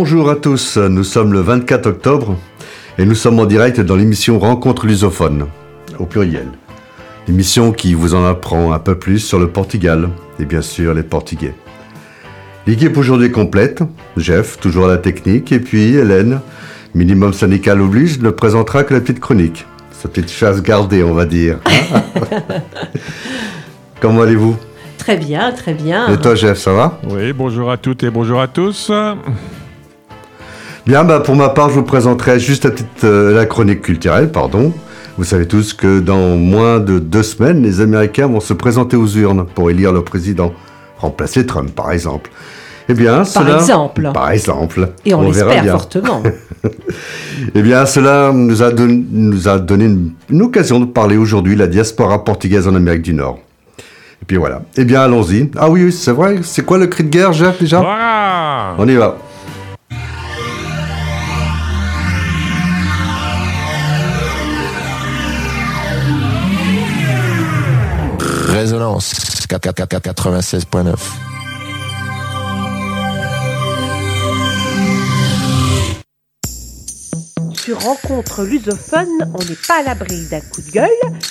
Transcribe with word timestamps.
Bonjour 0.00 0.30
à 0.30 0.36
tous, 0.36 0.76
nous 0.76 1.02
sommes 1.02 1.32
le 1.32 1.40
24 1.40 1.86
octobre 1.86 2.36
et 2.98 3.04
nous 3.04 3.16
sommes 3.16 3.40
en 3.40 3.46
direct 3.46 3.80
dans 3.80 3.96
l'émission 3.96 4.38
Rencontre 4.38 4.86
lusophone, 4.86 5.46
au 5.98 6.06
pluriel. 6.06 6.46
L'émission 7.26 7.72
qui 7.72 7.94
vous 7.94 8.14
en 8.14 8.24
apprend 8.24 8.70
un 8.72 8.78
peu 8.78 8.96
plus 8.96 9.18
sur 9.18 9.40
le 9.40 9.48
Portugal 9.48 10.10
et 10.38 10.44
bien 10.44 10.62
sûr 10.62 10.94
les 10.94 11.02
Portugais. 11.02 11.52
L'équipe 12.68 12.96
aujourd'hui 12.96 13.32
complète, 13.32 13.82
Jeff, 14.16 14.60
toujours 14.60 14.84
à 14.84 14.88
la 14.88 14.98
technique, 14.98 15.50
et 15.50 15.58
puis 15.58 15.96
Hélène, 15.96 16.42
minimum 16.94 17.32
syndical 17.32 17.80
oblige, 17.80 18.20
ne 18.20 18.30
présentera 18.30 18.84
que 18.84 18.94
la 18.94 19.00
petite 19.00 19.18
chronique. 19.18 19.66
Sa 19.90 20.08
petite 20.08 20.30
chasse 20.30 20.62
gardée, 20.62 21.02
on 21.02 21.12
va 21.12 21.26
dire. 21.26 21.58
Comment 24.00 24.22
allez-vous? 24.22 24.56
Très 24.96 25.16
bien, 25.16 25.50
très 25.50 25.74
bien. 25.74 26.06
Et 26.06 26.18
toi, 26.18 26.36
Jeff, 26.36 26.58
ça 26.58 26.72
va? 26.72 27.00
Oui, 27.10 27.32
bonjour 27.32 27.68
à 27.68 27.76
toutes 27.78 28.04
et 28.04 28.10
bonjour 28.10 28.40
à 28.40 28.46
tous. 28.46 28.92
Bien, 30.88 31.04
bah, 31.04 31.20
pour 31.20 31.36
ma 31.36 31.50
part, 31.50 31.68
je 31.68 31.74
vous 31.74 31.82
présenterai 31.82 32.40
juste 32.40 32.64
la, 32.64 32.70
petite, 32.70 33.04
euh, 33.04 33.34
la 33.34 33.44
chronique 33.44 33.82
culturelle, 33.82 34.32
pardon. 34.32 34.72
Vous 35.18 35.24
savez 35.24 35.46
tous 35.46 35.74
que 35.74 36.00
dans 36.00 36.34
moins 36.34 36.80
de 36.80 36.98
deux 36.98 37.22
semaines, 37.22 37.62
les 37.62 37.82
Américains 37.82 38.26
vont 38.26 38.40
se 38.40 38.54
présenter 38.54 38.96
aux 38.96 39.06
urnes 39.06 39.44
pour 39.54 39.68
élire 39.68 39.92
le 39.92 40.02
président, 40.02 40.54
remplacer 40.96 41.44
Trump, 41.44 41.72
par 41.74 41.92
exemple. 41.92 42.30
Eh 42.88 42.94
bien, 42.94 43.22
par 43.34 43.54
exemple. 43.54 44.10
Par 44.14 44.30
exemple. 44.30 44.88
Et 45.04 45.12
on, 45.12 45.20
l'espère 45.20 45.62
fortement. 45.66 46.22
eh 47.54 47.60
bien, 47.60 47.84
cela 47.84 48.32
nous 48.32 48.62
a, 48.62 48.72
nous 48.72 49.46
a 49.46 49.58
donné 49.58 49.84
une, 49.84 50.12
une 50.30 50.40
occasion 50.40 50.80
de 50.80 50.86
parler 50.86 51.18
aujourd'hui 51.18 51.52
de 51.52 51.58
la 51.58 51.66
diaspora 51.66 52.24
portugaise 52.24 52.66
en 52.66 52.74
Amérique 52.74 53.02
du 53.02 53.12
Nord. 53.12 53.40
Et 54.22 54.24
puis 54.24 54.38
voilà. 54.38 54.62
Eh 54.78 54.86
bien, 54.86 55.02
allons-y. 55.02 55.50
Ah 55.58 55.68
oui, 55.68 55.92
c'est 55.92 56.12
vrai. 56.12 56.38
C'est 56.44 56.64
quoi 56.64 56.78
le 56.78 56.86
cri 56.86 57.04
de 57.04 57.10
guerre, 57.10 57.34
Jeff, 57.34 57.60
déjà? 57.60 57.84
On 58.78 58.88
y 58.88 58.94
va. 58.94 59.18
Résonance 68.58 69.12
96.9. 69.48 70.96
Sur 77.54 77.80
Rencontre 77.80 78.42
lusophone, 78.42 79.06
on 79.32 79.38
n'est 79.44 79.54
pas 79.68 79.78
à 79.78 79.82
l'abri 79.84 80.26
d'un 80.28 80.40
coup 80.40 80.60
de 80.62 80.72
gueule 80.72 80.88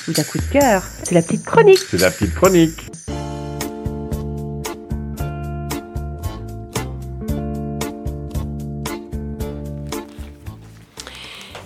ou 0.08 0.14
d'un 0.14 0.24
coup 0.24 0.38
de 0.38 0.44
cœur. 0.58 0.84
C'est 1.04 1.16
la 1.16 1.22
petite 1.22 1.44
chronique. 1.44 1.80
C'est 1.92 2.00
la 2.00 2.12
petite 2.12 2.34
chronique. 2.34 2.90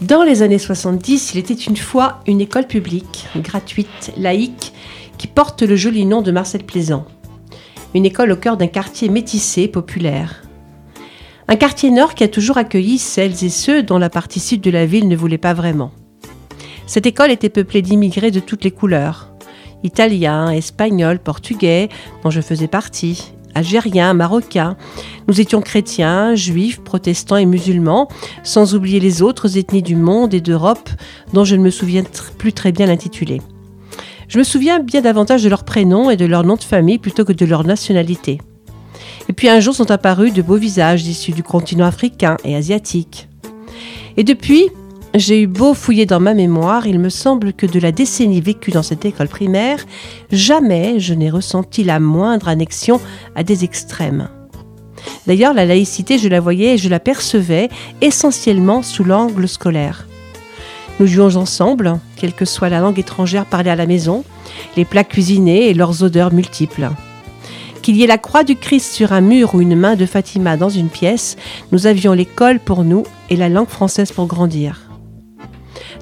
Dans 0.02 0.24
les 0.24 0.42
années 0.42 0.58
70, 0.58 1.36
il 1.36 1.38
était 1.38 1.54
une 1.54 1.78
fois 1.78 2.22
une 2.26 2.42
école 2.42 2.66
publique, 2.66 3.28
gratuite, 3.36 4.12
laïque, 4.18 4.74
qui 5.22 5.28
porte 5.28 5.62
le 5.62 5.76
joli 5.76 6.08
nom 6.08 6.24
de 6.24 6.32
Marcel 6.32 6.64
Plaisant. 6.64 7.06
Une 7.94 8.08
école 8.08 8.32
au 8.32 8.36
cœur 8.36 8.58
d'un 8.58 8.66
quartier 8.66 9.08
métissé, 9.08 9.68
populaire. 9.68 10.42
Un 11.48 11.58
quartier 11.58 11.92
nord 11.92 12.16
qui 12.16 12.24
a 12.24 12.28
toujours 12.28 12.58
accueilli 12.58 12.98
celles 12.98 13.44
et 13.44 13.50
ceux 13.50 13.84
dont 13.84 14.00
la 14.00 14.10
partie 14.10 14.40
sud 14.40 14.62
de 14.62 14.72
la 14.72 14.88
ville 14.88 15.08
ne 15.08 15.16
voulait 15.16 15.38
pas 15.38 15.54
vraiment. 15.54 15.92
Cette 16.88 17.06
école 17.06 17.30
était 17.30 17.50
peuplée 17.50 17.84
d'immigrés 17.84 18.32
de 18.32 18.40
toutes 18.40 18.64
les 18.64 18.72
couleurs. 18.72 19.32
Italiens, 19.84 20.50
Espagnols, 20.50 21.20
Portugais, 21.20 21.90
dont 22.24 22.32
je 22.32 22.42
faisais 22.42 22.68
partie, 22.68 23.32
Algériens, 23.54 24.16
Marocains. 24.16 24.76
Nous 25.28 25.40
étions 25.40 25.62
chrétiens, 25.62 26.34
juifs, 26.34 26.82
protestants 26.82 27.38
et 27.38 27.46
musulmans, 27.46 28.08
sans 28.42 28.74
oublier 28.74 29.00
les 29.00 29.22
autres 29.22 29.60
ethnies 29.60 29.84
du 29.84 29.96
monde 29.96 30.34
et 30.34 30.42
d'Europe, 30.42 30.90
dont 31.32 31.44
je 31.44 31.56
ne 31.56 31.62
me 31.62 31.70
souviens 31.70 32.02
plus 32.40 32.54
très 32.54 32.72
bien 32.72 32.88
l'intitulé. 32.88 33.40
Je 34.32 34.38
me 34.38 34.46
souviens 34.46 34.80
bien 34.80 35.02
davantage 35.02 35.44
de 35.44 35.50
leur 35.50 35.66
prénom 35.66 36.10
et 36.10 36.16
de 36.16 36.24
leur 36.24 36.46
nom 36.46 36.56
de 36.56 36.64
famille 36.64 37.00
plutôt 37.00 37.26
que 37.26 37.34
de 37.34 37.46
leur 37.46 37.66
nationalité. 37.66 38.40
Et 39.28 39.34
puis 39.34 39.50
un 39.50 39.60
jour 39.60 39.76
sont 39.76 39.92
apparus 39.92 40.32
de 40.32 40.42
beaux 40.42 40.56
visages 40.56 41.06
issus 41.06 41.34
du 41.34 41.44
continent 41.44 41.86
africain 41.86 42.38
et 42.46 42.56
asiatique. 42.56 43.28
Et 44.16 44.24
depuis, 44.24 44.70
j'ai 45.16 45.42
eu 45.42 45.48
beau 45.48 45.74
fouiller 45.74 46.06
dans 46.06 46.22
ma 46.22 46.34
mémoire, 46.34 46.88
il 46.88 46.98
me 46.98 47.10
semble 47.10 47.52
que 47.52 47.66
de 47.66 47.78
la 47.78 47.92
décennie 47.92 48.40
vécue 48.40 48.72
dans 48.72 48.84
cette 48.84 49.04
école 49.04 49.28
primaire, 49.28 49.86
jamais 50.32 51.02
je 51.02 51.14
n'ai 51.14 51.30
ressenti 51.30 51.84
la 51.84 52.00
moindre 52.00 52.48
annexion 52.48 53.02
à 53.36 53.44
des 53.44 53.66
extrêmes. 53.66 54.30
D'ailleurs, 55.28 55.54
la 55.54 55.66
laïcité, 55.66 56.18
je 56.18 56.30
la 56.30 56.40
voyais 56.40 56.76
et 56.76 56.78
je 56.78 56.88
la 56.88 57.02
percevais 57.02 57.68
essentiellement 58.00 58.82
sous 58.82 59.04
l'angle 59.04 59.50
scolaire. 59.50 60.08
Nous 61.02 61.08
jouons 61.08 61.36
ensemble, 61.36 62.00
quelle 62.16 62.32
que 62.32 62.46
soit 62.46 62.70
la 62.70 62.80
langue 62.80 63.00
étrangère 63.00 63.48
parlée 63.48 63.72
à 63.72 63.76
la 63.76 63.88
maison, 63.88 64.24
les 64.78 64.86
plats 64.86 65.04
cuisinés 65.04 65.68
et 65.68 65.74
leurs 65.74 66.04
odeurs 66.04 66.32
multiples. 66.32 66.92
Qu'il 67.82 67.96
y 67.96 68.04
ait 68.04 68.08
la 68.08 68.20
croix 68.20 68.44
du 68.44 68.56
Christ 68.56 68.94
sur 68.94 69.12
un 69.12 69.22
mur 69.22 69.56
ou 69.56 69.62
une 69.62 69.76
main 69.76 69.96
de 69.96 70.06
Fatima 70.06 70.58
dans 70.58 70.70
une 70.70 70.90
pièce, 70.90 71.38
nous 71.72 71.88
avions 71.88 72.14
l'école 72.14 72.60
pour 72.60 72.84
nous 72.84 73.02
et 73.32 73.36
la 73.36 73.50
langue 73.50 73.68
française 73.68 74.12
pour 74.12 74.28
grandir. 74.28 74.92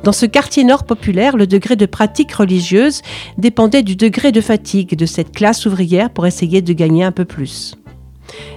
Dans 0.04 0.12
ce 0.12 0.26
quartier 0.26 0.66
nord 0.66 0.84
populaire, 0.84 1.38
le 1.38 1.48
degré 1.48 1.78
de 1.78 1.86
pratique 1.86 2.34
religieuse 2.34 3.02
dépendait 3.38 3.84
du 3.84 3.96
degré 3.96 4.34
de 4.34 4.42
fatigue 4.42 4.98
de 4.98 5.06
cette 5.06 5.32
classe 5.32 5.66
ouvrière 5.66 6.10
pour 6.10 6.28
essayer 6.28 6.62
de 6.62 6.74
gagner 6.74 7.06
un 7.06 7.14
peu 7.14 7.24
plus. 7.24 7.74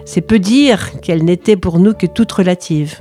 C'est 0.04 0.22
peu 0.22 0.40
dire 0.40 1.00
qu'elle 1.02 1.24
n'était 1.24 1.54
pour 1.54 1.78
nous 1.78 1.94
que 1.94 2.06
toute 2.06 2.32
relative. 2.32 3.00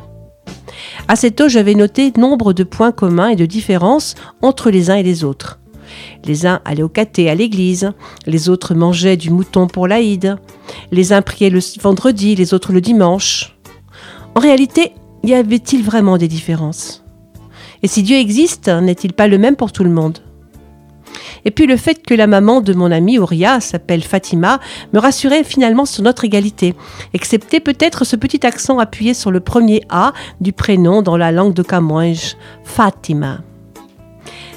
Assez 1.07 1.31
tôt, 1.31 1.47
j'avais 1.47 1.75
noté 1.75 2.11
nombre 2.17 2.53
de 2.53 2.63
points 2.63 2.91
communs 2.91 3.29
et 3.29 3.35
de 3.35 3.45
différences 3.45 4.15
entre 4.41 4.69
les 4.69 4.89
uns 4.89 4.95
et 4.95 5.03
les 5.03 5.23
autres. 5.23 5.59
Les 6.23 6.45
uns 6.45 6.61
allaient 6.63 6.83
au 6.83 6.89
caté 6.89 7.29
à 7.29 7.35
l'église, 7.35 7.91
les 8.25 8.49
autres 8.49 8.73
mangeaient 8.73 9.17
du 9.17 9.29
mouton 9.29 9.67
pour 9.67 9.87
l'Aïd, 9.87 10.37
les 10.91 11.13
uns 11.13 11.21
priaient 11.21 11.49
le 11.49 11.59
vendredi, 11.81 12.35
les 12.35 12.53
autres 12.53 12.71
le 12.71 12.81
dimanche. 12.81 13.57
En 14.35 14.39
réalité, 14.39 14.93
y 15.23 15.33
avait-il 15.33 15.83
vraiment 15.83 16.17
des 16.17 16.29
différences? 16.29 17.03
Et 17.83 17.87
si 17.87 18.03
Dieu 18.03 18.17
existe, 18.17 18.69
n'est-il 18.69 19.13
pas 19.13 19.27
le 19.27 19.37
même 19.37 19.55
pour 19.55 19.71
tout 19.71 19.83
le 19.83 19.89
monde? 19.89 20.19
Et 21.45 21.51
puis 21.51 21.65
le 21.65 21.77
fait 21.77 22.05
que 22.05 22.13
la 22.13 22.27
maman 22.27 22.61
de 22.61 22.73
mon 22.73 22.91
amie 22.91 23.19
Ouria 23.19 23.59
s'appelle 23.59 24.03
Fatima 24.03 24.59
me 24.93 24.99
rassurait 24.99 25.43
finalement 25.43 25.85
sur 25.85 26.03
notre 26.03 26.25
égalité, 26.25 26.75
excepté 27.13 27.59
peut-être 27.59 28.05
ce 28.05 28.15
petit 28.15 28.45
accent 28.45 28.79
appuyé 28.79 29.13
sur 29.13 29.31
le 29.31 29.39
premier 29.39 29.81
A 29.89 30.13
du 30.39 30.53
prénom 30.53 31.01
dans 31.01 31.17
la 31.17 31.31
langue 31.31 31.53
de 31.53 31.63
Camouinge, 31.63 32.35
Fatima. 32.63 33.39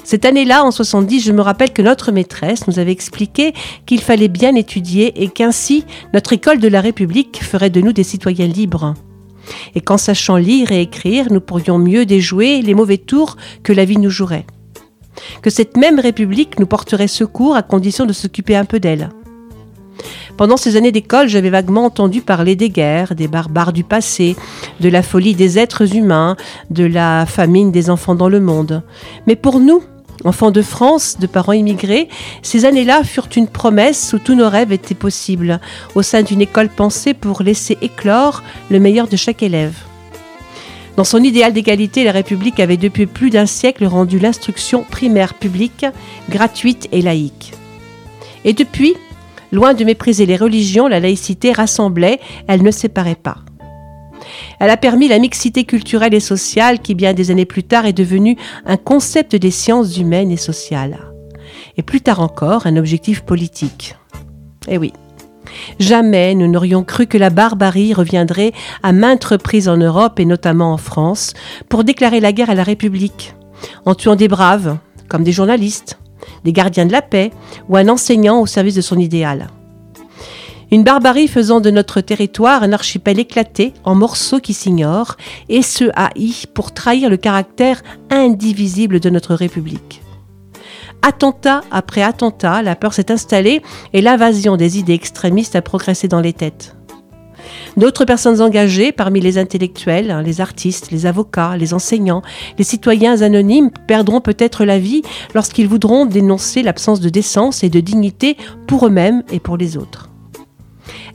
Cette 0.03 0.25
année-là, 0.25 0.63
en 0.63 0.69
70, 0.69 1.25
je 1.25 1.31
me 1.31 1.41
rappelle 1.41 1.73
que 1.73 1.81
notre 1.81 2.11
maîtresse 2.11 2.67
nous 2.67 2.77
avait 2.77 2.91
expliqué 2.91 3.53
qu'il 3.87 4.01
fallait 4.01 4.27
bien 4.27 4.53
étudier 4.53 5.23
et 5.23 5.29
qu'ainsi 5.29 5.83
notre 6.13 6.33
école 6.33 6.59
de 6.59 6.67
la 6.67 6.79
République 6.79 7.43
ferait 7.43 7.71
de 7.71 7.81
nous 7.81 7.91
des 7.91 8.03
citoyens 8.03 8.45
libres. 8.45 8.93
Et 9.73 9.81
qu'en 9.81 9.97
sachant 9.97 10.37
lire 10.37 10.71
et 10.71 10.81
écrire, 10.81 11.31
nous 11.31 11.41
pourrions 11.41 11.79
mieux 11.79 12.05
déjouer 12.05 12.61
les 12.61 12.75
mauvais 12.75 12.97
tours 12.97 13.35
que 13.63 13.73
la 13.73 13.85
vie 13.85 13.97
nous 13.97 14.11
jouerait 14.11 14.45
que 15.41 15.49
cette 15.49 15.77
même 15.77 15.99
République 15.99 16.59
nous 16.59 16.67
porterait 16.67 17.07
secours 17.07 17.55
à 17.55 17.63
condition 17.63 18.05
de 18.05 18.13
s'occuper 18.13 18.55
un 18.55 18.65
peu 18.65 18.79
d'elle. 18.79 19.09
Pendant 20.37 20.57
ces 20.57 20.75
années 20.75 20.91
d'école, 20.91 21.29
j'avais 21.29 21.49
vaguement 21.49 21.85
entendu 21.85 22.21
parler 22.21 22.55
des 22.55 22.69
guerres, 22.69 23.15
des 23.15 23.29
barbares 23.29 23.71
du 23.71 23.83
passé, 23.83 24.35
de 24.81 24.89
la 24.89 25.01
folie 25.01 25.33
des 25.33 25.57
êtres 25.57 25.95
humains, 25.95 26.35
de 26.69 26.83
la 26.83 27.25
famine 27.25 27.71
des 27.71 27.89
enfants 27.89 28.15
dans 28.15 28.27
le 28.27 28.41
monde. 28.41 28.83
Mais 29.27 29.37
pour 29.37 29.59
nous, 29.59 29.81
enfants 30.25 30.51
de 30.51 30.61
France, 30.61 31.17
de 31.19 31.27
parents 31.27 31.53
immigrés, 31.53 32.09
ces 32.41 32.65
années-là 32.65 33.03
furent 33.03 33.29
une 33.35 33.47
promesse 33.47 34.13
où 34.13 34.19
tous 34.19 34.35
nos 34.35 34.49
rêves 34.49 34.73
étaient 34.73 34.95
possibles, 34.95 35.61
au 35.95 36.01
sein 36.01 36.21
d'une 36.21 36.41
école 36.41 36.69
pensée 36.69 37.13
pour 37.13 37.41
laisser 37.41 37.77
éclore 37.81 38.43
le 38.69 38.79
meilleur 38.79 39.07
de 39.07 39.15
chaque 39.15 39.43
élève. 39.43 39.75
Dans 40.95 41.03
son 41.03 41.21
idéal 41.23 41.51
d'égalité, 41.51 42.03
la 42.03 42.13
République 42.13 42.59
avait 42.59 42.77
depuis 42.77 43.05
plus 43.05 43.29
d'un 43.29 43.45
siècle 43.45 43.85
rendu 43.85 44.17
l'instruction 44.17 44.83
primaire 44.83 45.33
publique, 45.33 45.85
gratuite 46.29 46.87
et 46.91 47.01
laïque. 47.01 47.53
Et 48.45 48.53
depuis, 48.53 48.95
loin 49.51 49.73
de 49.73 49.83
mépriser 49.83 50.25
les 50.25 50.37
religions, 50.37 50.87
la 50.87 51.01
laïcité 51.01 51.51
rassemblait, 51.51 52.19
elle 52.47 52.63
ne 52.63 52.71
séparait 52.71 53.15
pas. 53.15 53.39
Elle 54.59 54.69
a 54.69 54.77
permis 54.77 55.09
la 55.09 55.19
mixité 55.19 55.65
culturelle 55.65 56.13
et 56.13 56.21
sociale 56.21 56.79
qui, 56.79 56.95
bien 56.95 57.13
des 57.13 57.29
années 57.29 57.45
plus 57.45 57.63
tard, 57.63 57.85
est 57.85 57.93
devenue 57.93 58.37
un 58.65 58.77
concept 58.77 59.35
des 59.35 59.51
sciences 59.51 59.97
humaines 59.97 60.31
et 60.31 60.37
sociales. 60.37 60.99
Et 61.77 61.83
plus 61.83 62.01
tard 62.01 62.21
encore, 62.21 62.67
un 62.67 62.77
objectif 62.77 63.21
politique. 63.21 63.95
Eh 64.67 64.77
oui, 64.77 64.93
Jamais 65.79 66.35
nous 66.35 66.47
n'aurions 66.47 66.83
cru 66.83 67.07
que 67.07 67.17
la 67.17 67.29
barbarie 67.29 67.93
reviendrait 67.93 68.53
à 68.83 68.91
maintes 68.91 69.25
reprises 69.25 69.69
en 69.69 69.77
Europe 69.77 70.19
et 70.19 70.25
notamment 70.25 70.73
en 70.73 70.77
France 70.77 71.33
pour 71.69 71.83
déclarer 71.83 72.19
la 72.19 72.31
guerre 72.31 72.49
à 72.49 72.55
la 72.55 72.63
République, 72.63 73.33
en 73.85 73.95
tuant 73.95 74.15
des 74.15 74.27
braves, 74.27 74.77
comme 75.07 75.23
des 75.23 75.31
journalistes, 75.31 75.99
des 76.43 76.53
gardiens 76.53 76.85
de 76.85 76.91
la 76.91 77.01
paix 77.01 77.31
ou 77.69 77.77
un 77.77 77.89
enseignant 77.89 78.39
au 78.41 78.45
service 78.45 78.75
de 78.75 78.81
son 78.81 78.97
idéal. 78.97 79.47
Une 80.71 80.83
barbarie 80.83 81.27
faisant 81.27 81.61
de 81.61 81.69
notre 81.69 82.01
territoire 82.01 82.63
un 82.63 82.73
archipel 82.73 83.19
éclaté 83.19 83.73
en 83.83 83.95
morceaux 83.95 84.39
qui 84.39 84.53
s'ignorent, 84.53 85.15
et 85.47 85.61
ce 85.61 85.85
haï 85.95 86.45
pour 86.53 86.73
trahir 86.73 87.09
le 87.09 87.17
caractère 87.17 87.83
indivisible 88.09 88.99
de 88.99 89.09
notre 89.09 89.35
République. 89.35 90.01
Attentat 91.07 91.61
après 91.69 92.01
attentat, 92.01 92.63
la 92.63 92.75
peur 92.75 92.91
s'est 92.95 93.11
installée 93.11 93.61
et 93.93 94.01
l'invasion 94.01 94.57
des 94.57 94.79
idées 94.79 94.95
extrémistes 94.95 95.55
a 95.55 95.61
progressé 95.61 96.07
dans 96.07 96.19
les 96.19 96.33
têtes. 96.33 96.75
D'autres 97.77 98.05
personnes 98.05 98.41
engagées, 98.41 98.91
parmi 98.91 99.19
les 99.19 99.37
intellectuels, 99.37 100.09
hein, 100.09 100.23
les 100.23 100.41
artistes, 100.41 100.89
les 100.89 101.05
avocats, 101.05 101.57
les 101.57 101.75
enseignants, 101.75 102.23
les 102.57 102.63
citoyens 102.63 103.21
anonymes, 103.21 103.69
perdront 103.85 104.19
peut-être 104.19 104.65
la 104.65 104.79
vie 104.79 105.03
lorsqu'ils 105.35 105.67
voudront 105.67 106.07
dénoncer 106.07 106.63
l'absence 106.63 107.01
de 107.01 107.09
décence 107.09 107.63
et 107.63 107.69
de 107.69 107.81
dignité 107.81 108.35
pour 108.65 108.87
eux-mêmes 108.87 109.21
et 109.31 109.39
pour 109.39 109.57
les 109.57 109.77
autres. 109.77 110.09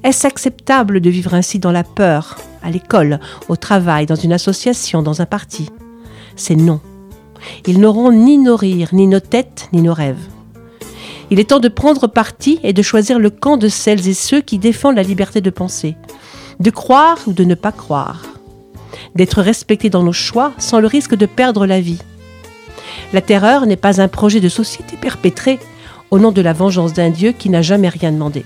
Est-ce 0.04 0.24
acceptable 0.24 1.00
de 1.00 1.10
vivre 1.10 1.34
ainsi 1.34 1.58
dans 1.58 1.72
la 1.72 1.82
peur, 1.82 2.36
à 2.62 2.70
l'école, 2.70 3.18
au 3.48 3.56
travail, 3.56 4.06
dans 4.06 4.14
une 4.14 4.32
association, 4.32 5.02
dans 5.02 5.20
un 5.20 5.26
parti? 5.26 5.68
C'est 6.36 6.54
non. 6.54 6.80
Ils 7.66 7.80
n'auront 7.80 8.12
ni 8.12 8.38
nos 8.38 8.56
rires, 8.56 8.90
ni 8.92 9.06
nos 9.06 9.20
têtes, 9.20 9.68
ni 9.72 9.82
nos 9.82 9.94
rêves. 9.94 10.28
Il 11.30 11.38
est 11.38 11.50
temps 11.50 11.60
de 11.60 11.68
prendre 11.68 12.08
parti 12.08 12.58
et 12.62 12.72
de 12.72 12.82
choisir 12.82 13.18
le 13.18 13.30
camp 13.30 13.56
de 13.56 13.68
celles 13.68 14.08
et 14.08 14.14
ceux 14.14 14.40
qui 14.40 14.58
défendent 14.58 14.96
la 14.96 15.02
liberté 15.02 15.40
de 15.40 15.50
penser, 15.50 15.94
de 16.58 16.70
croire 16.70 17.18
ou 17.26 17.32
de 17.32 17.44
ne 17.44 17.54
pas 17.54 17.72
croire, 17.72 18.22
d'être 19.14 19.40
respectés 19.40 19.90
dans 19.90 20.02
nos 20.02 20.12
choix 20.12 20.52
sans 20.58 20.80
le 20.80 20.88
risque 20.88 21.14
de 21.14 21.26
perdre 21.26 21.66
la 21.66 21.80
vie. 21.80 22.00
La 23.12 23.20
terreur 23.20 23.66
n'est 23.66 23.76
pas 23.76 24.00
un 24.00 24.08
projet 24.08 24.40
de 24.40 24.48
société 24.48 24.96
perpétré 24.96 25.58
au 26.10 26.18
nom 26.18 26.32
de 26.32 26.40
la 26.40 26.52
vengeance 26.52 26.92
d'un 26.92 27.10
Dieu 27.10 27.32
qui 27.32 27.48
n'a 27.48 27.62
jamais 27.62 27.88
rien 27.88 28.10
demandé. 28.10 28.44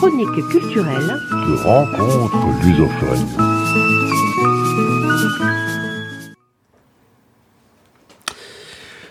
Chronique 0.00 0.48
culturelle 0.48 1.14
de 1.30 1.62
rencontre 1.62 2.38
lusophone. 2.64 3.26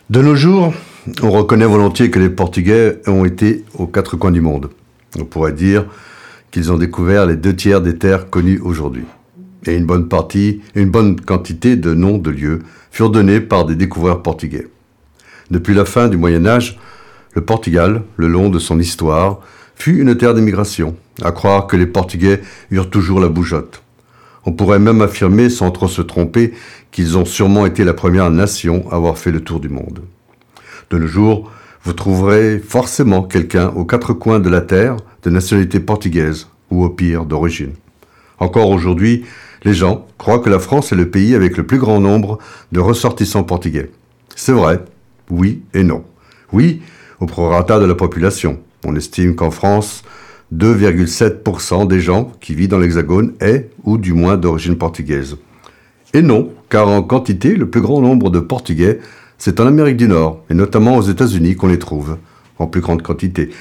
De 0.09 0.21
nos 0.23 0.33
jours, 0.33 0.73
on 1.21 1.29
reconnaît 1.29 1.67
volontiers 1.67 2.09
que 2.09 2.17
les 2.17 2.31
Portugais 2.31 3.03
ont 3.05 3.23
été 3.23 3.65
aux 3.75 3.85
quatre 3.85 4.17
coins 4.17 4.31
du 4.31 4.41
monde. 4.41 4.71
On 5.19 5.25
pourrait 5.25 5.53
dire 5.53 5.85
qu'ils 6.49 6.71
ont 6.71 6.77
découvert 6.79 7.27
les 7.27 7.35
deux 7.35 7.55
tiers 7.55 7.81
des 7.81 7.99
terres 7.99 8.31
connues 8.31 8.59
aujourd'hui. 8.59 9.05
Et 9.67 9.75
une 9.75 9.85
bonne 9.85 10.07
partie, 10.07 10.61
une 10.73 10.89
bonne 10.89 11.21
quantité 11.21 11.75
de 11.75 11.93
noms 11.93 12.17
de 12.17 12.31
lieux 12.31 12.59
furent 12.89 13.11
donnés 13.11 13.41
par 13.41 13.65
des 13.65 13.75
découvreurs 13.75 14.23
portugais. 14.23 14.67
Depuis 15.51 15.75
la 15.75 15.85
fin 15.85 16.07
du 16.07 16.17
Moyen 16.17 16.47
Âge, 16.47 16.79
le 17.35 17.45
Portugal, 17.45 18.01
le 18.17 18.27
long 18.27 18.49
de 18.49 18.57
son 18.57 18.79
histoire, 18.79 19.41
fut 19.79 19.97
une 20.01 20.15
terre 20.17 20.33
d'émigration, 20.33 20.97
à 21.23 21.31
croire 21.31 21.65
que 21.65 21.77
les 21.77 21.87
Portugais 21.87 22.41
eurent 22.69 22.89
toujours 22.89 23.21
la 23.21 23.29
bougeotte. 23.29 23.81
On 24.45 24.51
pourrait 24.51 24.77
même 24.77 25.01
affirmer, 25.01 25.49
sans 25.49 25.71
trop 25.71 25.87
se 25.87 26.01
tromper, 26.01 26.53
qu'ils 26.91 27.17
ont 27.17 27.25
sûrement 27.25 27.65
été 27.65 27.85
la 27.85 27.93
première 27.93 28.29
nation 28.29 28.85
à 28.91 28.95
avoir 28.95 29.17
fait 29.17 29.31
le 29.31 29.41
tour 29.41 29.61
du 29.61 29.69
monde. 29.69 30.01
De 30.89 30.97
nos 30.97 31.07
jours, 31.07 31.49
vous 31.83 31.93
trouverez 31.93 32.59
forcément 32.59 33.23
quelqu'un 33.23 33.69
aux 33.69 33.85
quatre 33.85 34.13
coins 34.13 34.39
de 34.39 34.49
la 34.49 34.59
terre 34.59 34.97
de 35.23 35.29
nationalité 35.29 35.79
portugaise 35.79 36.47
ou 36.71 36.83
au 36.83 36.89
pire 36.89 37.25
d'origine. 37.25 37.71
Encore 38.39 38.69
aujourd'hui, 38.69 39.23
les 39.63 39.73
gens 39.73 40.07
croient 40.17 40.39
que 40.39 40.49
la 40.49 40.59
France 40.59 40.91
est 40.91 40.95
le 40.95 41.09
pays 41.09 41.35
avec 41.35 41.55
le 41.55 41.65
plus 41.65 41.77
grand 41.77 42.01
nombre 42.01 42.37
de 42.73 42.81
ressortissants 42.81 43.43
portugais. 43.43 43.91
C'est 44.35 44.51
vrai, 44.51 44.83
oui 45.29 45.61
et 45.73 45.83
non. 45.83 46.03
Oui, 46.51 46.81
au 47.21 47.25
prorata 47.25 47.79
de 47.79 47.85
la 47.85 47.95
population. 47.95 48.59
On 48.85 48.95
estime 48.95 49.35
qu'en 49.35 49.51
France, 49.51 50.03
2,7% 50.55 51.87
des 51.87 51.99
gens 51.99 52.31
qui 52.39 52.55
vivent 52.55 52.69
dans 52.69 52.79
l'Hexagone 52.79 53.33
est, 53.39 53.69
ou 53.83 53.97
du 53.97 54.13
moins 54.13 54.37
d'origine 54.37 54.77
portugaise. 54.77 55.37
Et 56.13 56.21
non, 56.21 56.51
car 56.69 56.87
en 56.87 57.03
quantité, 57.03 57.55
le 57.55 57.69
plus 57.69 57.81
grand 57.81 58.01
nombre 58.01 58.29
de 58.29 58.39
Portugais, 58.39 58.99
c'est 59.37 59.59
en 59.59 59.67
Amérique 59.67 59.97
du 59.97 60.07
Nord, 60.07 60.43
et 60.49 60.53
notamment 60.53 60.97
aux 60.97 61.01
États-Unis 61.01 61.55
qu'on 61.55 61.67
les 61.67 61.79
trouve, 61.79 62.17
en 62.57 62.67
plus 62.67 62.81
grande 62.81 63.01
quantité, 63.01 63.51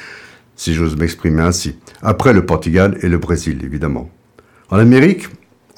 si 0.57 0.75
j'ose 0.75 0.97
m'exprimer 0.97 1.43
ainsi, 1.43 1.77
après 2.03 2.33
le 2.33 2.47
Portugal 2.47 2.99
et 3.03 3.09
le 3.09 3.19
Brésil, 3.19 3.61
évidemment. 3.63 4.11
En 4.71 4.79
Amérique, 4.79 5.29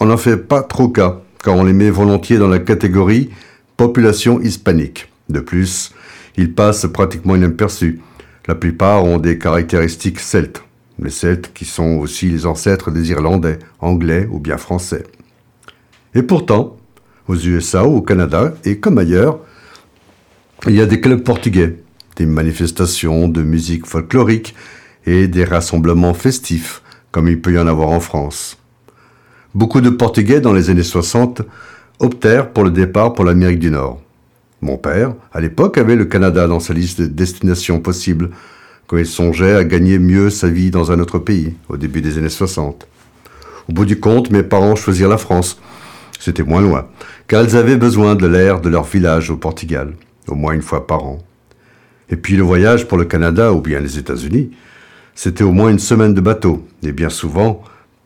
on 0.01 0.07
n'en 0.07 0.17
fait 0.17 0.37
pas 0.37 0.63
trop 0.63 0.89
cas, 0.89 1.21
car 1.43 1.55
on 1.57 1.65
les 1.65 1.73
met 1.73 1.91
volontiers 1.91 2.39
dans 2.39 2.49
la 2.49 2.61
catégorie 2.61 3.31
population 3.77 4.41
hispanique. 4.41 5.11
De 5.29 5.41
plus, 5.41 5.93
ils 6.37 6.55
passent 6.55 6.87
pratiquement 6.87 7.37
inaperçus. 7.37 8.01
La 8.49 8.55
plupart 8.55 9.05
ont 9.05 9.19
des 9.19 9.39
caractéristiques 9.39 10.21
celtes, 10.21 10.63
les 10.99 11.11
Celtes 11.11 11.53
qui 11.55 11.65
sont 11.65 11.99
aussi 11.99 12.29
les 12.29 12.47
ancêtres 12.47 12.91
des 12.91 13.11
Irlandais, 13.11 13.59
Anglais 13.81 14.29
ou 14.31 14.39
bien 14.39 14.57
Français. 14.57 15.05
Et 16.15 16.23
pourtant, 16.23 16.77
aux 17.29 17.37
USA 17.37 17.87
ou 17.87 17.99
au 17.99 18.03
Canada, 18.03 18.55
et 18.65 18.79
comme 18.79 18.99
ailleurs, 18.99 19.39
il 20.67 20.75
y 20.75 20.81
a 20.81 20.87
des 20.87 21.01
clubs 21.01 21.23
portugais, 21.23 21.77
des 22.17 22.27
manifestations 22.27 23.29
de 23.29 23.43
musique 23.43 23.87
folklorique 23.87 24.55
et 25.07 25.29
des 25.29 25.45
rassemblements 25.45 26.15
festifs, 26.15 26.83
comme 27.13 27.29
il 27.29 27.41
peut 27.41 27.53
y 27.53 27.59
en 27.59 27.67
avoir 27.67 27.89
en 27.89 28.01
France. 28.01 28.59
Beaucoup 29.55 29.81
de 29.81 29.91
Portugais 29.91 30.41
dans 30.41 30.53
les 30.53 30.71
années 30.71 30.83
60 30.83 31.43
optèrent 31.99 32.51
pour 32.51 32.65
le 32.65 32.71
départ 32.71 33.15
pour 33.15 33.25
l'Amérique 33.25 33.59
du 33.59 33.71
Nord. 33.71 34.01
Mon 34.63 34.77
père, 34.77 35.15
à 35.33 35.41
l'époque, 35.41 35.79
avait 35.79 35.97
le 35.97 36.05
Canada 36.05 36.47
dans 36.47 36.61
sa 36.61 36.75
liste 36.75 37.01
de 37.01 37.07
destinations 37.07 37.81
possibles, 37.81 38.31
quand 38.87 38.99
il 38.99 39.07
songeait 39.07 39.55
à 39.55 39.65
gagner 39.65 39.99
mieux 39.99 40.29
sa 40.29 40.49
vie 40.49 40.71
dans 40.71 40.93
un 40.93 40.99
autre 40.99 41.19
pays, 41.19 41.55
au 41.69 41.77
début 41.77 42.03
des 42.03 42.19
années 42.19 42.29
60. 42.29 42.87
Au 43.69 43.73
bout 43.73 43.87
du 43.87 44.01
compte, 44.01 44.31
mes 44.31 44.43
parents 44.43 44.77
choisirent 44.77 45.09
la 45.09 45.17
France. 45.17 45.61
C'était 46.19 46.43
moins 46.43 46.61
loin, 46.61 46.89
car 47.27 47.43
ils 47.43 47.57
avaient 47.57 47.77
besoin 47.77 48.17
de 48.17 48.27
l'air 48.27 48.61
de 48.61 48.69
leur 48.69 48.85
village 48.85 49.31
au 49.31 49.37
Portugal, 49.37 49.95
au 50.29 50.35
moins 50.35 50.53
une 50.53 50.61
fois 50.61 50.87
par 50.87 51.05
an. 51.05 51.19
Et 52.11 52.17
puis 52.17 52.37
le 52.37 52.43
voyage 52.43 52.87
pour 52.87 52.99
le 52.99 53.07
Canada 53.07 53.55
ou 53.55 53.61
bien 53.61 53.81
les 53.81 53.99
États-Unis, 53.99 54.51
c'était 55.15 55.45
au 55.45 55.53
moins 55.53 55.71
une 55.71 55.79
semaine 55.79 56.13
de 56.13 56.21
bateau, 56.21 56.67
et 56.83 56.93
bien 56.93 57.09
souvent, 57.09 57.63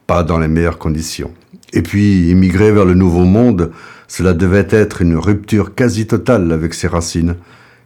pas 0.06 0.22
dans 0.22 0.38
les 0.38 0.48
meilleures 0.48 0.78
conditions. 0.78 1.32
Et 1.74 1.82
puis, 1.82 2.30
immigrer 2.30 2.70
vers 2.70 2.84
le 2.84 2.94
Nouveau 2.94 3.24
Monde, 3.24 3.72
cela 4.06 4.32
devait 4.32 4.68
être 4.70 5.02
une 5.02 5.16
rupture 5.16 5.74
quasi 5.74 6.06
totale 6.06 6.52
avec 6.52 6.72
ses 6.72 6.86
racines, 6.86 7.34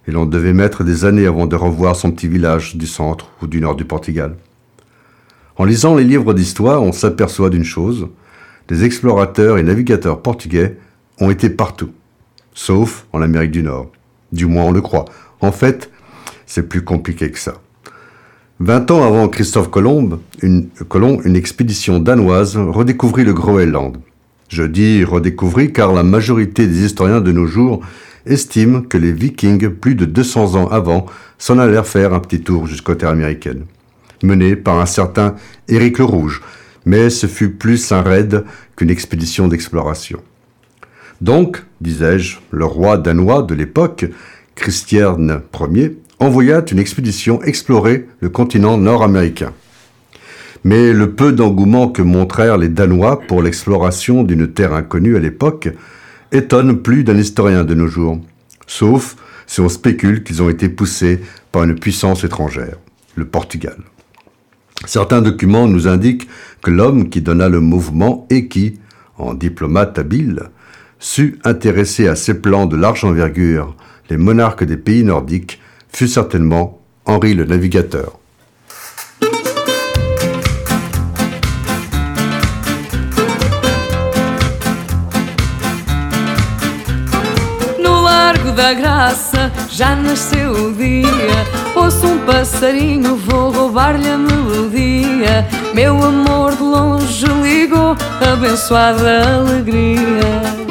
et 0.07 0.13
l'on 0.13 0.27
devait 0.27 0.53
mettre 0.53 0.85
des 0.85 1.07
années 1.07 1.27
avant 1.27 1.47
de 1.47 1.57
revoir 1.57 1.97
son 1.97 2.11
petit 2.11 2.29
village 2.29 2.77
du 2.77 2.87
centre 2.87 3.31
ou 3.41 3.47
du 3.47 3.63
nord 3.63 3.77
du 3.77 3.87
Portugal. 3.87 4.37
En 5.57 5.65
lisant 5.65 5.95
les 5.95 6.05
livres 6.05 6.35
d'histoire, 6.35 6.83
on 6.83 6.93
s'aperçoit 6.93 7.49
d'une 7.49 7.65
chose, 7.65 8.09
les 8.69 8.85
explorateurs 8.85 9.57
et 9.57 9.63
navigateurs 9.63 10.21
portugais 10.21 10.77
ont 11.19 11.31
été 11.31 11.49
partout, 11.49 11.93
sauf 12.53 13.07
en 13.15 13.23
Amérique 13.23 13.53
du 13.53 13.63
Nord. 13.63 13.91
Du 14.33 14.45
moins 14.45 14.65
on 14.65 14.73
le 14.73 14.83
croit. 14.83 15.07
En 15.41 15.51
fait, 15.51 15.91
c'est 16.45 16.69
plus 16.69 16.85
compliqué 16.85 17.31
que 17.31 17.39
ça. 17.39 17.55
Vingt 18.61 18.91
ans 18.91 19.05
avant 19.05 19.29
Christophe 19.29 19.71
Colomb, 19.71 20.19
une, 20.43 20.69
expédition 21.37 22.01
danoise 22.01 22.57
redécouvrit 22.57 23.23
le 23.23 23.33
Groenland. 23.33 23.99
Je 24.49 24.65
dis 24.65 25.05
redécouvrit 25.05 25.73
car 25.73 25.93
la 25.93 26.03
majorité 26.03 26.67
des 26.67 26.85
historiens 26.85 27.21
de 27.21 27.31
nos 27.31 27.47
jours 27.47 27.83
estiment 28.27 28.81
que 28.83 28.99
les 28.99 29.13
Vikings, 29.13 29.69
plus 29.69 29.95
de 29.95 30.07
200 30.07 30.57
ans 30.57 30.67
avant, 30.67 31.07
s'en 31.39 31.61
allèrent 31.61 31.87
faire 31.87 32.13
un 32.13 32.19
petit 32.19 32.41
tour 32.41 32.67
jusqu'aux 32.67 32.97
terres 32.97 33.11
américaines, 33.11 33.65
mené 34.25 34.57
par 34.57 34.81
un 34.81 34.87
certain 34.87 35.37
Éric 35.69 35.99
le 35.99 36.05
Rouge, 36.05 36.43
mais 36.85 37.11
ce 37.11 37.29
fut 37.29 37.51
plus 37.51 37.93
un 37.93 38.03
raid 38.03 38.45
qu'une 38.75 38.91
expédition 38.91 39.47
d'exploration. 39.47 40.19
Donc, 41.21 41.63
disais-je, 41.81 42.39
le 42.51 42.65
roi 42.65 42.99
danois 42.99 43.43
de 43.43 43.55
l'époque, 43.55 44.07
Christian 44.57 45.17
Ier, 45.73 45.97
envoya 46.21 46.65
une 46.71 46.79
expédition 46.79 47.43
explorer 47.43 48.07
le 48.21 48.29
continent 48.29 48.77
nord-américain. 48.77 49.53
Mais 50.65 50.93
le 50.93 51.13
peu 51.13 51.33
d'engouement 51.33 51.89
que 51.89 52.03
montrèrent 52.03 52.59
les 52.59 52.69
Danois 52.69 53.21
pour 53.21 53.43
l'exploration 53.43 54.25
d'une 54.25 54.53
terre 54.53 54.73
inconnue 54.73 55.17
à 55.17 55.21
l'époque 55.21 55.69
étonne 56.33 56.83
plus 56.83 57.05
d'un 57.05 57.17
historien 57.17 57.65
de 57.65 57.75
nos 57.75 57.87
jours, 57.87 58.21
sauf 58.67 59.17
si 59.47 59.61
on 59.61 59.69
spécule 59.69 60.25
qu'ils 60.25 60.43
ont 60.43 60.51
été 60.51 60.69
poussés 60.69 61.21
par 61.53 61.65
une 61.65 61.77
puissance 61.79 62.25
étrangère, 62.25 62.77
le 63.15 63.25
Portugal. 63.25 63.79
Certains 64.85 65.23
documents 65.23 65.67
nous 65.67 65.89
indiquent 65.89 66.29
que 66.63 66.71
l'homme 66.71 67.09
qui 67.09 67.23
donna 67.23 67.49
le 67.49 67.61
mouvement 67.61 68.27
et 68.31 68.49
qui, 68.49 68.79
en 69.17 69.35
diplomate 69.35 69.99
habile, 69.99 70.51
sut 70.99 71.39
intéresser 71.45 72.09
à 72.09 72.17
ces 72.17 72.35
plans 72.35 72.67
de 72.67 72.77
large 72.77 73.05
envergure 73.05 73.75
les 74.11 74.17
monarques 74.17 74.65
des 74.65 74.77
pays 74.77 75.05
nordiques 75.05 75.61
fut 75.93 76.09
certainement 76.09 76.81
Henri 77.07 77.35
le 77.35 77.45
Navigateur. 77.45 78.19
Da 88.59 88.75
Graça 88.75 89.53
já 89.71 89.95
nasceu 89.95 90.51
o 90.51 90.75
dia. 90.75 91.07
Ouço 91.77 92.09
um 92.09 92.19
passarinho, 92.27 93.15
vou 93.15 93.53
roubar-lhe 93.53 94.09
a 94.09 94.19
melodia. 94.19 95.47
Meu 95.73 96.03
amor 96.03 96.57
de 96.57 96.63
longe 96.65 97.25
ligou, 97.41 97.97
abençoada 98.21 99.23
alegria. 99.39 100.68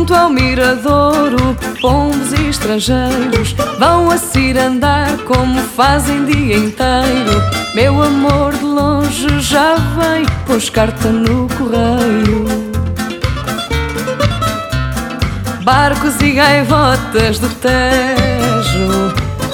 Junto 0.00 0.14
ao 0.14 0.30
miradouro, 0.30 1.54
pombos 1.78 2.32
e 2.32 2.48
estrangeiros 2.48 3.54
vão 3.78 4.10
a 4.10 4.16
cirandar 4.16 5.18
como 5.26 5.60
fazem 5.60 6.24
dia 6.24 6.56
inteiro. 6.56 7.42
Meu 7.74 8.02
amor 8.02 8.54
de 8.54 8.64
longe 8.64 9.40
já 9.40 9.74
vem, 9.74 10.24
pôs 10.46 10.70
carta 10.70 11.10
no 11.10 11.46
correio. 11.48 12.46
Barcos 15.64 16.18
e 16.22 16.30
gaivotas 16.30 17.38
do 17.38 17.50
Tejo. 17.56 19.12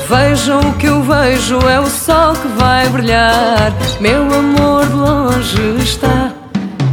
Vejam 0.09 0.61
o 0.61 0.75
que 0.75 0.87
eu 0.87 1.03
vejo, 1.03 1.59
é 1.69 1.81
o 1.81 1.88
sol 1.88 2.35
que 2.35 2.47
vai 2.57 2.88
brilhar. 2.88 3.73
Meu 4.00 4.23
amor 4.23 4.87
de 4.87 4.95
longe 4.95 5.83
está 5.83 6.31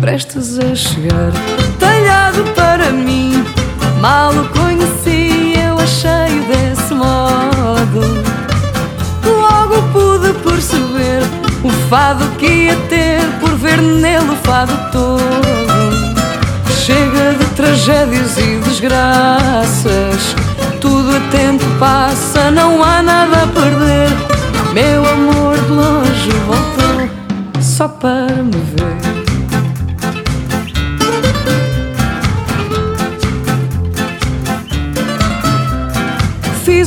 prestes 0.01 0.57
a 0.57 0.73
chegar. 0.73 1.62
Para 2.55 2.91
mim, 2.91 3.45
mal 4.01 4.31
o 4.31 4.49
conheci, 4.49 5.53
eu 5.57 5.77
achei 5.79 6.39
desse 6.47 6.93
modo. 6.93 8.01
Logo 9.23 9.81
pude 9.93 10.33
perceber 10.39 11.21
o 11.63 11.69
fado 11.89 12.25
que 12.37 12.45
ia 12.45 12.75
ter 12.89 13.21
por 13.39 13.55
ver 13.55 13.81
nele 13.81 14.31
o 14.31 14.35
fado 14.47 14.73
todo. 14.91 15.21
Chega 16.83 17.33
de 17.37 17.45
tragédias 17.55 18.37
e 18.37 18.57
desgraças, 18.57 20.35
tudo 20.81 21.15
a 21.15 21.19
tempo 21.31 21.63
passa, 21.79 22.51
não 22.51 22.83
há 22.83 23.01
nada 23.01 23.43
a 23.43 23.47
perder. 23.47 24.09
Meu 24.73 25.05
amor 25.07 25.55
de 25.57 25.71
longe 25.71 26.31
voltou 26.47 27.09
só 27.61 27.87
para 27.87 28.43
me 28.43 28.51
ver. 28.75 29.02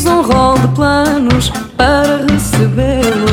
Fiz 0.06 0.12
um 0.12 0.22
rol 0.22 0.56
de 0.56 0.68
planos 0.68 1.50
para 1.76 2.25
recebê-lo. 2.30 3.26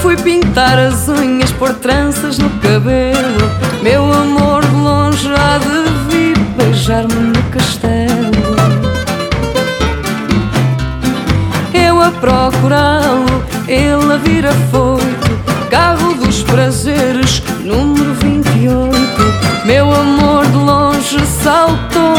Fui 0.00 0.16
pintar 0.16 0.78
as 0.78 1.08
unhas, 1.08 1.50
pôr 1.50 1.74
tranças 1.74 2.38
no 2.38 2.48
cabelo. 2.60 3.50
Meu 3.82 4.04
amor 4.04 4.64
de 4.64 4.74
longe 4.76 5.28
há 5.34 5.58
de 5.58 6.14
vir 6.14 6.38
beijar-me 6.56 7.14
no 7.14 7.42
castelo. 7.50 8.30
Eu 11.74 12.00
a 12.00 12.12
procurá-lo, 12.12 13.44
ele 13.66 14.12
a 14.12 14.16
vir 14.18 14.46
afoito. 14.46 15.32
Carro 15.70 16.14
dos 16.14 16.44
prazeres, 16.44 17.42
número 17.64 18.14
28. 18.14 18.96
Meu 19.64 19.92
amor 19.92 20.46
de 20.46 20.56
longe 20.56 21.26
saltou, 21.26 22.14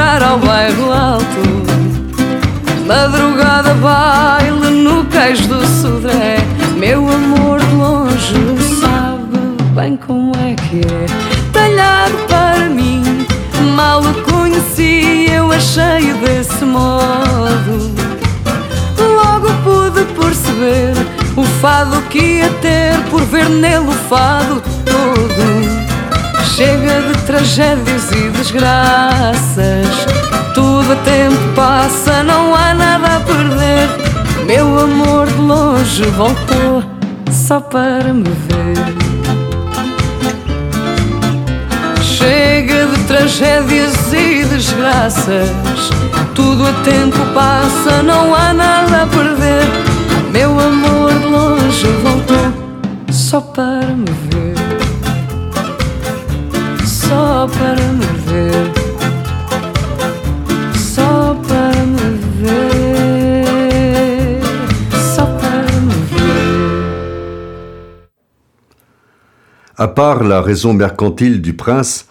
ao 0.00 0.38
bairro 0.38 0.92
alto. 0.92 1.24
Madrugada 2.86 3.74
baile 3.74 4.70
no 4.70 5.04
cais 5.06 5.40
do 5.46 5.66
Sodré. 5.66 6.38
Meu 6.76 7.08
amor 7.08 7.58
de 7.58 7.74
longe 7.74 8.34
sabe 8.80 9.38
bem 9.74 9.96
como 9.96 10.32
é 10.36 10.54
que 10.54 10.80
é. 10.80 11.06
Talhado 11.52 12.16
para 12.28 12.68
mim, 12.68 13.26
mal 13.74 14.00
o 14.02 14.14
conheci 14.22 15.26
Eu 15.30 15.50
achei 15.50 16.12
desse 16.24 16.64
modo. 16.64 17.92
Logo 18.96 19.48
pude 19.64 20.04
perceber 20.14 20.94
o 21.36 21.44
fado 21.60 22.00
que 22.02 22.18
ia 22.18 22.50
ter 22.60 22.98
Por 23.10 23.22
ver 23.22 23.48
nele 23.48 23.88
o 23.88 23.92
fado 23.92 24.62
todo 24.84 25.77
Chega 26.58 27.02
de 27.02 27.22
tragédias 27.22 28.10
e 28.10 28.30
desgraças. 28.30 29.86
Tudo 30.56 30.92
a 30.92 30.96
tempo 31.04 31.54
passa, 31.54 32.24
não 32.24 32.52
há 32.52 32.74
nada 32.74 33.18
a 33.18 33.20
perder. 33.20 33.88
Meu 34.44 34.76
amor 34.76 35.28
de 35.28 35.36
longe 35.36 36.02
voltou 36.16 36.82
só 37.30 37.60
para 37.60 38.12
me 38.12 38.24
ver. 38.24 38.74
Chega 42.02 42.86
de 42.86 43.04
tragédias 43.04 44.12
e 44.12 44.44
desgraças. 44.46 45.50
Tudo 46.34 46.66
a 46.66 46.72
tempo 46.82 47.20
passa, 47.34 48.02
não 48.02 48.34
há 48.34 48.52
nada 48.52 49.04
a 49.04 49.06
perder. 49.06 49.62
Meu 50.32 50.58
amor 50.58 51.12
de 51.20 51.24
longe 51.24 51.86
voltou 52.02 52.52
só 53.12 53.40
para 53.40 53.94
me 53.94 54.10
ver 54.28 54.57
só 57.08 57.48
para 57.58 57.92
me 57.92 58.06
ver. 58.30 58.78
À 69.80 69.86
part 69.86 70.24
la 70.24 70.42
raison 70.42 70.74
mercantile 70.74 71.40
du 71.40 71.52
prince, 71.52 72.08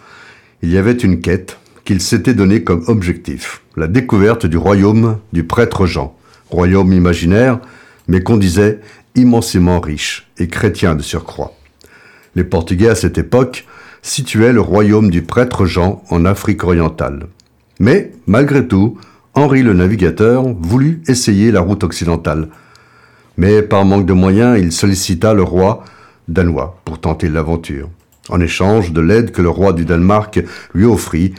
il 0.62 0.70
y 0.70 0.78
avait 0.78 0.92
une 0.92 1.20
quête 1.20 1.58
qu'il 1.84 2.00
s'était 2.00 2.32
donnée 2.32 2.64
comme 2.64 2.82
objectif, 2.86 3.60
la 3.76 3.86
découverte 3.86 4.46
du 4.46 4.56
royaume 4.56 5.18
du 5.34 5.44
prêtre 5.44 5.84
Jean, 5.84 6.16
royaume 6.48 6.94
imaginaire, 6.94 7.60
mais 8.06 8.22
qu'on 8.22 8.38
disait 8.38 8.80
immensément 9.16 9.80
riche 9.80 10.30
et 10.38 10.48
chrétien 10.48 10.94
de 10.94 11.02
surcroît. 11.02 11.52
Les 12.34 12.44
Portugais 12.44 12.88
à 12.88 12.94
cette 12.94 13.18
époque 13.18 13.66
situait 14.02 14.52
le 14.52 14.60
royaume 14.60 15.10
du 15.10 15.22
prêtre 15.22 15.66
Jean 15.66 16.02
en 16.10 16.24
Afrique 16.24 16.64
orientale. 16.64 17.26
Mais, 17.80 18.12
malgré 18.26 18.66
tout, 18.66 18.98
Henri 19.34 19.62
le 19.62 19.72
navigateur 19.72 20.44
voulut 20.60 21.02
essayer 21.06 21.52
la 21.52 21.60
route 21.60 21.84
occidentale. 21.84 22.48
Mais 23.36 23.62
par 23.62 23.84
manque 23.84 24.06
de 24.06 24.12
moyens, 24.12 24.58
il 24.60 24.72
sollicita 24.72 25.32
le 25.32 25.42
roi 25.42 25.84
danois 26.26 26.80
pour 26.84 27.00
tenter 27.00 27.28
l'aventure. 27.28 27.88
En 28.30 28.40
échange 28.40 28.92
de 28.92 29.00
l'aide 29.00 29.30
que 29.30 29.42
le 29.42 29.48
roi 29.48 29.72
du 29.72 29.84
Danemark 29.84 30.40
lui 30.74 30.84
offrit, 30.84 31.34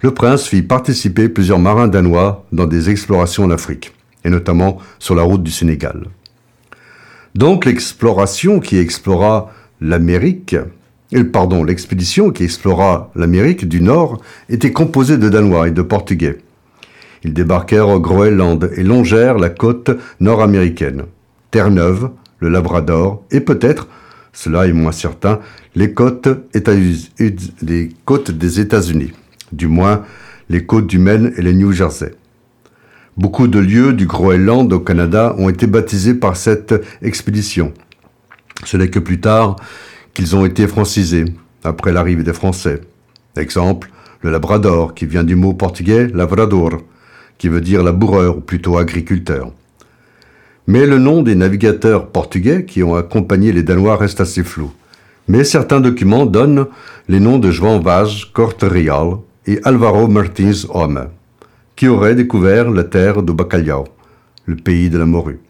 le 0.00 0.12
prince 0.12 0.46
fit 0.46 0.62
participer 0.62 1.28
plusieurs 1.28 1.58
marins 1.58 1.88
danois 1.88 2.44
dans 2.52 2.66
des 2.66 2.90
explorations 2.90 3.44
en 3.44 3.50
Afrique, 3.50 3.92
et 4.24 4.30
notamment 4.30 4.78
sur 4.98 5.14
la 5.14 5.22
route 5.22 5.42
du 5.42 5.52
Sénégal. 5.52 6.06
Donc 7.34 7.64
l'exploration 7.64 8.60
qui 8.60 8.78
explora 8.78 9.52
l'Amérique 9.80 10.56
pardon, 11.20 11.62
l'expédition 11.64 12.30
qui 12.30 12.44
explora 12.44 13.10
l'Amérique 13.14 13.68
du 13.68 13.80
Nord 13.82 14.20
était 14.48 14.72
composée 14.72 15.18
de 15.18 15.28
Danois 15.28 15.68
et 15.68 15.72
de 15.72 15.82
Portugais. 15.82 16.38
Ils 17.24 17.34
débarquèrent 17.34 17.88
au 17.88 18.00
Groenland 18.00 18.70
et 18.76 18.82
longèrent 18.82 19.38
la 19.38 19.50
côte 19.50 19.90
nord-américaine, 20.20 21.04
Terre-Neuve, 21.50 22.10
le 22.40 22.48
Labrador 22.48 23.22
et 23.30 23.40
peut-être, 23.40 23.88
cela 24.32 24.66
est 24.66 24.72
moins 24.72 24.92
certain, 24.92 25.38
les 25.74 25.92
côtes, 25.92 26.28
les 27.62 27.88
côtes 28.04 28.30
des 28.30 28.60
États-Unis, 28.60 29.12
du 29.52 29.68
moins 29.68 30.02
les 30.48 30.64
côtes 30.64 30.86
du 30.86 30.98
Maine 30.98 31.32
et 31.36 31.42
les 31.42 31.52
New 31.52 31.72
Jersey. 31.72 32.14
Beaucoup 33.16 33.46
de 33.46 33.58
lieux 33.58 33.92
du 33.92 34.06
Groenland 34.06 34.72
au 34.72 34.80
Canada 34.80 35.34
ont 35.38 35.50
été 35.50 35.66
baptisés 35.66 36.14
par 36.14 36.36
cette 36.36 36.74
expédition. 37.02 37.72
Ce 38.64 38.76
n'est 38.76 38.88
que 38.88 38.98
plus 38.98 39.20
tard 39.20 39.56
qu'ils 40.14 40.36
ont 40.36 40.44
été 40.44 40.66
francisés 40.66 41.24
après 41.64 41.92
l'arrivée 41.92 42.22
des 42.22 42.32
Français. 42.32 42.80
Exemple, 43.36 43.90
le 44.20 44.30
Labrador, 44.30 44.94
qui 44.94 45.06
vient 45.06 45.24
du 45.24 45.36
mot 45.36 45.52
portugais 45.52 46.08
lavrador, 46.08 46.80
qui 47.38 47.48
veut 47.48 47.60
dire 47.60 47.82
laboureur 47.82 48.38
ou 48.38 48.40
plutôt 48.40 48.78
agriculteur. 48.78 49.52
Mais 50.66 50.86
le 50.86 50.98
nom 50.98 51.22
des 51.22 51.34
navigateurs 51.34 52.08
portugais 52.08 52.64
qui 52.64 52.82
ont 52.82 52.94
accompagné 52.94 53.52
les 53.52 53.64
Danois 53.64 53.96
reste 53.96 54.20
assez 54.20 54.44
flou. 54.44 54.70
Mais 55.26 55.44
certains 55.44 55.80
documents 55.80 56.26
donnent 56.26 56.66
les 57.08 57.20
noms 57.20 57.38
de 57.38 57.50
João 57.50 57.80
Vaz 57.80 58.24
Corte-Real 58.32 59.16
et 59.46 59.60
Alvaro 59.64 60.06
Martins 60.06 60.66
Homme, 60.70 61.08
qui 61.74 61.88
auraient 61.88 62.14
découvert 62.14 62.70
la 62.70 62.84
terre 62.84 63.22
do 63.22 63.34
Bacalhau, 63.34 63.88
le 64.46 64.56
pays 64.56 64.88
de 64.88 64.98
la 64.98 65.06
morue. 65.06 65.40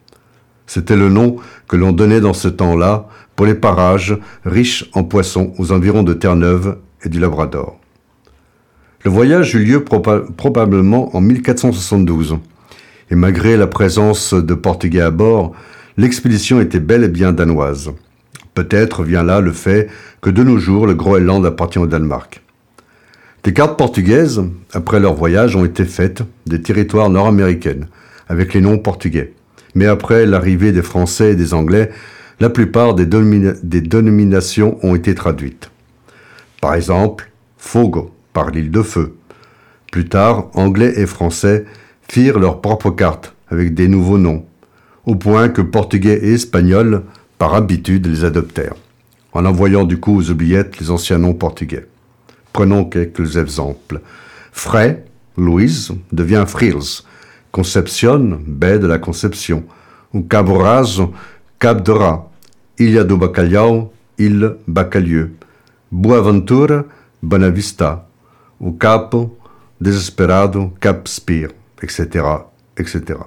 C'était 0.67 0.97
le 0.97 1.11
nom 1.11 1.37
que 1.69 1.77
l'on 1.77 1.93
donnait 1.93 2.21
dans 2.21 2.33
ce 2.33 2.49
temps-là 2.49 3.09
pour 3.37 3.47
les 3.47 3.55
parages 3.55 4.19
riches 4.45 4.89
en 4.95 5.05
poissons 5.05 5.53
aux 5.59 5.73
environs 5.73 6.03
de 6.03 6.13
Terre-Neuve 6.13 6.79
et 7.03 7.09
du 7.09 7.19
Labrador. 7.19 7.79
Le 9.05 9.11
voyage 9.11 9.55
eut 9.55 9.65
lieu 9.65 9.83
probablement 9.83 11.15
en 11.17 11.21
1472, 11.21 12.39
et 13.11 13.15
malgré 13.17 13.57
la 13.57 13.67
présence 13.67 14.33
de 14.33 14.55
Portugais 14.55 15.01
à 15.01 15.11
bord, 15.11 15.53
l'expédition 15.97 16.61
était 16.61 16.81
bel 16.81 17.03
et 17.03 17.09
bien 17.09 17.33
danoise. 17.33 17.91
Peut-être 18.55 19.03
vient 19.03 19.25
là 19.25 19.41
le 19.41 19.53
fait 19.53 19.89
que 20.21 20.31
de 20.31 20.45
nos 20.45 20.59
jours 20.59 20.87
le 20.87 20.95
Groenland 20.95 21.45
appartient 21.45 21.79
au 21.79 21.87
Danemark. 21.87 22.43
Des 23.43 23.53
cartes 23.53 23.77
portugaises, 23.77 24.43
après 24.73 25.01
leur 25.01 25.15
voyage, 25.15 25.57
ont 25.57 25.65
été 25.65 25.85
faites 25.85 26.23
des 26.47 26.63
territoires 26.63 27.11
nord-américains, 27.11 27.89
avec 28.29 28.55
les 28.55 28.61
noms 28.61 28.79
portugais. 28.79 29.33
Mais 29.75 29.87
après 29.87 30.27
l'arrivée 30.27 30.71
des 30.71 30.83
Français 30.83 31.33
et 31.33 31.35
des 31.35 31.55
Anglais, 31.55 31.91
la 32.43 32.51
plupart 32.51 32.97
des, 32.97 33.07
dénominations 33.07 34.77
ont 34.83 34.97
été 34.97 35.15
traduites. 35.15 35.71
Par 36.61 36.75
exemple, 36.75 37.31
Fogo, 37.57 38.11
par 38.33 38.51
l'île 38.51 38.73
de 38.73 38.83
Feu. 38.83 39.15
Plus 39.93 40.09
tard, 40.09 40.51
Anglais 40.55 40.93
et 40.97 41.07
Français 41.07 41.67
firent 42.09 42.41
leurs 42.41 42.61
propres 42.61 42.91
cartes 42.91 43.37
avec 43.49 43.75
des 43.75 43.87
nouveaux 43.87 44.19
noms, 44.19 44.45
au 45.07 45.15
point 45.15 45.51
que 45.51 45.63
Portugais 45.63 46.19
et 46.21 46.33
Espagnols, 46.33 47.05
par 47.39 47.55
habitude, 47.55 48.09
les 48.09 48.25
adoptèrent, 48.25 48.75
en 49.35 49.47
envoyant 49.47 49.85
du 49.85 50.01
coup 50.01 50.19
aux 50.19 50.29
oubliettes 50.29 50.81
les 50.81 50.91
anciens 50.91 51.19
noms 51.19 51.35
portugais. 51.35 51.87
Prenons 52.53 52.85
quelques 52.87 53.37
exemples. 53.37 54.01
Fray, 54.51 54.99
Louise, 55.37 55.93
devient 56.11 56.45
Frills. 56.49 57.05
Concepcion, 57.53 58.41
baie 58.45 58.81
de 58.81 58.89
la 58.89 58.99
Conception. 58.99 59.63
Ou 60.13 60.23
Caboraz, 60.23 61.01
Cap 61.61 61.85
de 61.85 61.93
Rat. 61.93 62.32
Ilha 62.83 63.05
do 63.05 63.17
Bacalhau, 63.17 63.93
Île 64.19 64.57
Bacalhau, 64.67 65.29
Boaventura, 65.93 66.85
Bonavista, 67.23 68.09
o 68.59 68.73
Capo, 68.73 69.39
Desesperado, 69.81 70.73
Cap 70.81 71.07
Spear, 71.07 71.51
etc., 71.81 72.25
etc. 72.77 73.21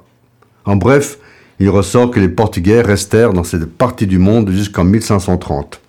En 0.66 0.76
bref, 0.76 1.18
il 1.60 1.70
ressort 1.70 2.12
que 2.12 2.20
les 2.20 2.28
Portugais 2.28 2.82
restèrent 2.82 3.32
dans 3.32 3.46
cette 3.46 3.66
partie 3.66 4.08
du 4.08 4.20
monde 4.20 4.52
jusqu'en 4.52 4.84
1530, 4.84 5.80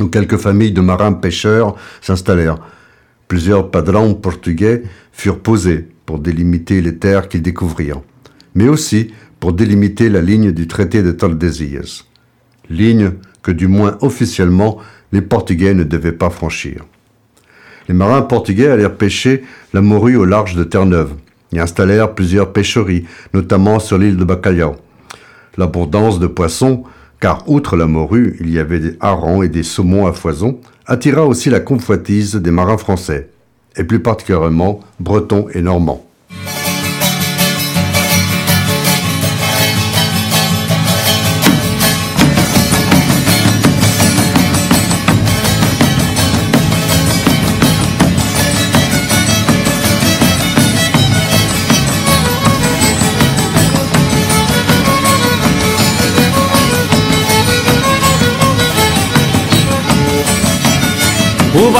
où 0.00 0.08
quelques 0.08 0.36
familles 0.36 0.72
de 0.72 0.82
marins 0.82 1.14
pêcheurs 1.14 1.76
s'installèrent. 2.02 2.58
Plusieurs 3.28 3.70
padrons 3.70 4.14
portugais 4.14 4.82
furent 5.10 5.40
posés 5.40 5.88
pour 6.04 6.18
délimiter 6.18 6.82
les 6.82 6.98
terres 6.98 7.28
qu'ils 7.28 7.40
découvrirent, 7.40 8.02
mais 8.54 8.68
aussi 8.68 9.10
pour 9.40 9.54
délimiter 9.54 10.10
la 10.10 10.20
ligne 10.20 10.52
du 10.52 10.66
traité 10.66 11.02
de 11.02 11.12
Tordesillas, 11.12 12.04
ligne 12.68 13.12
que 13.42 13.52
du 13.52 13.68
moins 13.68 13.98
officiellement 14.00 14.78
les 15.12 15.22
Portugais 15.22 15.74
ne 15.74 15.84
devaient 15.84 16.12
pas 16.12 16.30
franchir. 16.30 16.84
Les 17.88 17.94
marins 17.94 18.22
portugais 18.22 18.68
allèrent 18.68 18.96
pêcher 18.96 19.44
la 19.72 19.82
morue 19.82 20.16
au 20.16 20.24
large 20.24 20.54
de 20.54 20.64
Terre-Neuve 20.64 21.12
et 21.52 21.60
installèrent 21.60 22.14
plusieurs 22.14 22.52
pêcheries, 22.52 23.04
notamment 23.32 23.78
sur 23.78 23.98
l'île 23.98 24.16
de 24.16 24.24
Bacalhau. 24.24 24.76
L'abondance 25.58 26.18
de 26.18 26.26
poissons, 26.26 26.84
car 27.20 27.48
outre 27.48 27.76
la 27.76 27.86
morue, 27.86 28.36
il 28.40 28.50
y 28.50 28.58
avait 28.58 28.80
des 28.80 28.96
harengs 29.00 29.44
et 29.44 29.48
des 29.48 29.62
saumons 29.62 30.06
à 30.06 30.12
foison, 30.12 30.58
attira 30.86 31.24
aussi 31.24 31.50
la 31.50 31.60
convoitise 31.60 32.34
des 32.34 32.50
marins 32.50 32.78
français, 32.78 33.30
et 33.76 33.84
plus 33.84 34.00
particulièrement 34.00 34.80
bretons 34.98 35.46
et 35.52 35.62
normands. 35.62 36.04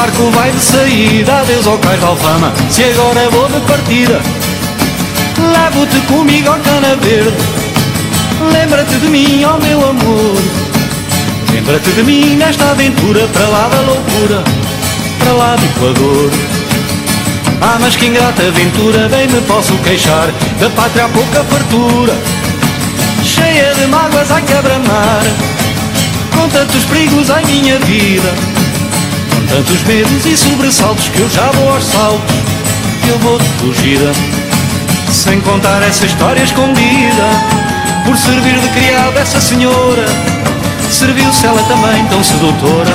Barco 0.05 0.31
vai 0.33 0.51
de 0.51 0.61
saída, 0.61 1.41
adeus 1.41 1.67
ao 1.67 1.79
cais 1.79 1.99
de 1.99 2.05
alfama. 2.05 2.53
Se 2.69 2.85
agora 2.85 3.31
vou 3.31 3.49
de 3.49 3.61
partida 3.61 4.21
Levo-te 5.39 5.99
comigo 6.07 6.49
ao 6.49 6.59
cana 6.59 6.95
verde. 6.97 7.33
Lembra-te 8.53 8.97
de 8.97 9.09
mim, 9.09 9.45
ó 9.45 9.59
meu 9.59 9.89
amor. 9.89 10.37
Lembra-te 11.53 11.91
de 11.91 12.03
mim 12.03 12.37
nesta 12.37 12.71
aventura 12.71 13.27
Para 13.29 13.49
lá 13.49 13.69
da 13.69 13.81
loucura, 13.81 14.45
para 15.19 15.33
lá 15.33 15.57
do 15.57 15.65
Equador. 15.65 16.31
Ah, 17.63 17.79
mas 17.81 17.97
que 17.97 18.07
ingrata 18.07 18.43
aventura 18.43 19.09
Bem 19.09 19.29
me 19.29 19.41
posso 19.43 19.73
queixar 19.79 20.29
Da 20.61 20.69
pátria 20.71 21.05
há 21.05 21.09
pouca 21.09 21.45
fartura 21.45 22.13
Cheia 23.23 23.73
de 23.75 23.87
mágoas 23.87 24.31
a 24.31 24.41
quebra-mar 24.41 25.23
Com 26.37 26.49
tantos 26.49 26.85
perigos 26.85 27.31
em 27.31 27.47
minha 27.47 27.79
vida 27.79 28.54
Tantos 29.49 29.83
medos 29.83 30.27
e 30.27 30.37
sobressaltos 30.37 31.09
que 31.09 31.21
eu 31.21 31.31
já 31.31 31.51
vou 31.53 31.73
aos 31.73 31.85
saltos. 31.85 32.35
Que 33.03 33.09
eu 33.11 33.19
vou 33.19 33.39
de 33.39 33.49
fugida 33.61 34.13
Sem 35.13 35.41
contar 35.43 35.83
essa 35.83 36.07
história 36.07 36.43
escondida 36.43 37.29
Por 38.07 38.17
servir 38.17 38.59
de 38.59 38.69
criada 38.69 39.21
essa 39.21 39.41
senhora 39.41 40.07
Serviu-se 40.91 41.47
ela 41.47 41.63
também 41.65 42.07
tão 42.07 42.23
sedutora. 42.23 42.95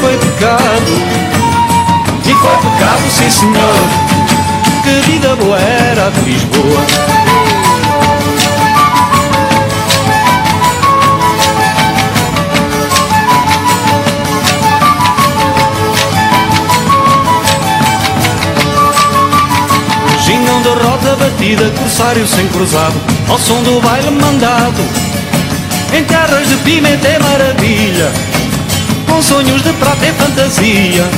Foi 0.00 0.16
pecado 0.18 0.92
E 2.24 2.34
foi 2.34 2.56
pecado, 2.56 3.10
sim 3.10 3.30
senhor. 3.30 4.10
Que 4.82 5.10
vida 5.10 5.34
boa 5.36 5.58
era 5.58 6.10
de 6.10 6.20
Lisboa 6.30 7.59
batida, 21.40 21.70
corsário 21.78 22.26
sem 22.26 22.46
cruzado 22.48 22.94
Ao 23.28 23.38
som 23.38 23.62
do 23.62 23.80
baile 23.80 24.10
mandado 24.10 24.82
Em 25.96 26.04
terras 26.04 26.48
de 26.48 26.56
pimenta 26.58 27.08
é 27.08 27.18
maravilha 27.18 28.12
Com 29.08 29.22
sonhos 29.22 29.62
de 29.62 29.72
prata 29.74 30.06
e 30.06 30.12
fantasia 30.12 31.08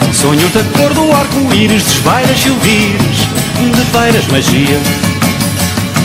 Com 0.00 0.12
sonhos 0.12 0.50
da 0.52 0.62
cor 0.78 0.92
do 0.94 1.12
arco-íris 1.12 1.84
Desvairas 1.84 2.38
silvires, 2.38 3.28
de 3.74 3.84
feiras 3.92 4.26
magia. 4.28 4.80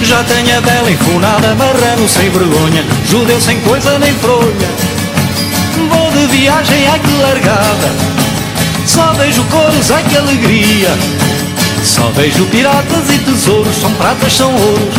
Já 0.04 0.24
tenho 0.24 0.58
a 0.58 0.62
bela 0.62 0.91
enfunada 0.91 1.56
Marrano 1.56 2.08
sem 2.08 2.30
vergonha 2.30 2.84
Judeu 3.10 3.39
sem 3.39 3.60
coisa 3.62 3.98
nem 4.00 4.13
fronha. 4.15 4.91
Vou 5.89 6.12
de 6.12 6.28
viagem, 6.38 6.88
ai 6.88 7.00
que 7.00 7.13
largada 7.22 7.91
Só 8.86 9.13
vejo 9.13 9.44
cores, 9.46 9.89
ai 9.91 10.04
que 10.04 10.17
alegria 10.17 10.89
só 11.84 12.10
vejo 12.15 12.46
piratas 12.48 13.10
e 13.10 13.17
tesouros, 13.20 13.76
são 13.76 13.91
pratas, 13.94 14.34
são 14.34 14.54
ouros, 14.54 14.96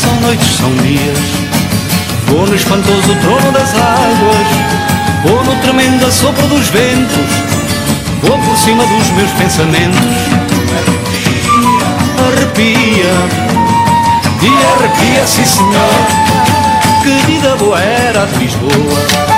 são 0.00 0.14
noites, 0.20 0.56
são 0.56 0.74
dias. 0.76 1.18
Vou 2.28 2.46
no 2.46 2.54
espantoso 2.54 3.14
trono 3.20 3.52
das 3.52 3.74
águas, 3.74 4.46
vou 5.24 5.44
no 5.44 5.60
tremendo 5.62 6.10
sopro 6.12 6.46
dos 6.46 6.68
ventos, 6.68 7.30
vou 8.22 8.38
por 8.38 8.56
cima 8.56 8.84
dos 8.86 9.10
meus 9.10 9.30
pensamentos. 9.32 10.00
Arrepia, 12.26 13.14
e 14.42 14.48
arrepia, 14.76 15.26
sim 15.26 15.44
senhor, 15.44 16.06
que 17.02 17.26
vida 17.26 17.56
boa 17.56 17.80
era 17.80 18.26
de 18.26 18.38
Lisboa. 18.38 19.33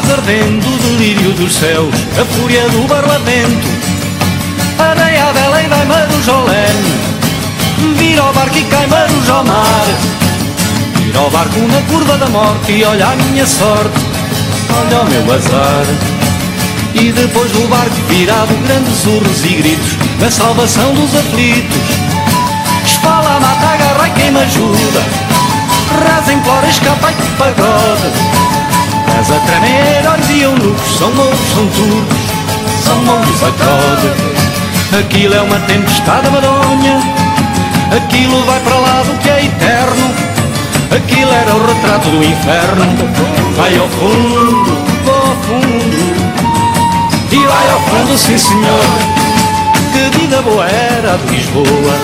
Águas 0.00 0.10
ardendo, 0.10 0.66
o 0.66 0.78
delírio 0.78 1.32
dos 1.32 1.54
céus, 1.54 1.94
a 2.20 2.24
fúria 2.24 2.68
do 2.70 2.86
barlamento. 2.86 3.68
Areia 4.78 5.28
a 5.28 5.32
bela 5.32 5.62
e 5.62 5.68
vai 5.68 5.84
marujolene, 5.84 6.94
vira 7.96 8.22
ao 8.22 8.32
barco 8.32 8.56
e 8.56 8.64
cai 8.64 8.86
marujo 8.86 9.32
ao 9.32 9.44
mar. 9.44 9.86
Vira 10.96 11.18
ao 11.18 11.30
barco 11.30 11.60
na 11.60 11.82
curva 11.82 12.16
da 12.16 12.28
morte 12.28 12.72
e 12.72 12.84
olha 12.84 13.06
a 13.06 13.16
minha 13.16 13.46
sorte, 13.46 14.00
olha 14.78 15.02
o 15.02 15.10
meu 15.10 15.34
azar. 15.34 15.86
E 16.94 17.12
depois 17.12 17.50
do 17.52 17.68
barco 17.68 17.94
virado, 18.08 18.54
grandes 18.66 19.04
urros 19.04 19.44
e 19.44 19.54
gritos, 19.56 19.96
na 20.20 20.30
salvação 20.30 20.94
dos 20.94 21.14
aflitos. 21.14 21.88
Espala, 22.84 23.38
mata, 23.40 23.66
agarra 23.66 24.08
e 24.08 24.10
quem 24.12 24.30
me 24.30 24.40
ajuda, 24.40 25.02
reza, 26.04 26.32
implora, 26.32 26.68
escapa 26.68 27.10
e 27.10 27.14
que 27.14 27.30
pagode. 27.36 28.59
Mas 29.16 29.30
a 29.30 29.38
tremer, 29.40 30.06
olhos 30.10 30.30
e 30.30 30.42
eunucos 30.42 30.98
São 30.98 31.12
mouros, 31.12 31.38
são 31.54 31.66
turcos, 31.68 32.18
são 32.84 32.96
mouros 33.04 33.42
a 33.42 33.50
code. 33.52 34.40
Aquilo 34.98 35.34
é 35.34 35.40
uma 35.42 35.58
tempestade 35.60 36.28
madonha. 36.30 37.00
Aquilo 37.96 38.44
vai 38.44 38.58
para 38.60 38.76
lá 38.76 39.02
do 39.02 39.16
que 39.18 39.30
é 39.30 39.44
eterno. 39.44 40.14
Aquilo 40.96 41.30
era 41.32 41.54
o 41.54 41.66
retrato 41.66 42.08
do 42.08 42.24
inferno. 42.24 42.84
Vai 43.56 43.78
ao 43.78 43.88
fundo, 43.88 44.78
vou 45.04 45.14
ao 45.14 45.36
fundo. 45.42 46.30
E 47.30 47.36
vai 47.36 47.70
ao 47.70 47.80
fundo, 47.82 48.18
sim 48.18 48.36
senhor. 48.36 48.84
Que 49.92 50.18
vida 50.18 50.42
boa 50.42 50.66
era 50.66 51.16
de 51.18 51.36
Lisboa. 51.36 51.94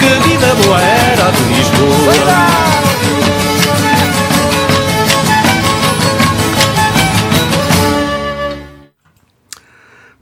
Que 0.00 0.28
vida 0.28 0.54
boa 0.64 0.80
era 0.80 1.30
de 1.30 1.42
Lisboa 1.54 2.89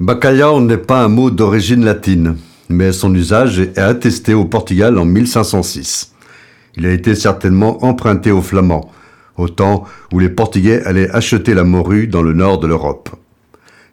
Bacalhau 0.09 0.63
n'est 0.63 0.79
pas 0.79 1.05
un 1.05 1.09
mot 1.09 1.31
d'origine 1.31 1.85
latine, 1.85 2.39
mais 2.71 2.93
son 2.93 3.15
usage 3.15 3.61
est 3.61 3.77
attesté 3.77 4.33
au 4.33 4.47
Portugal 4.47 4.97
en 4.97 5.05
1506. 5.05 6.15
Il 6.79 6.87
a 6.87 6.93
été 6.93 7.15
certainement 7.15 7.85
emprunté 7.85 8.31
aux 8.31 8.41
Flamands, 8.41 8.91
au 9.37 9.51
temps 9.51 9.85
où 10.11 10.19
les 10.19 10.31
Portugais 10.31 10.83
allaient 10.87 11.11
acheter 11.11 11.53
la 11.53 11.63
morue 11.63 12.07
dans 12.07 12.23
le 12.23 12.33
nord 12.33 12.59
de 12.59 12.67
l'Europe. 12.67 13.11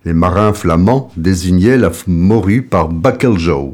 Les 0.06 0.14
marins 0.14 0.54
flamands 0.54 1.12
désignaient 1.18 1.78
la 1.78 1.92
morue 2.08 2.62
par 2.62 2.88
Bacalhau, 2.88 3.74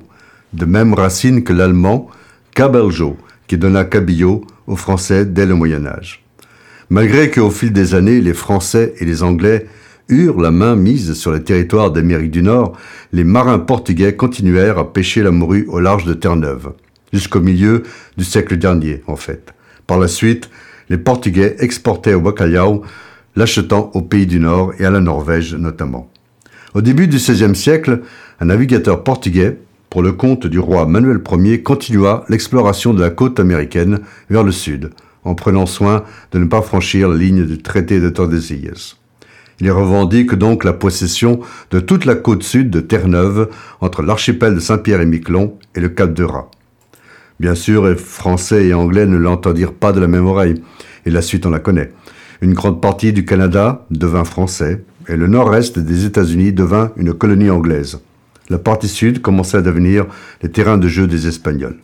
de 0.54 0.66
même 0.66 0.96
racine 0.96 1.44
que 1.44 1.54
l'allemand 1.54 2.08
Cabeljo, 2.56 3.18
qui 3.46 3.60
donna 3.60 3.86
cabillaud 3.86 4.48
aux 4.66 4.78
Français 4.78 5.26
dès 5.26 5.46
le 5.46 5.54
Moyen 5.54 5.86
Âge. 5.86 6.26
Malgré 6.90 7.30
qu'au 7.30 7.52
fil 7.52 7.72
des 7.72 7.94
années, 7.94 8.20
les 8.20 8.34
Français 8.34 8.96
et 8.98 9.06
les 9.06 9.22
Anglais 9.22 9.68
la 10.12 10.52
main 10.52 10.76
mise 10.76 11.14
sur 11.14 11.32
les 11.32 11.42
territoires 11.42 11.92
d'Amérique 11.92 12.32
du 12.32 12.44
Nord, 12.44 12.78
les 13.14 13.24
marins 13.24 13.60
portugais 13.60 14.16
continuèrent 14.16 14.78
à 14.78 14.92
pêcher 14.92 15.24
la 15.24 15.32
morue 15.32 15.66
au 15.70 15.80
large 15.80 16.06
de 16.06 16.14
Terre-Neuve, 16.14 16.74
jusqu'au 17.14 17.40
milieu 17.40 17.84
du 18.18 18.26
siècle 18.26 18.58
dernier 18.58 19.04
en 19.08 19.16
fait. 19.16 19.54
Par 19.88 20.00
la 20.00 20.08
suite, 20.08 20.50
les 20.90 20.98
Portugais 20.98 21.56
exportaient 21.60 22.14
au 22.14 22.22
Bacalhau 22.22 22.84
l'achetant 23.38 23.92
aux 23.94 24.02
pays 24.02 24.28
du 24.28 24.40
Nord 24.40 24.74
et 24.80 24.86
à 24.86 24.92
la 24.92 25.00
Norvège 25.00 25.56
notamment. 25.56 26.12
Au 26.74 26.82
début 26.82 27.08
du 27.08 27.18
XVIe 27.18 27.56
siècle, 27.56 28.02
un 28.42 28.46
navigateur 28.46 29.04
portugais, 29.04 29.58
pour 29.90 30.02
le 30.02 30.12
compte 30.12 30.48
du 30.48 30.60
roi 30.60 30.86
Manuel 30.86 31.22
Ier, 31.32 31.64
continua 31.64 32.26
l'exploration 32.28 32.94
de 32.94 33.02
la 33.02 33.10
côte 33.10 33.40
américaine 33.40 34.00
vers 34.30 34.44
le 34.44 34.52
sud, 34.52 34.92
en 35.24 35.36
prenant 35.36 35.66
soin 35.66 36.04
de 36.32 36.40
ne 36.40 36.46
pas 36.46 36.62
franchir 36.62 37.08
la 37.08 37.18
ligne 37.18 37.46
du 37.46 37.62
traité 37.62 38.00
de 38.00 38.10
Tordesillas. 38.10 39.01
Il 39.62 39.72
revendique 39.72 40.34
donc 40.34 40.64
la 40.64 40.74
possession 40.74 41.40
de 41.70 41.80
toute 41.80 42.06
la 42.06 42.16
côte 42.16 42.42
sud 42.42 42.72
de 42.72 42.80
Terre-Neuve, 42.80 43.48
entre 43.80 44.02
l'archipel 44.02 44.56
de 44.56 44.60
Saint-Pierre 44.60 45.02
et 45.02 45.06
Miquelon 45.06 45.56
et 45.76 45.80
le 45.80 45.90
cap 45.90 46.14
de 46.16 46.24
Rat. 46.24 46.50
Bien 47.40 47.54
sûr, 47.54 47.86
les 47.86 47.96
Français 47.96 48.66
et 48.66 48.74
Anglais 48.74 49.06
ne 49.06 49.18
l'entendirent 49.18 49.74
pas 49.74 49.94
de 49.94 50.00
la 50.00 50.08
même 50.08 50.26
oreille, 50.26 50.64
et 51.06 51.12
la 51.12 51.22
suite 51.22 51.46
on 51.46 51.52
la 51.52 51.60
connaît. 51.60 51.92
Une 52.42 52.56
grande 52.56 52.82
partie 52.82 53.14
du 53.14 53.24
Canada 53.24 53.86
devint 53.92 54.24
français, 54.24 54.84
et 55.08 55.16
le 55.16 55.28
nord-est 55.28 55.78
des 55.78 56.06
États-Unis 56.06 56.54
devint 56.54 56.92
une 56.98 57.14
colonie 57.14 57.52
anglaise. 57.52 58.00
La 58.50 58.58
partie 58.58 58.88
sud 58.88 59.22
commençait 59.22 59.58
à 59.58 59.62
devenir 59.62 60.08
les 60.42 60.50
terrains 60.50 60.80
de 60.80 60.88
jeu 60.88 61.06
des 61.06 61.28
Espagnols. 61.28 61.78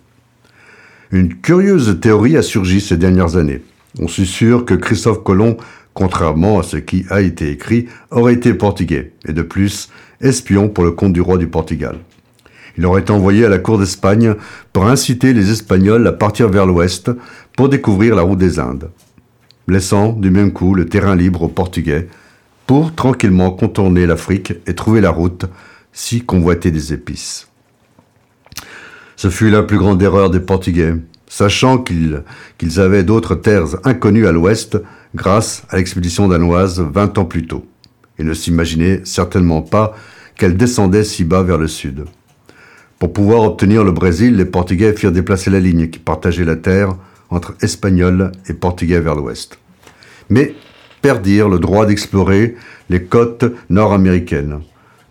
Une 1.12 1.36
curieuse 1.36 2.00
théorie 2.02 2.38
a 2.38 2.42
surgi 2.42 2.82
ces 2.82 2.98
dernières 2.98 3.38
années. 3.38 3.62
On 4.00 4.08
sûr 4.08 4.66
que 4.66 4.74
Christophe 4.74 5.24
Colomb, 5.24 5.58
contrairement 5.98 6.60
à 6.60 6.64
ce 6.64 6.78
qui 6.78 7.08
a 7.10 7.22
été 7.22 7.50
écrit, 7.50 7.88
aurait 8.12 8.36
été 8.36 8.54
portugais, 8.54 9.14
et 9.28 9.34
de 9.34 9.42
plus, 9.42 9.90
espion 10.22 10.70
pour 10.70 10.84
le 10.84 10.92
compte 10.92 11.12
du 11.12 11.22
roi 11.22 11.40
du 11.40 11.48
Portugal. 11.48 11.98
Il 12.78 12.86
aurait 12.86 13.02
été 13.02 13.12
envoyé 13.12 13.46
à 13.46 13.50
la 13.50 13.58
cour 13.58 13.80
d'Espagne 13.80 14.36
pour 14.74 14.86
inciter 14.86 15.34
les 15.34 15.50
Espagnols 15.50 16.06
à 16.06 16.12
partir 16.12 16.50
vers 16.50 16.68
l'ouest 16.68 17.10
pour 17.56 17.68
découvrir 17.68 18.14
la 18.14 18.22
route 18.22 18.38
des 18.38 18.60
Indes, 18.60 18.92
laissant 19.68 20.14
du 20.14 20.30
même 20.30 20.54
coup 20.54 20.76
le 20.76 20.86
terrain 20.86 21.16
libre 21.16 21.42
aux 21.42 21.48
Portugais 21.48 22.08
pour 22.68 22.94
tranquillement 22.94 23.50
contourner 23.50 24.06
l'Afrique 24.06 24.54
et 24.68 24.76
trouver 24.76 25.02
la 25.02 25.10
route 25.10 25.46
si 25.94 26.22
convoiter 26.22 26.70
des 26.70 26.94
épices. 26.94 27.48
Ce 29.16 29.32
fut 29.32 29.50
la 29.50 29.64
plus 29.64 29.80
grande 29.80 30.04
erreur 30.04 30.30
des 30.30 30.42
Portugais, 30.42 30.94
sachant 31.26 31.80
qu'ils 31.80 32.24
avaient 32.80 33.04
d'autres 33.04 33.34
terres 33.34 33.78
inconnues 33.84 34.28
à 34.28 34.32
l'ouest 34.32 34.78
grâce 35.18 35.64
à 35.70 35.76
l'expédition 35.76 36.30
danoise 36.30 36.80
vingt 36.80 37.18
ans 37.18 37.26
plus 37.26 37.46
tôt, 37.46 37.66
et 38.18 38.24
ne 38.24 38.34
s'imaginaient 38.34 39.02
certainement 39.04 39.62
pas 39.62 39.98
qu'elle 40.38 40.56
descendait 40.56 41.04
si 41.04 41.26
bas 41.26 41.44
vers 41.44 41.58
le 41.58 41.68
sud. 41.68 42.06
Pour 43.00 43.12
pouvoir 43.12 43.42
obtenir 43.42 43.84
le 43.84 43.92
Brésil, 43.92 44.38
les 44.38 44.46
Portugais 44.46 44.94
firent 44.94 45.12
déplacer 45.12 45.50
la 45.50 45.60
ligne 45.60 45.90
qui 45.90 46.00
partageait 46.00 46.46
la 46.46 46.56
terre 46.56 46.96
entre 47.30 47.56
Espagnols 47.62 48.32
et 48.48 48.54
Portugais 48.54 49.02
vers 49.02 49.16
l'ouest. 49.16 49.60
Mais 50.30 50.56
perdirent 51.02 51.50
le 51.50 51.60
droit 51.60 51.86
d'explorer 51.86 52.56
les 52.90 53.04
côtes 53.04 53.46
nord-américaines. 53.70 54.62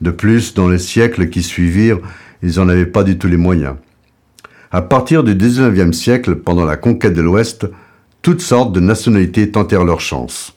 De 0.01 0.11
plus, 0.11 0.55
dans 0.55 0.69
les 0.69 0.79
siècles 0.79 1.29
qui 1.29 1.43
suivirent, 1.43 2.01
ils 2.43 2.57
n'en 2.57 2.69
avaient 2.69 2.87
pas 2.87 3.05
du 3.05 3.19
tout 3.19 3.29
les 3.29 3.37
moyens. 3.37 3.77
À 4.71 4.83
partir 4.83 5.25
du 5.25 5.35
XIXe 5.35 5.97
siècle, 5.97 6.37
pendant 6.37 6.65
la 6.65 6.77
conquête 6.77 7.15
de 7.15 7.23
l'Ouest, 7.23 7.67
toutes 8.27 8.41
sortes 8.41 8.73
de 8.73 8.81
nationalités 8.81 9.53
tentèrent 9.53 9.85
leur 9.85 10.01
chance. 10.01 10.53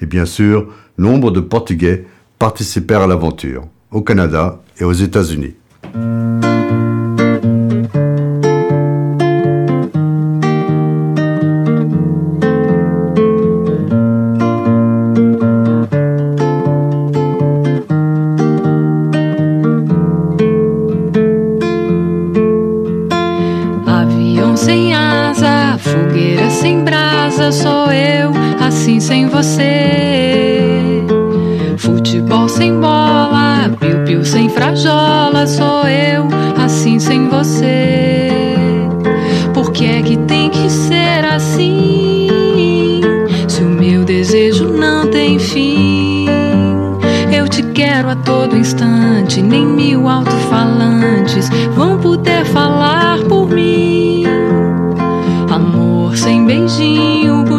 Et 0.00 0.06
bien 0.06 0.24
sûr, 0.24 0.68
nombre 0.98 1.32
de 1.32 1.40
Portugais 1.40 2.06
participèrent 2.38 3.00
à 3.00 3.08
l'aventure, 3.08 3.66
au 3.90 4.02
Canada 4.02 4.62
et 4.78 4.84
aux 4.84 4.92
États-Unis. 4.92 5.54
sou 27.58 27.90
eu, 27.90 28.30
assim 28.60 29.00
sem 29.00 29.26
você. 29.26 31.04
Futebol 31.76 32.48
sem 32.48 32.72
bola, 32.78 33.68
piu-piu 33.80 34.24
sem 34.24 34.48
frajola, 34.48 35.44
sou 35.46 35.88
eu, 35.88 36.28
assim 36.56 37.00
sem 37.00 37.28
você. 37.28 38.28
Por 39.52 39.72
que 39.72 39.86
é 39.86 40.02
que 40.02 40.16
tem 40.18 40.50
que 40.50 40.70
ser 40.70 41.24
assim? 41.24 42.28
Se 43.48 43.62
o 43.62 43.68
meu 43.68 44.04
desejo 44.04 44.68
não 44.68 45.08
tem 45.08 45.38
fim. 45.40 46.26
Eu 47.32 47.48
te 47.48 47.62
quero 47.62 48.08
a 48.08 48.14
todo 48.14 48.56
instante, 48.56 49.42
nem 49.42 49.66
mil 49.66 50.08
alto-falantes 50.08 51.50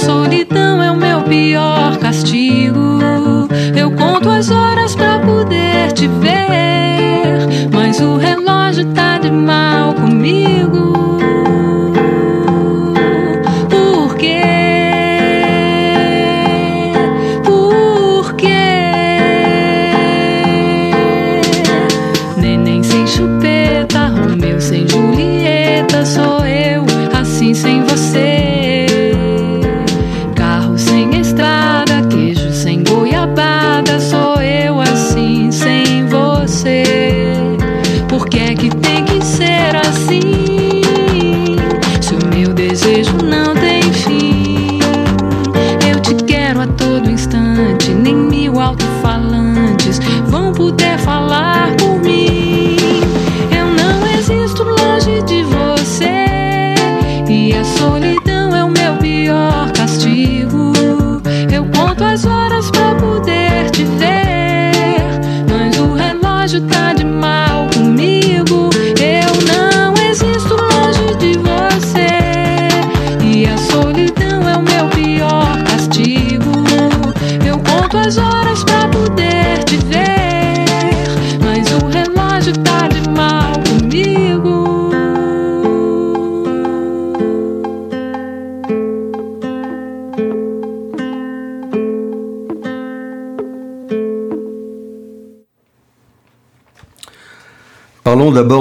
Solidão 0.00 0.82
é 0.82 0.90
o 0.90 0.96
meu 0.96 1.22
pior 1.22 1.98
castigo. 1.98 2.98
Eu 3.76 3.90
conto 3.92 4.30
as 4.30 4.50
horas 4.50 4.94
pra 4.94 5.18
poder 5.18 5.92
te 5.92 6.08
ver. 6.08 7.70
Mas 7.72 8.00
o 8.00 8.16
relógio 8.16 8.86
tá 8.94 9.18
de 9.18 9.30
mal 9.30 9.94
comigo. 9.94 11.09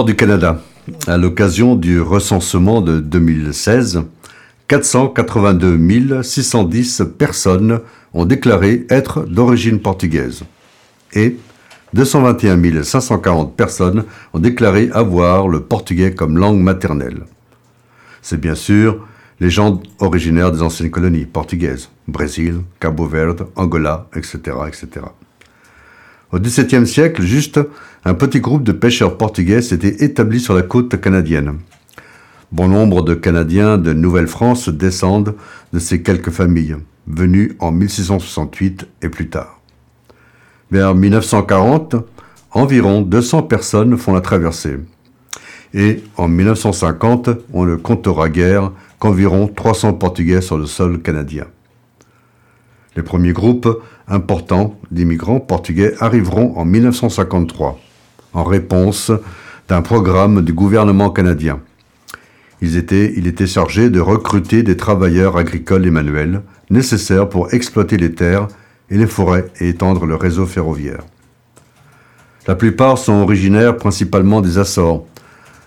Du 0.05 0.15
Canada. 0.15 0.61
À 1.07 1.17
l'occasion 1.17 1.75
du 1.75 1.99
recensement 1.99 2.79
de 2.79 2.99
2016, 2.99 4.03
482 4.67 6.23
610 6.23 7.03
personnes 7.17 7.81
ont 8.13 8.25
déclaré 8.25 8.85
être 8.89 9.25
d'origine 9.25 9.79
portugaise 9.79 10.43
et 11.13 11.35
221 11.93 12.83
540 12.83 13.55
personnes 13.57 14.05
ont 14.33 14.39
déclaré 14.39 14.89
avoir 14.93 15.49
le 15.49 15.63
portugais 15.63 16.13
comme 16.13 16.37
langue 16.37 16.61
maternelle. 16.61 17.23
C'est 18.21 18.39
bien 18.39 18.55
sûr 18.55 19.05
les 19.41 19.49
gens 19.49 19.81
originaires 19.99 20.51
des 20.51 20.61
anciennes 20.61 20.91
colonies 20.91 21.25
portugaises, 21.25 21.89
Brésil, 22.07 22.61
Cabo 22.79 23.05
Verde, 23.05 23.47
Angola, 23.55 24.07
etc. 24.15 24.39
etc. 24.67 25.07
Au 26.31 26.37
XVIIe 26.37 26.85
siècle, 26.85 27.23
juste, 27.23 27.59
un 28.05 28.13
petit 28.13 28.39
groupe 28.39 28.63
de 28.63 28.71
pêcheurs 28.71 29.17
portugais 29.17 29.63
s'était 29.63 30.05
établi 30.05 30.39
sur 30.39 30.53
la 30.53 30.61
côte 30.61 31.01
canadienne. 31.01 31.57
Bon 32.51 32.67
nombre 32.67 33.01
de 33.01 33.15
Canadiens 33.15 33.79
de 33.79 33.93
Nouvelle-France 33.93 34.69
descendent 34.69 35.33
de 35.73 35.79
ces 35.79 36.03
quelques 36.03 36.29
familles, 36.29 36.77
venues 37.07 37.55
en 37.57 37.71
1668 37.71 38.87
et 39.01 39.09
plus 39.09 39.29
tard. 39.29 39.59
Vers 40.69 40.93
1940, 40.93 41.95
environ 42.51 43.01
200 43.01 43.43
personnes 43.43 43.97
font 43.97 44.13
la 44.13 44.21
traversée. 44.21 44.77
Et 45.73 46.03
en 46.15 46.27
1950, 46.27 47.29
on 47.53 47.65
ne 47.65 47.75
comptera 47.75 48.29
guère 48.29 48.71
qu'environ 48.99 49.47
300 49.47 49.93
Portugais 49.93 50.41
sur 50.41 50.59
le 50.59 50.67
sol 50.67 51.01
canadien. 51.01 51.45
Les 52.95 53.03
premiers 53.03 53.33
groupes 53.33 53.81
importants 54.09 54.79
d'immigrants 54.91 55.39
portugais 55.39 55.93
arriveront 55.99 56.57
en 56.57 56.65
1953, 56.65 57.79
en 58.33 58.43
réponse 58.43 59.11
d'un 59.67 59.81
programme 59.81 60.41
du 60.43 60.53
gouvernement 60.53 61.09
canadien. 61.09 61.59
Ils 62.61 62.75
étaient, 62.75 63.13
il 63.15 63.27
était 63.27 63.47
chargé 63.47 63.89
de 63.89 64.01
recruter 64.01 64.63
des 64.63 64.75
travailleurs 64.75 65.37
agricoles 65.37 65.85
et 65.85 65.91
manuels 65.91 66.41
nécessaires 66.69 67.29
pour 67.29 67.53
exploiter 67.53 67.97
les 67.97 68.13
terres 68.13 68.47
et 68.89 68.97
les 68.97 69.07
forêts 69.07 69.45
et 69.59 69.69
étendre 69.69 70.05
le 70.05 70.15
réseau 70.15 70.45
ferroviaire. 70.45 71.03
La 72.47 72.55
plupart 72.55 72.97
sont 72.97 73.13
originaires 73.13 73.77
principalement 73.77 74.41
des 74.41 74.57
Açores. 74.57 75.05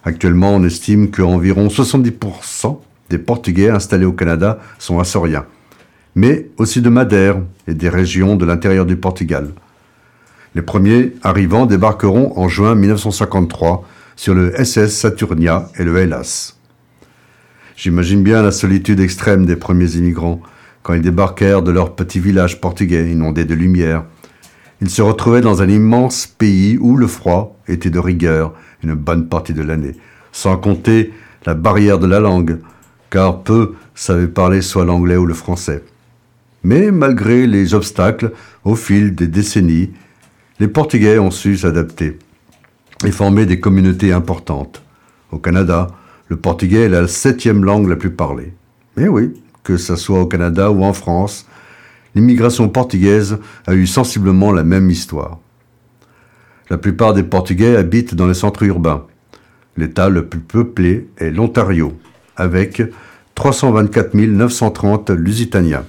Actuellement, 0.05 0.55
on 0.55 0.65
estime 0.65 1.11
qu'environ 1.11 1.69
70% 1.69 2.79
des 3.09 3.19
Portugais 3.19 3.71
installés 3.71 4.05
au 4.05 4.13
Canada 4.13 4.59
sont 4.79 4.99
açoriens, 4.99 5.47
mais 6.15 6.49
aussi 6.59 6.83
de 6.83 6.89
Madère 6.89 7.37
et 7.67 7.75
des 7.75 7.89
régions 7.89 8.37
de 8.37 8.45
l'intérieur 8.45 8.87
du 8.87 8.97
Portugal. 8.97 9.51
Les 10.55 10.63
premiers 10.63 11.13
arrivants 11.23 11.67
débarqueront 11.67 12.39
en 12.39 12.49
juin 12.49 12.75
1953 12.75 13.85
sur 14.17 14.35
le 14.35 14.53
SS 14.63 14.95
Saturnia 14.95 15.69
et 15.79 15.85
le 15.85 15.97
Hellas. 15.97 16.57
J'imagine 17.77 18.23
bien 18.23 18.43
la 18.43 18.53
solitude 18.53 19.01
extrême 19.01 19.47
des 19.47 19.57
premiers 19.57 19.97
immigrants 19.97 20.41
quand 20.83 20.95
ils 20.95 21.03
débarquèrent 21.03 21.63
de 21.63 21.71
leur 21.71 21.95
petit 21.95 22.21
village 22.21 22.61
portugais 22.61 23.11
inondé 23.11 23.45
de 23.45 23.55
lumière. 23.55 24.05
Ils 24.81 24.91
se 24.91 25.01
retrouvaient 25.01 25.41
dans 25.41 25.63
un 25.63 25.69
immense 25.69 26.27
pays 26.27 26.77
où 26.79 26.97
le 26.97 27.07
froid 27.07 27.57
était 27.69 27.91
de 27.91 27.99
rigueur 27.99 28.53
une 28.83 28.95
bonne 28.95 29.29
partie 29.29 29.55
de 29.55 29.63
l'année, 29.63 29.97
sans 30.33 30.57
compter 30.57 31.13
la 31.47 31.55
barrière 31.55 31.99
de 31.99 32.07
la 32.07 32.21
langue, 32.21 32.59
car 33.11 33.43
peu 33.43 33.75
savaient 33.95 34.27
parler 34.27 34.61
soit 34.61 34.85
l'anglais 34.85 35.17
ou 35.17 35.25
le 35.25 35.35
français. 35.35 35.83
Mais 36.65 36.91
malgré 36.91 37.47
les 37.47 37.75
obstacles, 37.75 38.33
au 38.65 38.77
fil 38.77 39.15
des 39.15 39.27
décennies, 39.27 39.91
les 40.61 40.69
Portugais 40.69 41.19
ont 41.19 41.31
su 41.31 41.57
s'adapter 41.57 42.19
et 43.05 43.11
former 43.11 43.47
des 43.47 43.59
communautés 43.59 44.13
importantes. 44.13 44.83
Au 45.33 45.39
Canada, 45.39 45.89
le 46.29 46.37
portugais 46.37 46.83
est 46.83 46.89
la 46.89 47.09
septième 47.09 47.65
langue 47.65 47.89
la 47.89 47.97
plus 47.97 48.13
parlée. 48.13 48.55
Mais 48.97 49.09
oui, 49.09 49.33
que 49.65 49.77
ce 49.77 49.97
soit 49.97 50.21
au 50.21 50.27
Canada 50.27 50.71
ou 50.71 50.85
en 50.85 50.93
France, 50.93 51.47
l'immigration 52.15 52.69
portugaise 52.69 53.39
a 53.67 53.75
eu 53.75 53.87
sensiblement 53.87 54.53
la 54.53 54.63
même 54.63 54.91
histoire. 54.91 55.39
La 56.71 56.79
plupart 56.79 57.13
des 57.13 57.23
Portugais 57.23 57.77
habitent 57.77 58.15
dans 58.15 58.27
les 58.27 58.35
centres 58.35 58.63
urbains. 58.63 59.05
L'État 59.77 60.09
le 60.09 60.27
plus 60.27 60.41
peuplé 60.41 61.09
est 61.19 61.31
l'Ontario, 61.31 61.93
avec 62.37 62.83
324 63.35 64.15
930 64.15 65.11
Lusitaniens. 65.11 65.85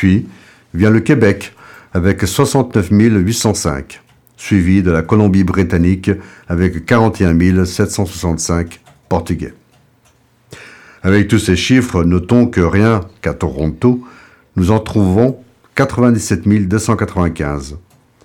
Puis 0.00 0.26
vient 0.72 0.88
le 0.88 1.00
Québec, 1.00 1.52
avec 1.92 2.22
69 2.22 2.88
805, 2.90 4.00
suivi 4.38 4.82
de 4.82 4.90
la 4.90 5.02
Colombie-Britannique, 5.02 6.10
avec 6.48 6.86
41 6.86 7.66
765 7.66 8.80
Portugais. 9.10 9.52
Avec 11.02 11.28
tous 11.28 11.38
ces 11.38 11.54
chiffres, 11.54 12.02
notons 12.02 12.46
que 12.46 12.62
rien 12.62 13.02
qu'à 13.20 13.34
Toronto, 13.34 14.02
nous 14.56 14.70
en 14.70 14.78
trouvons 14.78 15.38
97 15.74 16.48
295 16.48 17.76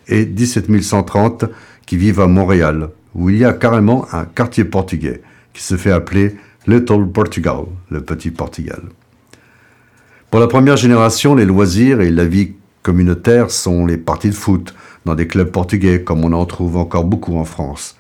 et 0.08 0.24
17 0.24 0.82
130 0.82 1.44
qui 1.86 1.98
vivent 1.98 2.22
à 2.22 2.28
Montréal, 2.28 2.88
où 3.14 3.30
il 3.30 3.40
y 3.40 3.44
a 3.44 3.52
carrément 3.52 4.08
un 4.14 4.24
quartier 4.24 4.64
portugais 4.64 5.22
qui 5.54 5.62
se 5.62 5.76
fait 5.76 5.92
appeler 5.92 6.38
Little 6.68 7.06
Portugal, 7.12 7.66
le 7.90 8.02
petit 8.02 8.32
Portugal. 8.32 8.80
Pour 10.36 10.42
la 10.42 10.48
première 10.48 10.76
génération, 10.76 11.34
les 11.34 11.46
loisirs 11.46 12.02
et 12.02 12.12
la 12.12 12.26
vie 12.26 12.56
communautaire 12.84 13.50
sont 13.50 13.86
les 13.86 13.96
parties 13.96 14.32
de 14.32 14.36
foot 14.36 14.76
dans 15.06 15.16
des 15.16 15.28
clubs 15.28 15.50
portugais 15.50 16.04
comme 16.04 16.26
on 16.26 16.34
en 16.34 16.46
trouve 16.46 16.76
encore 16.76 17.06
beaucoup 17.06 17.38
en 17.38 17.46
France. 17.46 17.96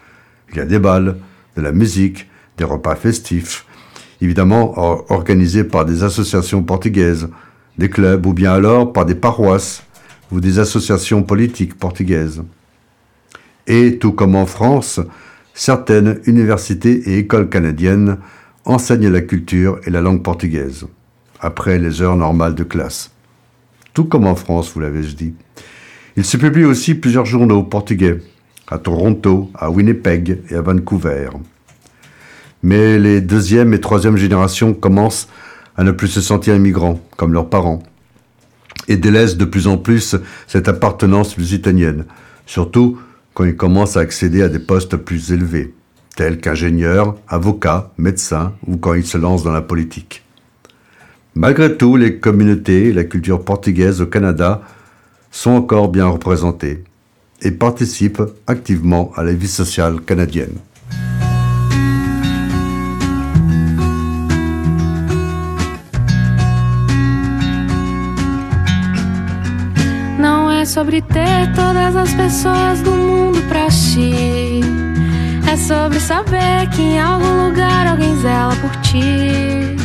Il 0.52 0.58
y 0.58 0.60
a 0.60 0.65
des 0.65 0.78
balles, 0.78 1.15
de 1.56 1.62
la 1.62 1.71
musique, 1.71 2.28
des 2.58 2.65
repas 2.65 2.98
festifs, 2.98 3.65
évidemment 4.19 4.78
organisés 5.10 5.63
par 5.63 5.86
des 5.86 6.04
associations 6.04 6.62
portugaises, 6.62 7.30
des 7.78 7.89
clubs 7.89 8.26
ou 8.26 8.34
bien 8.34 8.52
alors 8.52 8.91
par 8.91 9.06
des 9.06 9.15
paroisses 9.15 9.84
ou 10.30 10.41
des 10.41 10.60
associations 10.60 11.24
politiques 11.24 11.76
portugaises. 11.80 12.43
Et 13.65 13.98
tout 13.98 14.12
comme 14.12 14.36
en 14.36 14.45
France, 14.45 15.00
certaines 15.54 16.19
universités 16.26 17.02
et 17.12 17.19
écoles 17.19 17.48
canadiennes 17.48 18.17
enseignent 18.65 19.08
la 19.08 19.21
culture 19.21 19.80
et 19.86 19.89
la 19.89 20.02
langue 20.02 20.21
portugaise, 20.21 20.86
après 21.46 21.80
les 21.80 22.02
heures 22.02 22.18
normales 22.18 22.56
de 22.56 22.64
classe. 22.64 23.12
Tout 23.94 24.06
comme 24.06 24.28
en 24.28 24.36
France, 24.36 24.72
vous 24.74 24.82
l'avez 24.82 25.02
dit. 25.02 25.34
Il 26.18 26.26
se 26.26 26.38
publie 26.38 26.66
aussi 26.66 26.96
plusieurs 26.96 27.26
journaux 27.26 27.64
portugais, 27.64 28.20
à 28.68 28.78
Toronto, 28.78 29.50
à 29.56 29.70
Winnipeg 29.70 30.41
et 30.50 30.56
à 30.56 30.62
Vancouver 30.62 31.30
mais 32.66 32.98
les 32.98 33.22
deuxième 33.22 33.76
et 33.76 33.80
troisième 33.80 34.18
générations 34.18 34.74
commencent 34.74 35.30
à 35.78 35.84
ne 35.84 35.91
plus 35.91 36.08
se 36.08 36.20
sentir 36.20 36.56
immigrants, 36.56 37.00
comme 37.16 37.32
leurs 37.32 37.48
parents, 37.48 37.84
et 38.88 38.98
délaissent 38.98 39.38
de 39.38 39.46
plus 39.46 39.68
en 39.68 39.78
plus 39.78 40.16
cette 40.48 40.68
appartenance 40.68 41.38
lusitanienne, 41.38 42.06
surtout 42.48 42.98
quand 43.36 43.46
ils 43.46 43.56
commencent 43.56 43.98
à 43.98 44.00
accéder 44.00 44.41
à 44.41 44.50
des 44.50 44.58
postes 44.58 44.96
plus 44.96 45.32
élevés, 45.32 45.76
tels 46.16 46.39
qu'ingénieurs, 46.39 47.16
avocats, 47.28 47.91
médecins, 48.00 48.54
ou 48.66 48.78
quand 48.78 48.96
ils 48.96 49.06
se 49.06 49.20
lancent 49.20 49.43
dans 49.43 49.52
la 49.52 49.62
politique. 49.62 50.24
Malgré 51.38 51.76
tout, 51.76 51.98
les 51.98 52.18
communautés 52.18 52.88
et 52.88 52.94
la 52.94 53.04
culture 53.04 53.44
portugaise 53.44 54.00
au 54.00 54.06
Canada 54.06 54.62
sont 55.32 55.52
encore 55.52 55.90
bien 55.90 56.08
représentées 56.08 56.86
et 57.42 57.52
participent 57.52 58.24
activement 58.48 59.12
à 59.18 59.24
la 59.24 59.34
vie 59.34 59.50
sociale 59.50 60.00
canadienne. 60.00 60.56
sobre 75.58 76.00
saber 76.00 76.68
que 76.76 76.82
em 76.82 77.00
algum 77.00 77.48
lugar 77.48 77.88
alguém 77.88 78.14
zela 78.18 78.56
por 78.58 78.76
ti. 78.82 79.85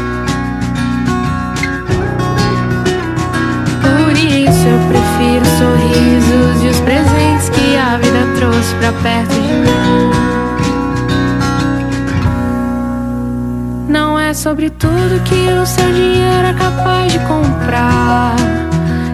Prefiro 5.21 5.41
os 5.43 5.49
sorrisos 5.49 6.63
e 6.63 6.67
os 6.67 6.79
presentes 6.79 7.49
que 7.49 7.77
a 7.77 7.97
vida 7.97 8.25
trouxe 8.35 8.73
pra 8.75 8.91
perto 9.03 9.33
de 9.33 9.39
mim. 9.39 10.11
Não 13.87 14.17
é 14.17 14.33
sobre 14.33 14.69
tudo 14.71 15.21
que 15.23 15.51
o 15.51 15.65
seu 15.65 15.91
dinheiro 15.91 16.47
é 16.47 16.53
capaz 16.53 17.11
de 17.11 17.19
comprar. 17.19 18.35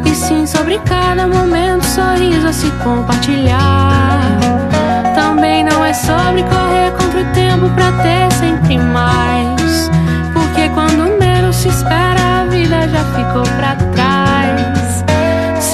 E 0.06 0.16
sim 0.16 0.46
sobre 0.46 0.80
cada 0.80 1.28
momento, 1.28 1.84
sorriso 1.86 2.48
a 2.48 2.54
se 2.54 2.70
compartilhar. 2.84 4.22
Também 5.16 5.64
não 5.64 5.84
é 5.84 5.94
sobre 5.94 6.44
correr 6.44 6.92
contra 6.92 7.22
o 7.22 7.26
tempo 7.34 7.70
pra 7.72 7.92
ter 8.04 8.32
sempre 8.34 8.78
mais. 8.78 9.90
Porque 10.34 10.70
quando 10.70 11.20
menos 11.20 11.56
se 11.56 11.68
espera, 11.68 12.42
a 12.42 12.46
vida 12.46 12.88
já 12.88 13.04
ficou 13.16 13.44
pra 13.58 13.76
trás. 13.94 14.37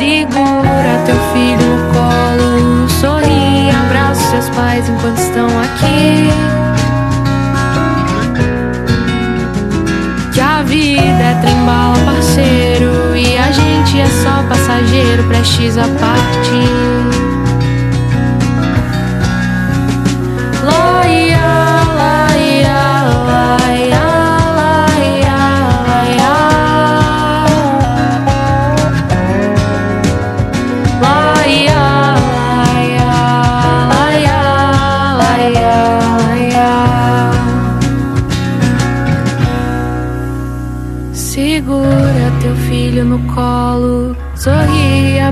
Segura 0.03 1.01
teu 1.05 1.15
filho 1.31 1.65
no 1.65 1.93
colo, 1.93 2.89
sorri, 2.89 3.69
abraça 3.71 4.21
seus 4.31 4.49
pais 4.49 4.89
enquanto 4.89 5.17
estão 5.17 5.47
aqui. 5.61 6.29
Que 10.33 10.41
a 10.41 10.61
vida 10.63 11.23
é 11.23 11.39
trembala, 11.41 11.95
parceiro, 12.03 13.15
e 13.15 13.37
a 13.37 13.49
gente 13.49 14.01
é 14.01 14.05
só 14.07 14.43
passageiro, 14.49 15.23
prestes 15.23 15.77
a 15.77 15.87
partir. 15.87 17.02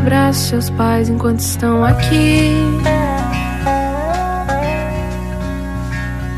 Abraça 0.01 0.49
seus 0.49 0.69
pais 0.71 1.09
enquanto 1.09 1.39
estão 1.39 1.83
aqui. 1.83 2.49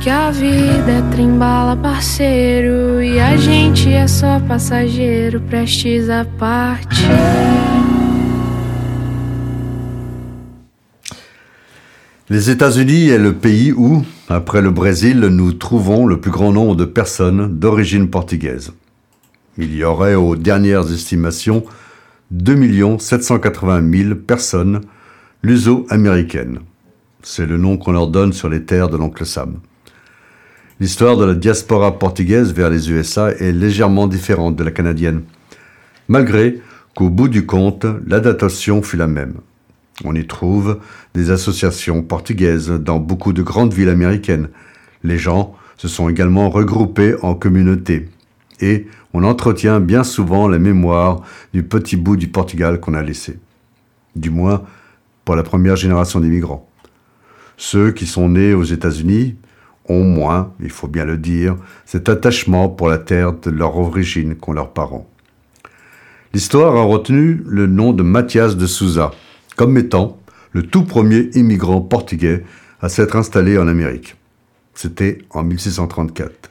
Que 0.01 0.09
a 0.09 0.31
vida 0.31 0.91
é 0.91 1.01
trembala, 1.11 1.77
parceiro, 1.77 3.01
e 3.01 3.21
a 3.21 3.37
gente 3.37 3.89
é 3.89 4.05
só 4.05 4.41
passageiro, 4.41 5.39
prestes 5.41 6.09
a 6.09 6.25
partir. 6.37 7.07
Les 12.29 12.49
États-Unis 12.49 13.09
est 13.09 13.17
le 13.17 13.33
pays 13.33 13.71
où, 13.71 14.03
après 14.27 14.61
le 14.61 14.71
Brésil, 14.71 15.19
nous 15.19 15.53
trouvons 15.53 16.05
le 16.05 16.19
plus 16.19 16.31
grand 16.31 16.51
nombre 16.51 16.75
de 16.75 16.85
personnes 16.85 17.59
d'origine 17.59 18.09
portugaise. 18.09 18.73
Il 19.57 19.73
y 19.73 19.83
aurait, 19.85 20.15
aux 20.15 20.35
dernières 20.35 20.91
estimations, 20.91 21.63
2 22.31 22.97
780 22.99 23.91
000 23.91 24.15
personnes 24.15 24.81
luso-américaines. 25.43 26.59
C'est 27.21 27.45
le 27.45 27.57
nom 27.57 27.77
qu'on 27.77 27.91
leur 27.91 28.07
donne 28.07 28.33
sur 28.33 28.49
les 28.49 28.63
terres 28.63 28.89
de 28.89 28.97
l'oncle 28.97 29.25
Sam. 29.25 29.59
L'histoire 30.79 31.17
de 31.17 31.25
la 31.25 31.35
diaspora 31.35 31.99
portugaise 31.99 32.53
vers 32.53 32.69
les 32.69 32.91
USA 32.91 33.29
est 33.31 33.51
légèrement 33.51 34.07
différente 34.07 34.55
de 34.55 34.63
la 34.63 34.71
canadienne, 34.71 35.23
malgré 36.07 36.61
qu'au 36.95 37.09
bout 37.09 37.27
du 37.27 37.45
compte, 37.45 37.85
la 38.07 38.19
datation 38.19 38.81
fut 38.81 38.97
la 38.97 39.07
même. 39.07 39.35
On 40.03 40.15
y 40.15 40.25
trouve 40.25 40.79
des 41.13 41.29
associations 41.29 42.01
portugaises 42.01 42.69
dans 42.69 42.99
beaucoup 42.99 43.33
de 43.33 43.43
grandes 43.43 43.73
villes 43.73 43.89
américaines. 43.89 44.49
Les 45.03 45.17
gens 45.17 45.55
se 45.77 45.87
sont 45.87 46.09
également 46.09 46.49
regroupés 46.49 47.15
en 47.21 47.35
communautés 47.35 48.09
et 48.59 48.87
on 49.13 49.23
entretient 49.23 49.79
bien 49.79 50.03
souvent 50.03 50.47
la 50.47 50.59
mémoire 50.59 51.21
du 51.53 51.63
petit 51.63 51.95
bout 51.95 52.17
du 52.17 52.27
Portugal 52.27 52.79
qu'on 52.79 52.93
a 52.93 53.03
laissé. 53.03 53.39
Du 54.15 54.29
moins 54.29 54.63
pour 55.25 55.35
la 55.35 55.43
première 55.43 55.75
génération 55.75 56.19
d'immigrants. 56.19 56.67
Ceux 57.57 57.91
qui 57.91 58.07
sont 58.07 58.29
nés 58.29 58.53
aux 58.53 58.63
États-Unis 58.63 59.35
ont 59.87 60.03
moins, 60.03 60.53
il 60.59 60.69
faut 60.69 60.87
bien 60.87 61.05
le 61.05 61.17
dire, 61.17 61.55
cet 61.85 62.09
attachement 62.09 62.69
pour 62.69 62.87
la 62.87 62.97
terre 62.97 63.33
de 63.33 63.49
leur 63.49 63.77
origine 63.77 64.35
qu'ont 64.35 64.53
leurs 64.53 64.73
parents. 64.73 65.09
L'histoire 66.33 66.75
a 66.75 66.83
retenu 66.83 67.43
le 67.45 67.67
nom 67.67 67.93
de 67.93 68.01
Mathias 68.01 68.57
de 68.57 68.65
Souza 68.65 69.11
comme 69.55 69.77
étant 69.77 70.17
le 70.51 70.63
tout 70.63 70.83
premier 70.83 71.29
immigrant 71.35 71.81
portugais 71.81 72.43
à 72.81 72.89
s'être 72.89 73.15
installé 73.15 73.57
en 73.57 73.67
Amérique. 73.67 74.15
C'était 74.73 75.19
en 75.29 75.43
1634. 75.43 76.49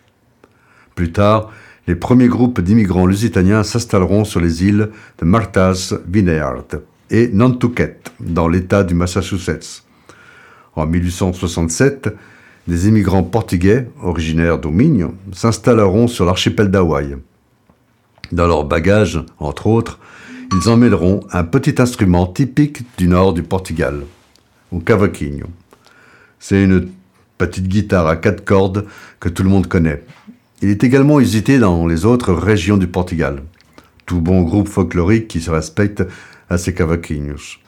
Plus 0.94 1.12
tard, 1.12 1.50
les 1.86 1.96
premiers 1.96 2.28
groupes 2.28 2.60
d'immigrants 2.60 3.06
lusitaniens 3.06 3.64
s'installeront 3.64 4.24
sur 4.24 4.40
les 4.40 4.64
îles 4.64 4.90
de 5.18 5.24
Martha's 5.24 5.94
Vineyard 6.06 6.64
et 7.10 7.28
Nantucket, 7.28 8.12
dans 8.20 8.48
l'État 8.48 8.84
du 8.84 8.94
Massachusetts. 8.94 9.82
En 10.76 10.86
1867, 10.86 12.14
des 12.68 12.88
immigrants 12.88 13.24
portugais, 13.24 13.88
originaires 14.00 14.58
d'Aumigne, 14.58 15.08
s'installeront 15.32 16.06
sur 16.06 16.24
l'archipel 16.24 16.70
d'Hawaï. 16.70 17.16
Dans 18.30 18.46
leur 18.46 18.64
bagage, 18.64 19.20
entre 19.38 19.66
autres, 19.66 19.98
ils 20.52 20.68
emmèneront 20.68 21.20
un 21.32 21.44
petit 21.44 21.74
instrument 21.82 22.26
typique 22.26 22.82
du 22.96 23.08
nord 23.08 23.32
du 23.32 23.42
Portugal, 23.42 24.04
au 24.70 24.78
cavaquinho. 24.78 25.46
C'est 26.38 26.62
une 26.62 26.88
petite 27.38 27.66
guitare 27.66 28.06
à 28.06 28.16
quatre 28.16 28.44
cordes 28.44 28.86
que 29.18 29.28
tout 29.28 29.42
le 29.42 29.48
monde 29.48 29.66
connaît. 29.66 30.04
Il 30.62 30.68
est 30.68 30.84
également 30.84 31.18
usité 31.18 31.58
dans 31.58 31.88
les 31.88 32.04
autres 32.04 32.32
régions 32.32 32.76
du 32.76 32.86
Portugal. 32.86 33.42
Tout 34.06 34.20
bon 34.20 34.42
groupe 34.42 34.68
folklorique 34.68 35.26
qui 35.26 35.40
se 35.40 35.50
respecte 35.50 36.04
à 36.48 36.56
ses 36.56 36.72
cavaquinhos. 36.72 37.58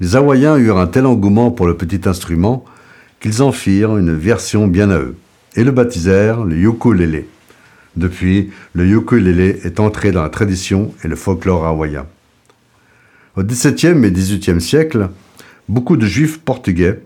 Les 0.00 0.16
Hawaïens 0.16 0.56
eurent 0.56 0.80
un 0.80 0.88
tel 0.88 1.06
engouement 1.06 1.52
pour 1.52 1.68
le 1.68 1.76
petit 1.76 2.08
instrument 2.08 2.64
qu'ils 3.20 3.40
en 3.40 3.52
firent 3.52 3.96
une 3.96 4.12
version 4.12 4.66
bien 4.66 4.90
à 4.90 4.98
eux 4.98 5.14
et 5.54 5.62
le 5.62 5.70
baptisèrent 5.70 6.44
le 6.44 6.56
ukulélé. 6.56 7.28
Depuis, 7.94 8.50
le 8.72 8.84
ukulélé 8.84 9.60
est 9.62 9.78
entré 9.78 10.10
dans 10.10 10.22
la 10.22 10.28
tradition 10.28 10.92
et 11.04 11.08
le 11.08 11.14
folklore 11.14 11.64
hawaïen. 11.64 12.06
Au 13.36 13.44
XVIIe 13.44 14.04
et 14.04 14.10
XVIIIe 14.10 14.60
siècle, 14.60 15.10
beaucoup 15.68 15.96
de 15.96 16.06
juifs 16.06 16.40
portugais, 16.40 17.00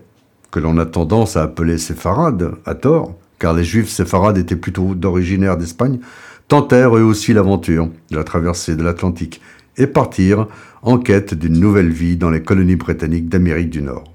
que 0.49 0.59
l'on 0.59 0.79
a 0.79 0.87
tendance 0.87 1.37
à 1.37 1.43
appeler 1.43 1.77
séfarades, 1.77 2.53
à 2.65 2.73
tort, 2.73 3.15
car 3.45 3.53
les 3.53 3.63
juifs 3.63 3.89
séfarades 3.89 4.39
étaient 4.39 4.55
plutôt 4.55 4.95
d'originaire 4.95 5.55
d'Espagne, 5.55 5.99
tentèrent 6.47 6.97
eux 6.97 7.03
aussi 7.03 7.31
l'aventure 7.31 7.89
de 8.09 8.17
la 8.17 8.23
traversée 8.23 8.75
de 8.75 8.81
l'Atlantique 8.81 9.39
et 9.77 9.85
partirent 9.85 10.47
en 10.81 10.97
quête 10.97 11.35
d'une 11.35 11.59
nouvelle 11.59 11.91
vie 11.91 12.17
dans 12.17 12.31
les 12.31 12.41
colonies 12.41 12.75
britanniques 12.75 13.29
d'Amérique 13.29 13.69
du 13.69 13.83
Nord. 13.83 14.05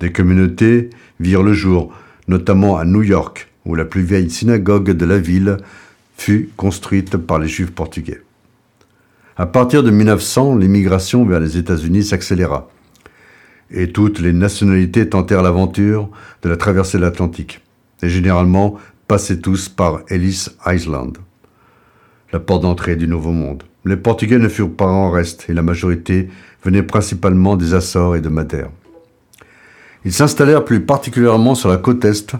Des 0.00 0.12
communautés 0.12 0.90
virent 1.20 1.42
le 1.42 1.54
jour, 1.54 1.90
notamment 2.28 2.76
à 2.76 2.84
New 2.84 3.02
York, 3.02 3.50
où 3.64 3.74
la 3.74 3.86
plus 3.86 4.02
vieille 4.02 4.28
synagogue 4.28 4.90
de 4.90 5.06
la 5.06 5.18
ville 5.18 5.56
fut 6.18 6.50
construite 6.58 7.16
par 7.16 7.38
les 7.38 7.48
juifs 7.48 7.70
portugais. 7.70 8.20
À 9.38 9.46
partir 9.46 9.82
de 9.82 9.90
1900, 9.90 10.56
l'immigration 10.56 11.24
vers 11.24 11.40
les 11.40 11.56
États-Unis 11.56 12.04
s'accéléra, 12.04 12.68
et 13.70 13.90
toutes 13.90 14.20
les 14.20 14.34
nationalités 14.34 15.08
tentèrent 15.08 15.40
l'aventure 15.40 16.10
de 16.42 16.50
la 16.50 16.58
traversée 16.58 16.98
de 16.98 17.04
l'Atlantique, 17.04 17.62
et 18.02 18.08
généralement 18.08 18.76
passaient 19.06 19.40
tous 19.40 19.68
par 19.68 20.00
Ellis 20.08 20.48
Island, 20.66 21.18
la 22.32 22.40
porte 22.40 22.62
d'entrée 22.62 22.96
du 22.96 23.08
Nouveau 23.08 23.32
Monde. 23.32 23.62
Les 23.84 23.96
Portugais 23.96 24.38
ne 24.38 24.48
furent 24.48 24.74
pas 24.74 24.86
en 24.86 25.10
reste, 25.10 25.46
et 25.48 25.54
la 25.54 25.62
majorité 25.62 26.28
venait 26.62 26.82
principalement 26.82 27.56
des 27.56 27.74
Açores 27.74 28.16
et 28.16 28.20
de 28.20 28.28
Madère. 28.28 28.70
Ils 30.04 30.12
s'installèrent 30.12 30.64
plus 30.64 30.80
particulièrement 30.80 31.54
sur 31.54 31.68
la 31.68 31.78
côte 31.78 32.04
Est, 32.04 32.34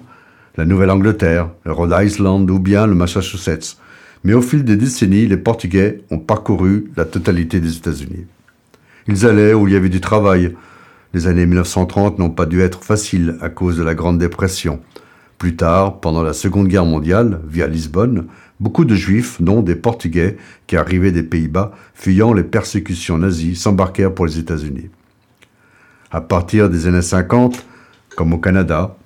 la 0.56 0.64
Nouvelle-Angleterre, 0.64 1.50
le 1.64 1.72
Rhode 1.72 1.94
Island 1.98 2.50
ou 2.50 2.58
bien 2.58 2.86
le 2.86 2.94
Massachusetts. 2.94 3.76
Mais 4.24 4.34
au 4.34 4.42
fil 4.42 4.64
des 4.64 4.76
décennies, 4.76 5.26
les 5.26 5.36
Portugais 5.36 6.02
ont 6.10 6.18
parcouru 6.18 6.90
la 6.96 7.04
totalité 7.04 7.60
des 7.60 7.76
États-Unis. 7.76 8.26
Ils 9.06 9.24
allaient 9.24 9.54
où 9.54 9.68
il 9.68 9.74
y 9.74 9.76
avait 9.76 9.88
du 9.88 10.00
travail. 10.00 10.54
Les 11.14 11.28
années 11.28 11.46
1930 11.46 12.18
n'ont 12.18 12.30
pas 12.30 12.44
dû 12.44 12.60
être 12.60 12.82
faciles 12.82 13.36
à 13.40 13.48
cause 13.48 13.78
de 13.78 13.82
la 13.82 13.94
Grande 13.94 14.18
Dépression. 14.18 14.80
Plus 15.38 15.56
tard, 15.56 16.00
pendant 16.00 16.22
la 16.22 16.32
Seconde 16.32 16.68
Guerre 16.68 16.84
mondiale, 16.84 17.40
via 17.48 17.66
Lisbonne, 17.66 18.26
Beaucoup 18.60 18.84
de 18.84 18.96
juifs, 18.96 19.40
dont 19.40 19.62
des 19.62 19.76
Portugais 19.76 20.36
qui 20.66 20.76
arrivaient 20.76 21.12
des 21.12 21.22
Pays-Bas, 21.22 21.72
fuyant 21.94 22.32
les 22.32 22.42
persécutions 22.42 23.16
nazies, 23.16 23.54
s'embarquèrent 23.54 24.12
pour 24.12 24.26
les 24.26 24.38
États-Unis. 24.38 24.90
À 26.10 26.20
partir 26.20 26.68
des 26.68 26.88
années 26.88 27.02
50, 27.02 27.64
comme 28.16 28.32
au 28.32 28.38
Canada, 28.38 28.96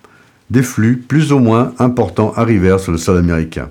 des 0.48 0.62
flux 0.62 0.96
plus 0.96 1.32
ou 1.32 1.38
moins 1.38 1.74
importants 1.78 2.32
arrivèrent 2.34 2.80
sur 2.80 2.92
le 2.92 2.98
sol 2.98 3.18
américain. 3.18 3.70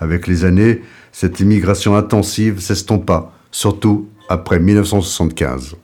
Avec 0.00 0.26
les 0.26 0.44
années, 0.44 0.82
cette 1.12 1.38
immigration 1.38 1.94
intensive 1.94 2.58
s'estompa, 2.58 3.30
surtout 3.52 4.08
après 4.28 4.58
1975. 4.58 5.76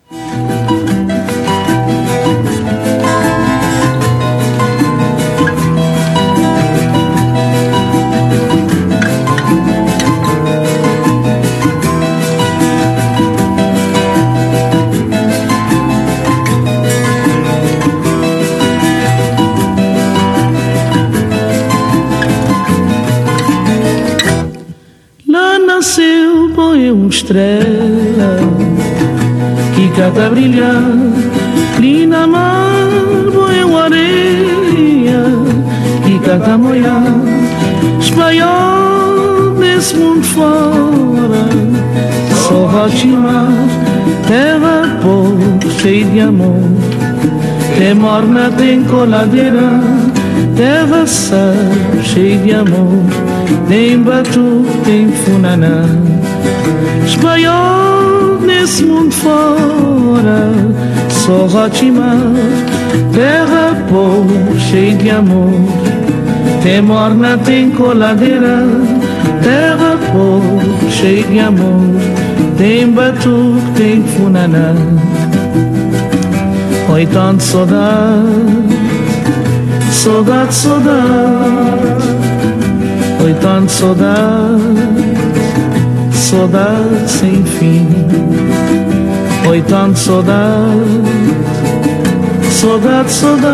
Estrela 27.21 28.39
que 29.75 29.89
cata 29.89 30.27
a 30.27 30.31
brilhar. 30.31 30.83
Linda 31.79 32.27
mar, 32.27 32.89
uma 33.65 33.85
areia 33.85 35.23
que 36.05 36.19
cata 36.21 36.53
a 36.53 36.59
molhar. 36.59 37.03
Espanhol 38.01 39.55
nesse 39.59 39.97
mundo 39.97 40.25
fora, 40.25 41.45
só 42.35 42.67
Rotimar, 42.67 43.53
terra 44.27 44.99
pobre, 45.03 45.71
cheia 45.81 46.05
de 46.05 46.21
amor. 46.21 46.63
Tem 47.79 47.95
morna, 47.95 48.51
tem 48.57 48.85
coladeira, 48.85 49.81
terra 50.57 51.07
sal, 51.07 51.55
cheia 52.03 52.39
de 52.39 52.55
amor. 52.55 53.05
Tem 53.69 53.99
batu, 54.03 54.65
tem 54.85 55.09
funaná. 55.13 56.10
Mundo 58.87 59.11
fora, 59.11 60.53
só 61.09 61.47
Rotimar, 61.47 62.17
terra 63.13 63.77
pobre, 63.89 64.59
cheia 64.59 64.95
de 64.95 65.11
amor. 65.11 65.53
Tem 66.63 66.81
morna, 66.81 67.37
tem 67.39 67.71
coladeira, 67.71 68.65
terra 69.43 69.99
pobre, 70.13 70.91
cheia 70.91 71.25
de 71.25 71.39
amor. 71.41 71.81
Tem 72.57 72.91
batu, 72.91 73.57
tem 73.77 74.03
funaná. 74.03 74.75
Oi, 76.93 77.07
tanto 77.07 77.43
saudade, 77.43 77.77
saudade, 79.91 80.55
saudade. 80.55 81.01
Oi, 83.25 83.35
tanto 83.41 83.71
saudade, 83.71 85.10
saudade 86.21 87.09
sem 87.09 87.43
fim. 87.45 87.89
Oi, 89.49 89.63
tanto 89.63 89.99
saudade, 89.99 91.01
saudade, 92.51 93.11
saudade. 93.11 93.51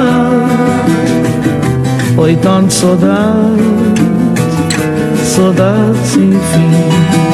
Oi, 2.18 2.36
tanto 2.36 2.72
saudade, 2.72 3.62
saudade 5.24 5.98
sem 6.12 6.32
fim. 6.32 7.25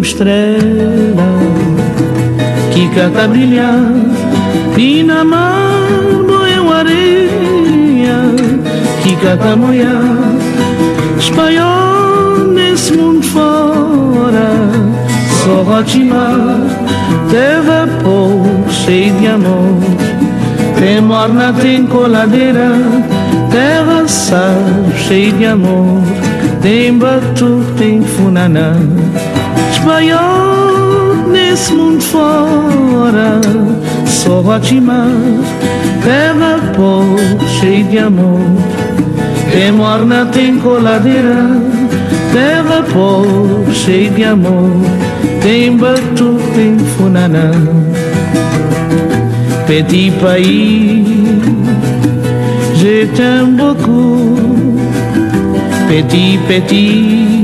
Estrela 0.00 1.28
que 2.72 2.88
canta 2.94 3.28
brilhar 3.28 3.92
e 4.76 5.02
na 5.02 5.24
mar 5.24 5.88
uma 6.60 6.76
areia 6.76 8.18
que 9.02 9.16
canta 9.16 9.56
molhar 9.56 10.34
espanhol 11.18 12.38
nesse 12.52 12.92
mundo 12.92 13.22
fora 13.22 14.50
só 15.44 15.62
Rotimar 15.62 16.60
terra 17.30 17.88
pobre 18.02 18.54
cheia 18.84 19.12
de 19.12 19.26
amor. 19.26 19.78
Tem 20.78 21.00
morna, 21.00 21.52
tem 21.52 21.86
coladeira 21.86 22.70
terra 23.50 24.06
sal 24.06 24.54
cheia 25.06 25.32
de 25.32 25.46
amor. 25.46 26.02
Tem 26.62 26.96
batu, 26.96 27.62
tem 27.76 28.02
funaná 28.02 28.74
Espanhol 29.84 31.28
nesse 31.30 31.74
mundo 31.74 32.02
fora. 32.02 33.38
Só 34.06 34.40
Rotimar 34.40 35.08
Terra 36.02 36.58
pobre, 36.74 37.46
cheia 37.60 37.84
de 37.84 37.98
amor. 37.98 38.40
Tem 39.52 39.70
morna, 39.72 40.24
tem 40.32 40.58
coladeira 40.58 41.60
Terra 42.32 42.82
pobre, 42.94 43.74
cheia 43.74 44.10
de 44.10 44.24
amor. 44.24 44.70
Tem 45.42 45.76
batu, 45.76 46.38
tem 46.54 46.78
funaná. 46.96 47.50
Petit 49.66 50.10
pays 50.12 51.04
Je 52.76 53.06
t'aime 53.14 53.56
beaucoup. 53.56 54.78
Petit, 55.88 56.38
petit, 56.48 57.43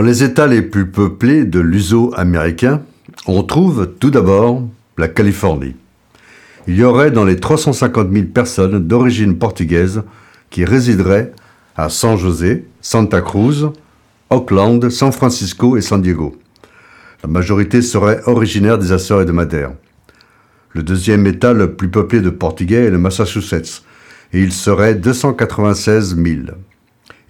Dans 0.00 0.06
les 0.06 0.24
États 0.24 0.46
les 0.46 0.62
plus 0.62 0.86
peuplés 0.86 1.44
de 1.44 1.60
l'uso 1.60 2.10
américain, 2.16 2.80
on 3.26 3.42
trouve 3.42 3.86
tout 4.00 4.08
d'abord 4.08 4.62
la 4.96 5.08
Californie. 5.08 5.76
Il 6.66 6.76
y 6.76 6.84
aurait 6.84 7.10
dans 7.10 7.26
les 7.26 7.36
350 7.36 8.10
000 8.10 8.24
personnes 8.28 8.78
d'origine 8.78 9.36
portugaise 9.36 10.02
qui 10.48 10.64
résideraient 10.64 11.34
à 11.76 11.90
San 11.90 12.16
José, 12.16 12.66
Santa 12.80 13.20
Cruz, 13.20 13.72
Auckland, 14.30 14.88
San 14.88 15.12
Francisco 15.12 15.76
et 15.76 15.82
San 15.82 16.00
Diego. 16.00 16.34
La 17.22 17.28
majorité 17.28 17.82
serait 17.82 18.22
originaire 18.24 18.78
des 18.78 18.92
Açores 18.92 19.20
et 19.20 19.26
de 19.26 19.32
Madère. 19.32 19.72
Le 20.70 20.82
deuxième 20.82 21.26
État 21.26 21.52
le 21.52 21.74
plus 21.74 21.90
peuplé 21.90 22.22
de 22.22 22.30
Portugais 22.30 22.86
est 22.86 22.90
le 22.90 22.96
Massachusetts, 22.96 23.82
et 24.32 24.40
il 24.40 24.54
serait 24.54 24.94
296 24.94 26.16
000. 26.16 26.56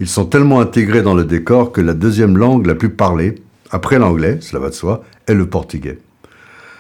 Ils 0.01 0.09
sont 0.09 0.25
tellement 0.25 0.61
intégrés 0.61 1.03
dans 1.03 1.13
le 1.13 1.27
décor 1.27 1.73
que 1.73 1.83
la 1.83 1.93
deuxième 1.93 2.39
langue 2.39 2.65
la 2.65 2.75
plus 2.75 2.89
parlée, 2.89 3.35
après 3.71 3.99
l'anglais, 3.99 4.39
cela 4.41 4.61
va 4.61 4.71
de 4.71 4.75
soi, 4.75 5.05
est 5.27 5.35
le 5.35 5.47
portugais. 5.47 5.99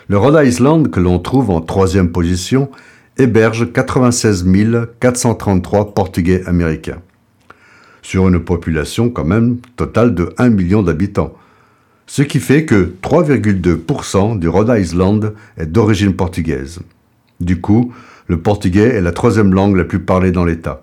Le 0.08 0.16
Rhode 0.16 0.42
Island, 0.42 0.90
que 0.90 1.00
l'on 1.00 1.18
trouve 1.18 1.50
en 1.50 1.60
troisième 1.60 2.12
position, 2.12 2.70
héberge 3.18 3.70
96 3.74 4.46
433 5.00 5.94
Portugais 5.94 6.42
américains, 6.46 7.02
sur 8.00 8.26
une 8.26 8.40
population 8.40 9.10
quand 9.10 9.26
même 9.26 9.58
totale 9.76 10.14
de 10.14 10.32
1 10.38 10.48
million 10.48 10.82
d'habitants, 10.82 11.34
ce 12.06 12.22
qui 12.22 12.40
fait 12.40 12.64
que 12.64 12.94
3,2% 13.02 14.38
du 14.38 14.48
Rhode 14.48 14.72
Island 14.74 15.34
est 15.58 15.66
d'origine 15.66 16.16
portugaise. 16.16 16.80
Du 17.38 17.60
coup, 17.60 17.92
le 18.28 18.40
portugais 18.40 18.96
est 18.96 19.02
la 19.02 19.12
troisième 19.12 19.52
langue 19.52 19.76
la 19.76 19.84
plus 19.84 20.00
parlée 20.00 20.32
dans 20.32 20.46
l'État. 20.46 20.82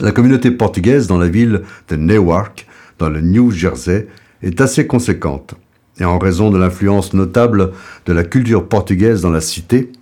La 0.00 0.10
communauté 0.10 0.50
portugaise 0.50 1.06
dans 1.06 1.18
la 1.18 1.28
ville 1.28 1.62
de 1.88 1.94
Newark, 1.94 2.66
dans 2.98 3.08
le 3.08 3.20
New 3.20 3.52
Jersey, 3.52 4.08
est 4.42 4.60
assez 4.60 4.88
conséquente. 4.88 5.54
Et 6.00 6.04
en 6.04 6.18
raison 6.18 6.50
de 6.50 6.58
l'influence 6.58 7.14
notable 7.14 7.70
de 8.06 8.12
la 8.12 8.24
culture 8.24 8.68
portugaise 8.68 9.22
dans 9.22 9.30
la 9.30 9.40
cité, 9.40 9.92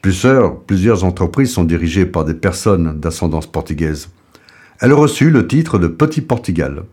plusieurs, 0.00 1.04
entreprises 1.04 1.52
sont 1.52 1.64
dirigées 1.64 2.06
par 2.06 2.24
des 2.24 2.32
personnes 2.32 2.98
d'ascendance 2.98 3.46
portugaise. 3.46 4.08
Elle 4.80 4.92
a 4.92 4.96
reçu 4.96 5.30
le 5.30 5.46
titre 5.46 5.78
de 5.78 5.88
Petit 5.88 6.22
Portugal. 6.22 6.84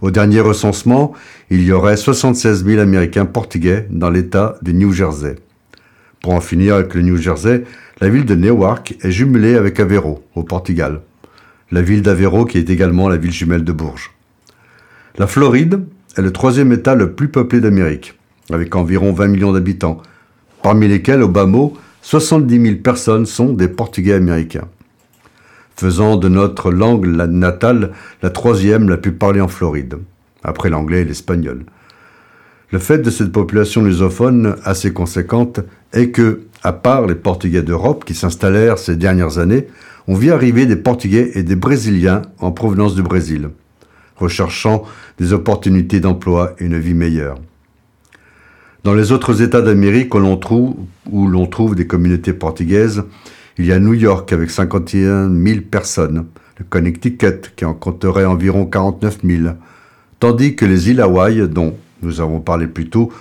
Au 0.00 0.10
dernier 0.10 0.40
recensement, 0.40 1.12
il 1.50 1.62
y 1.62 1.72
aurait 1.72 1.98
76 1.98 2.64
000 2.64 2.80
Américains 2.80 3.26
portugais 3.26 3.86
dans 3.90 4.08
l'État 4.08 4.56
du 4.62 4.72
New 4.72 4.92
Jersey. 4.94 5.36
Pour 6.22 6.32
en 6.32 6.40
finir 6.40 6.76
avec 6.76 6.94
le 6.94 7.02
New 7.02 7.18
Jersey, 7.18 7.64
la 8.00 8.08
ville 8.08 8.24
de 8.24 8.34
Newark 8.34 8.96
est 9.02 9.10
jumelée 9.10 9.56
avec 9.56 9.78
Aveiro, 9.78 10.24
au 10.34 10.42
Portugal. 10.42 11.02
La 11.72 11.82
ville 11.82 12.02
d'Aveiro 12.02 12.46
qui 12.46 12.58
est 12.58 12.68
également 12.68 13.08
la 13.08 13.16
ville 13.16 13.32
jumelle 13.32 13.62
de 13.62 13.72
Bourges. 13.72 14.12
La 15.18 15.28
Floride 15.28 15.84
est 16.16 16.22
le 16.22 16.32
troisième 16.32 16.72
État 16.72 16.96
le 16.96 17.12
plus 17.12 17.28
peuplé 17.28 17.60
d'Amérique, 17.60 18.18
avec 18.52 18.74
environ 18.74 19.12
20 19.12 19.28
millions 19.28 19.52
d'habitants, 19.52 20.02
parmi 20.62 20.88
lesquels, 20.88 21.22
au 21.22 21.28
bas 21.28 21.46
mot, 21.46 21.76
70 22.02 22.62
000 22.62 22.76
personnes 22.76 23.24
sont 23.24 23.52
des 23.52 23.68
Portugais 23.68 24.14
américains, 24.14 24.66
faisant 25.76 26.16
de 26.16 26.28
notre 26.28 26.72
langue 26.72 27.06
natale 27.06 27.92
la 28.22 28.30
troisième 28.30 28.88
la 28.88 28.96
plus 28.96 29.12
parlée 29.12 29.40
en 29.40 29.48
Floride, 29.48 29.98
après 30.42 30.70
l'anglais 30.70 31.02
et 31.02 31.04
l'espagnol. 31.04 31.64
Le 32.72 32.78
fait 32.80 32.98
de 32.98 33.10
cette 33.10 33.30
population 33.30 33.84
lusophone 33.84 34.56
assez 34.64 34.92
conséquente 34.92 35.60
est 35.92 36.10
que, 36.10 36.42
à 36.64 36.72
part 36.72 37.06
les 37.06 37.14
Portugais 37.14 37.62
d'Europe 37.62 38.04
qui 38.04 38.14
s'installèrent 38.14 38.78
ces 38.78 38.96
dernières 38.96 39.38
années, 39.38 39.68
on 40.10 40.14
vit 40.14 40.32
arriver 40.32 40.66
des 40.66 40.74
Portugais 40.74 41.30
et 41.34 41.44
des 41.44 41.54
Brésiliens 41.54 42.22
en 42.40 42.50
provenance 42.50 42.96
du 42.96 43.02
Brésil, 43.02 43.50
recherchant 44.16 44.82
des 45.20 45.32
opportunités 45.32 46.00
d'emploi 46.00 46.56
et 46.58 46.64
une 46.64 46.80
vie 46.80 46.94
meilleure. 46.94 47.36
Dans 48.82 48.92
les 48.92 49.12
autres 49.12 49.40
États 49.40 49.62
d'Amérique 49.62 50.12
où 50.12 50.18
l'on 50.18 50.36
trouve, 50.36 50.74
trouve 51.52 51.76
des 51.76 51.86
communautés 51.86 52.32
portugaises, 52.32 53.04
il 53.56 53.66
y 53.66 53.72
a 53.72 53.78
New 53.78 53.94
York 53.94 54.32
avec 54.32 54.50
51 54.50 55.30
000 55.32 55.60
personnes, 55.70 56.26
le 56.58 56.64
Connecticut 56.68 57.52
qui 57.54 57.64
en 57.64 57.74
compterait 57.74 58.24
environ 58.24 58.66
49 58.66 59.18
000, 59.22 59.54
tandis 60.18 60.56
que 60.56 60.66
les 60.66 60.90
îles 60.90 61.02
Hawaï, 61.02 61.48
dont 61.48 61.76
nous 62.02 62.20
avons 62.20 62.40
parlé 62.40 62.66
plus 62.66 62.90
tôt, 62.90 63.12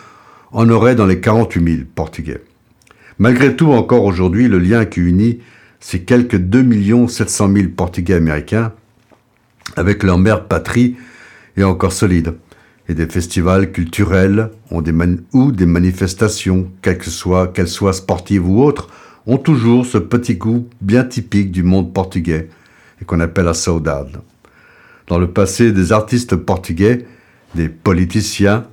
en 0.52 0.68
auraient 0.72 0.96
dans 0.96 1.06
les 1.06 1.20
48 1.20 1.64
000 1.64 1.84
portugais. 1.94 2.42
Malgré 3.20 3.56
tout, 3.56 3.74
encore 3.74 4.06
aujourd'hui, 4.06 4.48
le 4.48 4.58
lien 4.58 4.86
qui 4.86 5.02
unit 5.02 5.38
ces 5.80 6.02
quelques 6.02 6.38
2 6.38 7.08
700 7.08 7.54
000 7.54 7.68
portugais 7.76 8.16
américains 8.16 8.74
avec 9.76 10.04
leur 10.04 10.18
mère 10.18 10.46
patrie 10.46 10.98
est 11.56 11.64
encore 11.64 11.94
solide 11.94 12.36
et 12.88 12.96
des 12.96 13.06
festivals 13.06 13.72
culturels 13.72 14.50
ou 14.72 14.82
des 15.52 15.66
manifestations, 15.66 16.72
quelles 16.82 16.98
que 16.98 17.10
soient, 17.10 17.48
qu'elles 17.48 17.68
soient 17.68 17.94
sportives 17.94 18.50
ou 18.50 18.64
autres, 18.64 18.90
ont 19.28 19.38
toujours 19.38 19.86
ce 19.86 20.00
petit 20.00 20.36
goût 20.36 20.68
bien 20.82 21.04
typique 21.04 21.52
du 21.52 21.62
monde 21.62 21.94
portugais 21.94 22.50
et 23.00 23.06
qu'on 23.06 23.20
appelle 23.20 23.46
la 23.46 23.54
saudade. 23.54 24.22
Dans 25.08 25.20
le 25.20 25.32
passé, 25.32 25.72
des 25.72 25.92
artistes 25.92 26.36
portugais, 26.36 27.06
des 27.54 27.70
politiciens, 27.70 28.66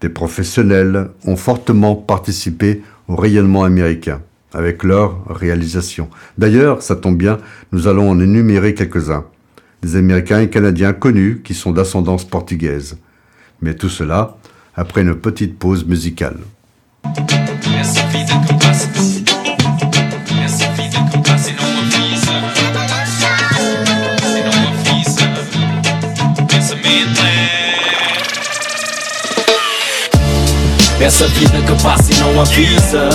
des 0.00 0.08
professionnels 0.08 1.10
ont 1.24 1.36
fortement 1.36 1.96
participé 1.96 2.82
au 3.08 3.16
rayonnement 3.16 3.64
américain 3.64 4.22
avec 4.58 4.82
leurs 4.82 5.24
réalisations. 5.28 6.10
D'ailleurs, 6.36 6.82
ça 6.82 6.96
tombe 6.96 7.16
bien, 7.16 7.38
nous 7.70 7.86
allons 7.86 8.10
en 8.10 8.18
énumérer 8.18 8.74
quelques-uns. 8.74 9.24
Des 9.82 9.94
Américains 9.94 10.40
et 10.40 10.50
Canadiens 10.50 10.92
connus 10.92 11.42
qui 11.44 11.54
sont 11.54 11.70
d'ascendance 11.70 12.24
portugaise. 12.24 12.98
Mais 13.62 13.74
tout 13.74 13.88
cela 13.88 14.36
après 14.74 15.02
une 15.02 15.14
petite 15.14 15.58
pause 15.58 15.86
musicale. 15.86 16.38
Essa 31.00 31.28
vida 31.28 31.62
que 31.62 31.80
passa 31.80 32.12
e 32.12 32.16
não 32.16 32.40
avisa 32.40 33.08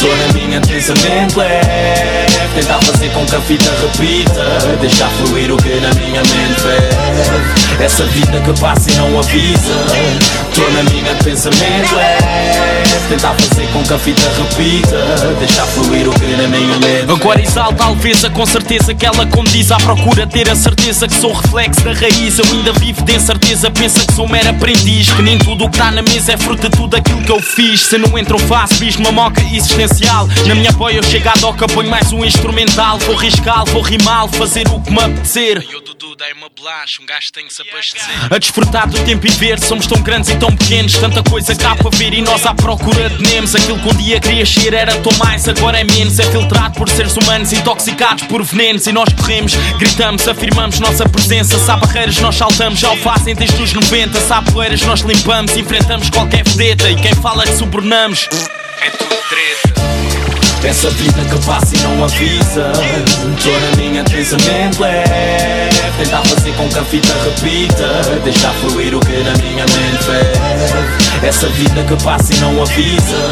Tô 0.00 0.06
na 0.06 0.32
minha 0.34 0.60
pensamento 0.60 1.36
leve 1.36 2.28
Tentar 2.54 2.80
fazer 2.80 3.10
com 3.10 3.26
que 3.26 3.34
a 3.34 3.40
fita 3.40 3.70
repita. 3.70 4.76
Deixar 4.80 5.08
fluir 5.10 5.52
o 5.52 5.56
que 5.56 5.80
na 5.80 5.92
minha 5.94 6.22
mente 6.22 6.60
ferve 6.60 7.84
Essa 7.84 8.04
vida 8.04 8.40
que 8.40 8.60
passa 8.60 8.90
e 8.90 8.94
não 8.94 9.18
avisa 9.18 9.74
Tô 10.54 10.62
na 10.70 10.82
minha 10.90 11.14
pensamento 11.24 11.94
leve 11.96 13.08
Tentar 13.08 13.34
fazer 13.34 13.66
com 13.72 13.82
que 13.82 13.94
a 13.94 13.98
fita 13.98 14.30
repita. 14.38 15.34
Deixar 15.38 15.66
fluir 15.66 16.08
o 16.08 16.12
que 16.12 16.26
na 16.26 16.46
minha 16.46 16.78
mente 16.78 17.10
Agora 17.10 17.40
exalta 17.42 17.84
a 17.84 18.30
com 18.30 18.46
certeza 18.46 18.94
que 18.94 19.04
ela 19.04 19.26
condiz 19.26 19.72
À 19.72 19.76
procura 19.76 20.26
ter 20.26 20.48
a 20.48 20.54
certeza 20.54 21.08
que 21.08 21.14
sou 21.14 21.32
reflexo 21.32 21.82
da 21.82 21.92
raiz. 21.92 22.38
Eu 22.38 22.44
ainda 22.44 22.72
vivo 22.74 23.02
de 23.04 23.16
incerteza, 23.16 23.70
pensa 23.70 24.06
que 24.06 24.12
sou 24.14 24.28
mero 24.28 24.50
aprendiz 24.50 25.10
Que 25.10 25.22
nem 25.22 25.38
tudo 25.38 25.68
que 25.68 25.78
tá 25.78 25.90
na 25.90 26.02
mesa 26.02 26.32
é 26.32 26.36
fruto 26.36 26.68
de 26.68 26.76
tudo 26.76 26.96
aquilo 26.96 27.07
aquilo 27.08 27.22
que 27.22 27.32
eu 27.32 27.40
fiz. 27.40 27.80
Se 27.80 27.98
não 27.98 28.16
entro, 28.18 28.38
faço 28.38 28.84
uma 28.98 29.10
moca 29.10 29.40
existencial. 29.42 30.26
Na 30.46 30.54
minha 30.54 30.72
boia 30.72 30.96
eu 30.96 31.02
chego 31.02 31.28
à 31.28 31.32
doca, 31.32 31.66
ponho 31.66 31.88
mais 31.88 32.12
um 32.12 32.24
instrumental. 32.24 32.98
Vou 32.98 33.16
riscar, 33.16 33.64
vou 33.66 33.82
rimar, 33.82 34.28
fazer 34.28 34.66
o 34.68 34.80
que 34.80 34.90
me 34.90 35.00
apetecer. 35.00 35.66
Eu, 35.70 35.80
Dudu, 35.80 36.14
dei 36.16 36.32
uma 36.32 36.48
blanche, 36.48 37.00
um 37.02 37.06
gajo 37.06 37.32
tem 37.32 37.46
que 37.46 37.52
se 37.52 37.62
abastecer. 37.62 38.32
A 38.32 38.38
desfrutar 38.38 38.88
do 38.88 38.98
tempo 39.04 39.26
e 39.26 39.30
ver, 39.30 39.58
somos 39.58 39.86
tão 39.86 40.00
grandes 40.02 40.30
e 40.30 40.36
tão 40.36 40.54
pequenos. 40.54 40.92
Tanta 40.94 41.22
coisa 41.22 41.54
cá 41.54 41.74
para 41.74 41.90
ver 41.90 42.12
e 42.12 42.22
nós 42.22 42.44
à 42.44 42.54
procura 42.54 43.08
de. 43.08 43.28
Aquilo 43.28 43.78
que 43.78 43.88
um 43.88 43.94
dia 43.94 44.18
queria 44.20 44.44
ser 44.44 44.74
era 44.74 44.94
tão 44.96 45.12
mais, 45.18 45.48
agora 45.48 45.78
é 45.78 45.84
menos. 45.84 46.18
É 46.18 46.24
filtrado 46.24 46.74
por 46.74 46.88
seres 46.88 47.16
humanos, 47.16 47.52
intoxicados 47.52 48.24
por 48.24 48.42
venenos. 48.42 48.86
E 48.86 48.92
nós 48.92 49.08
corremos, 49.12 49.54
gritamos, 49.78 50.26
afirmamos 50.26 50.80
nossa 50.80 51.08
presença. 51.08 51.58
Se 51.58 51.70
há 51.70 51.76
barreiras, 51.76 52.18
nós 52.18 52.34
saltamos, 52.34 52.80
já 52.80 52.90
o 52.90 52.96
fazem 52.98 53.34
desde 53.34 53.62
os 53.62 53.72
90. 53.72 54.20
Se 54.20 54.32
há 54.32 54.42
poeiras, 54.42 54.82
nós 54.82 55.00
limpamos, 55.00 55.56
enfrentamos 55.56 56.10
qualquer 56.10 56.42
vedeta. 56.44 56.90
Quem 57.02 57.14
fala 57.14 57.44
que 57.44 57.52
subornamos 57.52 58.28
é 58.80 58.90
tudo 58.90 59.16
treta. 59.28 59.87
Essa 60.64 60.90
vida 60.90 61.24
que 61.24 61.46
passa 61.46 61.74
e 61.74 61.78
não 61.78 62.04
avisa. 62.04 62.72
Tô 63.42 63.50
na 63.50 63.76
minha 63.76 64.04
pensamento 64.04 64.80
leve 64.80 65.78
Tentar 65.98 66.22
fazer 66.24 66.52
com 66.52 66.68
que 66.68 66.78
a 66.78 66.84
fita 66.84 67.14
repita. 67.24 68.20
Deixar 68.24 68.52
fluir 68.54 68.94
o 68.94 69.00
que 69.00 69.16
na 69.18 69.32
minha 69.38 69.64
mente 69.64 70.04
ferve 70.04 71.26
Essa 71.26 71.48
vida 71.48 71.82
que 71.84 72.02
passa 72.02 72.34
e 72.34 72.38
não 72.38 72.60
avisa. 72.60 73.30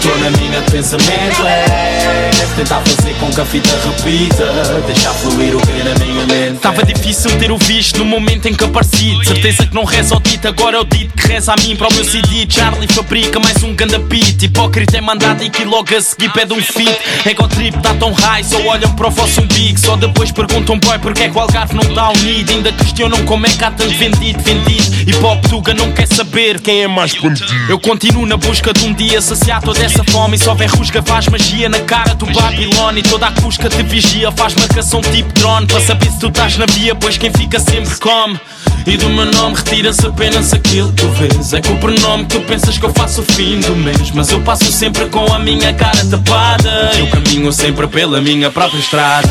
Tô 0.00 0.08
na 0.18 0.30
minha 0.30 0.62
pensamento 0.62 1.42
leve 1.42 2.32
Tentar 2.56 2.80
fazer 2.80 3.14
com 3.14 3.30
que 3.30 3.40
a 3.40 3.44
fita 3.44 3.70
repita. 3.84 4.46
Deixar 4.86 5.12
fluir 5.14 5.56
o 5.56 5.60
que 5.60 5.82
na 5.82 5.94
minha 6.04 6.26
mente 6.26 6.60
Tava 6.60 6.84
difícil 6.84 7.30
ter 7.38 7.50
o 7.50 7.58
visto 7.58 7.98
no 7.98 8.04
momento 8.04 8.46
em 8.46 8.54
que 8.54 8.64
apareci. 8.64 9.18
De 9.18 9.26
certeza 9.26 9.66
que 9.66 9.74
não 9.74 9.84
reza 9.84 10.14
ao 10.14 10.20
dito, 10.20 10.46
agora 10.46 10.76
é 10.76 10.80
o 10.80 10.84
dito 10.84 11.14
que 11.14 11.28
reza 11.28 11.52
a 11.52 11.56
mim. 11.56 11.74
Para 11.76 11.88
o 11.88 11.94
meu 11.94 12.04
CD, 12.04 12.46
Charlie 12.48 12.88
fabrica 12.88 13.40
mais 13.40 13.62
um 13.62 13.74
ganda 13.74 13.98
beat. 13.98 14.42
Hipócrita 14.42 14.98
é 14.98 15.00
mandado 15.00 15.42
e 15.42 15.50
que 15.50 15.64
logo 15.64 15.94
a 15.94 16.00
seguir 16.00 16.32
pede 16.32 16.51
um 16.52 16.62
feat 16.62 16.98
Ego 17.26 17.48
trip 17.48 17.78
tá 17.78 17.94
tão 17.94 18.12
high, 18.12 18.44
só 18.44 18.60
olham 18.66 18.92
para 18.94 19.08
o 19.08 19.10
vosso 19.10 19.40
umbigo. 19.40 19.78
Só 19.78 19.96
depois 19.96 20.30
perguntam 20.30 20.78
boy 20.78 20.98
porque 20.98 21.24
é 21.24 21.28
que 21.28 21.36
o 21.36 21.40
Algarve 21.40 21.74
não 21.74 21.94
dá 21.94 22.10
um 22.10 22.16
need 22.22 22.52
Ainda 22.52 22.72
questionam 22.72 23.24
como 23.24 23.46
é 23.46 23.50
que 23.50 23.64
há 23.64 23.70
tanto 23.70 23.96
vendido, 23.96 24.42
vendido. 24.42 25.10
E 25.10 25.14
pop 25.14 25.48
Tuga 25.48 25.74
não 25.74 25.92
quer 25.92 26.06
saber 26.06 26.60
quem 26.60 26.82
é 26.82 26.88
mais 26.88 27.14
bandido 27.14 27.52
Eu 27.68 27.78
continuo 27.78 28.26
na 28.26 28.36
busca 28.36 28.72
de 28.72 28.84
um 28.84 28.92
dia 28.92 29.20
saciar 29.20 29.62
toda 29.62 29.82
essa 29.82 30.04
fome. 30.04 30.36
E 30.36 30.38
se 30.38 30.48
houver 30.48 30.70
rusga 30.70 31.02
faz 31.02 31.28
magia 31.28 31.68
na 31.68 31.80
cara 31.80 32.14
do 32.14 32.26
Babilônia. 32.26 33.00
E 33.00 33.02
toda 33.02 33.26
a 33.26 33.32
cusca 33.32 33.68
te 33.68 33.82
vigia 33.82 34.30
faz 34.32 34.54
marcação 34.54 35.00
tipo 35.00 35.32
drone. 35.32 35.66
Para 35.66 35.80
saber 35.80 36.10
se 36.10 36.18
tu 36.18 36.28
estás 36.28 36.56
na 36.56 36.66
via, 36.66 36.94
pois 36.94 37.16
quem 37.16 37.32
fica 37.32 37.58
sempre 37.58 37.94
come 37.96 38.38
e 38.86 38.96
do 38.96 39.08
meu 39.10 39.26
nome 39.26 39.56
retira-se 39.56 40.06
apenas 40.06 40.52
aquilo 40.52 40.88
que 40.92 41.02
tu 41.02 41.08
vês. 41.10 41.52
É 41.52 41.60
com 41.60 41.74
o 41.74 41.78
pronome 41.78 42.24
que 42.24 42.36
tu 42.36 42.40
pensas 42.42 42.76
que 42.76 42.84
eu 42.84 42.92
faço 42.92 43.20
o 43.20 43.24
fim 43.24 43.60
do 43.60 43.76
mês. 43.76 44.10
Mas 44.12 44.30
eu 44.30 44.40
passo 44.40 44.70
sempre 44.72 45.06
com 45.06 45.32
a 45.32 45.38
minha 45.38 45.72
cara 45.74 46.04
tapada. 46.04 46.90
Eu 46.98 47.06
caminho 47.08 47.52
sempre 47.52 47.86
pela 47.86 48.20
minha 48.20 48.50
própria 48.50 48.78
estrada. 48.78 49.28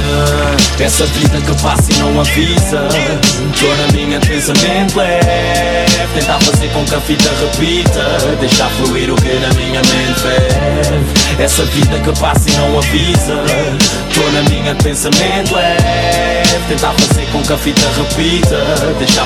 Essa 0.79 1.05
vida 1.05 1.37
que 1.41 1.61
passa 1.61 1.91
e 1.91 1.95
não 1.97 2.19
avisa. 2.19 2.87
Tô 3.59 3.67
na 3.75 3.91
minha 3.93 4.19
pensamento 4.19 4.97
leve. 4.97 5.91
Tentar 6.13 6.39
fazer 6.39 6.67
com 6.69 6.83
que 6.85 6.95
a 6.95 7.01
fita 7.01 7.29
repita. 7.29 8.37
Deixar 8.39 8.69
fluir 8.71 9.11
o 9.11 9.15
que 9.15 9.33
na 9.33 9.49
minha 9.53 9.81
mente 9.81 10.19
ferve 10.19 11.43
Essa 11.43 11.63
vida 11.65 11.99
que 11.99 12.19
passa 12.19 12.49
e 12.49 12.53
não 12.53 12.77
avisa. 12.77 13.43
Tô 14.13 14.31
na 14.31 14.49
minha 14.49 14.75
pensamento 14.75 15.53
leve. 15.53 16.51
Tentar 16.67 16.93
fazer 16.93 17.25
com 17.31 17.41
que 17.41 17.53
a 17.53 17.57
fita 17.57 17.87
repita. 17.97 18.57
Deixar 18.97 19.25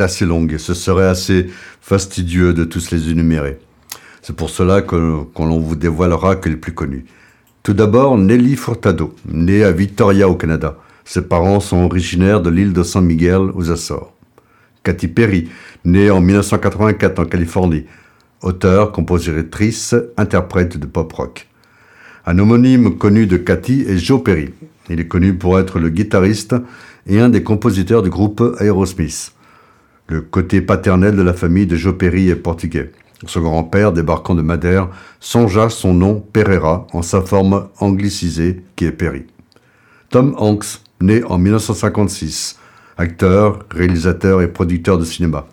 assez 0.00 0.24
longue 0.26 0.52
et 0.54 0.58
ce 0.58 0.74
serait 0.74 1.06
assez 1.06 1.48
fastidieux 1.80 2.52
de 2.54 2.64
tous 2.64 2.90
les 2.90 3.10
énumérer. 3.10 3.58
C'est 4.22 4.36
pour 4.36 4.50
cela 4.50 4.82
que- 4.82 5.22
qu'on 5.34 5.58
vous 5.58 5.76
dévoilera 5.76 6.36
que 6.36 6.48
les 6.48 6.56
plus 6.56 6.72
connus. 6.72 7.04
Tout 7.62 7.74
d'abord, 7.74 8.16
Nelly 8.18 8.56
Furtado, 8.56 9.14
née 9.28 9.64
à 9.64 9.72
Victoria 9.72 10.28
au 10.28 10.34
Canada. 10.34 10.76
Ses 11.04 11.22
parents 11.22 11.60
sont 11.60 11.78
originaires 11.84 12.40
de 12.40 12.50
l'île 12.50 12.72
de 12.72 12.82
San 12.82 13.04
Miguel 13.04 13.50
aux 13.54 13.70
Açores. 13.70 14.12
Katy 14.84 15.08
Perry, 15.08 15.48
née 15.84 16.10
en 16.10 16.20
1984 16.20 17.18
en 17.20 17.24
Californie. 17.24 17.84
Auteure, 18.42 18.90
compositrice, 18.90 19.94
interprète 20.16 20.76
de 20.76 20.86
pop 20.86 21.12
rock. 21.12 21.48
Un 22.26 22.38
homonyme 22.38 22.98
connu 22.98 23.26
de 23.26 23.36
Cathy 23.36 23.82
est 23.86 23.98
Joe 23.98 24.22
Perry. 24.22 24.50
Il 24.90 25.00
est 25.00 25.06
connu 25.08 25.34
pour 25.34 25.58
être 25.58 25.78
le 25.78 25.88
guitariste 25.88 26.54
et 27.06 27.20
un 27.20 27.28
des 27.28 27.42
compositeurs 27.42 28.02
du 28.02 28.10
groupe 28.10 28.42
Aerosmith. 28.60 29.32
Le 30.08 30.20
côté 30.20 30.60
paternel 30.60 31.16
de 31.16 31.22
la 31.22 31.32
famille 31.32 31.66
de 31.66 31.76
Joe 31.76 31.96
Perry 31.96 32.28
est 32.28 32.36
portugais. 32.36 32.92
Son 33.26 33.40
grand-père, 33.40 33.92
débarquant 33.92 34.34
de 34.34 34.42
Madère, 34.42 34.88
songea 35.20 35.68
son 35.68 35.94
nom 35.94 36.20
Pereira 36.32 36.86
en 36.92 37.02
sa 37.02 37.22
forme 37.22 37.68
anglicisée 37.78 38.62
qui 38.74 38.84
est 38.84 38.92
Perry. 38.92 39.24
Tom 40.10 40.34
Hanks, 40.38 40.80
né 41.00 41.22
en 41.24 41.38
1956, 41.38 42.58
acteur, 42.98 43.60
réalisateur 43.70 44.42
et 44.42 44.48
producteur 44.48 44.98
de 44.98 45.04
cinéma. 45.04 45.46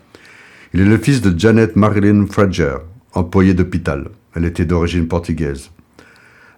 Il 0.74 0.80
est 0.80 0.84
le 0.84 0.98
fils 0.98 1.20
de 1.20 1.36
Janet 1.38 1.76
Marilyn 1.76 2.26
Frager, 2.26 2.76
employée 3.14 3.54
d'hôpital. 3.54 4.08
Elle 4.34 4.44
était 4.44 4.64
d'origine 4.64 5.08
portugaise. 5.08 5.70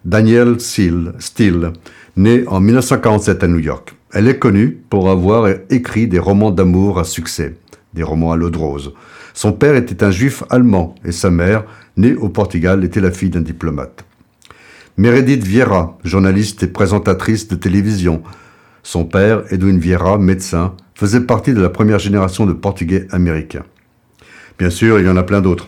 Danielle 0.05 0.59
Steele, 0.59 1.13
Steele, 1.19 1.73
née 2.17 2.43
en 2.47 2.59
1947 2.59 3.43
à 3.43 3.47
New 3.47 3.59
York. 3.59 3.95
Elle 4.11 4.27
est 4.27 4.37
connue 4.37 4.79
pour 4.89 5.09
avoir 5.09 5.47
écrit 5.69 6.07
des 6.07 6.19
romans 6.19 6.51
d'amour 6.51 6.99
à 6.99 7.03
succès, 7.03 7.55
des 7.93 8.03
romans 8.03 8.31
à 8.31 8.35
l'eau 8.35 8.49
de 8.49 8.57
rose. 8.57 8.93
Son 9.33 9.53
père 9.53 9.75
était 9.75 10.03
un 10.03 10.11
juif 10.11 10.43
allemand 10.49 10.95
et 11.03 11.11
sa 11.11 11.29
mère, 11.29 11.63
née 11.97 12.15
au 12.15 12.29
Portugal, 12.29 12.83
était 12.83 13.01
la 13.01 13.11
fille 13.11 13.29
d'un 13.29 13.41
diplomate. 13.41 14.05
Meredith 14.97 15.43
Vieira, 15.43 15.97
journaliste 16.03 16.63
et 16.63 16.67
présentatrice 16.67 17.47
de 17.47 17.55
télévision. 17.55 18.21
Son 18.83 19.05
père, 19.05 19.43
Edwin 19.49 19.79
Vieira, 19.79 20.17
médecin, 20.17 20.75
faisait 20.93 21.21
partie 21.21 21.53
de 21.53 21.61
la 21.61 21.69
première 21.69 21.99
génération 21.99 22.45
de 22.45 22.53
Portugais 22.53 23.07
américains. 23.11 23.63
Bien 24.59 24.69
sûr, 24.69 24.99
il 24.99 25.05
y 25.05 25.09
en 25.09 25.17
a 25.17 25.23
plein 25.23 25.41
d'autres. 25.41 25.67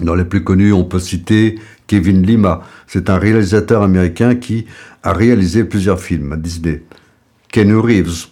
Dans 0.00 0.14
les 0.14 0.24
plus 0.24 0.42
connus, 0.42 0.72
on 0.72 0.84
peut 0.84 0.98
citer 0.98 1.58
Kevin 1.86 2.22
Lima. 2.22 2.62
C'est 2.86 3.10
un 3.10 3.18
réalisateur 3.18 3.82
américain 3.82 4.34
qui 4.34 4.66
a 5.02 5.12
réalisé 5.12 5.64
plusieurs 5.64 6.00
films 6.00 6.32
à 6.32 6.36
Disney. 6.36 6.82
Ken 7.50 7.74
Reeves. 7.76 8.31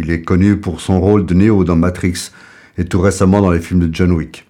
Il 0.00 0.12
est 0.12 0.22
connu 0.22 0.56
pour 0.56 0.80
son 0.80 1.00
rôle 1.00 1.26
de 1.26 1.34
Neo 1.34 1.64
dans 1.64 1.74
Matrix 1.74 2.30
et 2.78 2.84
tout 2.84 3.00
récemment 3.00 3.42
dans 3.42 3.50
les 3.50 3.58
films 3.58 3.80
de 3.80 3.92
John 3.92 4.12
Wick. 4.12 4.46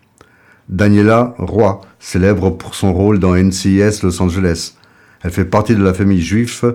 Daniela 0.68 1.34
Roy, 1.38 1.80
célèbre 1.98 2.50
pour 2.50 2.74
son 2.74 2.92
rôle 2.92 3.18
dans 3.18 3.34
NCIS 3.34 4.02
Los 4.02 4.20
Angeles. 4.20 4.74
Elle 5.22 5.30
fait 5.30 5.46
partie 5.46 5.74
de 5.74 5.82
la 5.82 5.94
famille 5.94 6.20
juive 6.20 6.74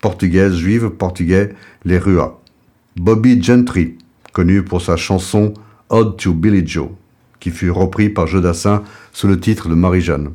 portugaise 0.00 0.56
juive 0.56 0.90
portugais 0.90 1.50
les 1.84 1.98
Rua. 1.98 2.40
Bobby 2.96 3.40
Gentry, 3.40 3.96
connu 4.32 4.64
pour 4.64 4.82
sa 4.82 4.96
chanson 4.96 5.54
Ode 5.88 6.16
to 6.16 6.34
Billy 6.34 6.66
Joe, 6.66 6.88
qui 7.38 7.50
fut 7.50 7.70
repris 7.70 8.08
par 8.08 8.26
Jodassin 8.26 8.82
sous 9.12 9.28
le 9.28 9.38
titre 9.38 9.68
de 9.68 9.74
Marie-Jeanne. 9.76 10.32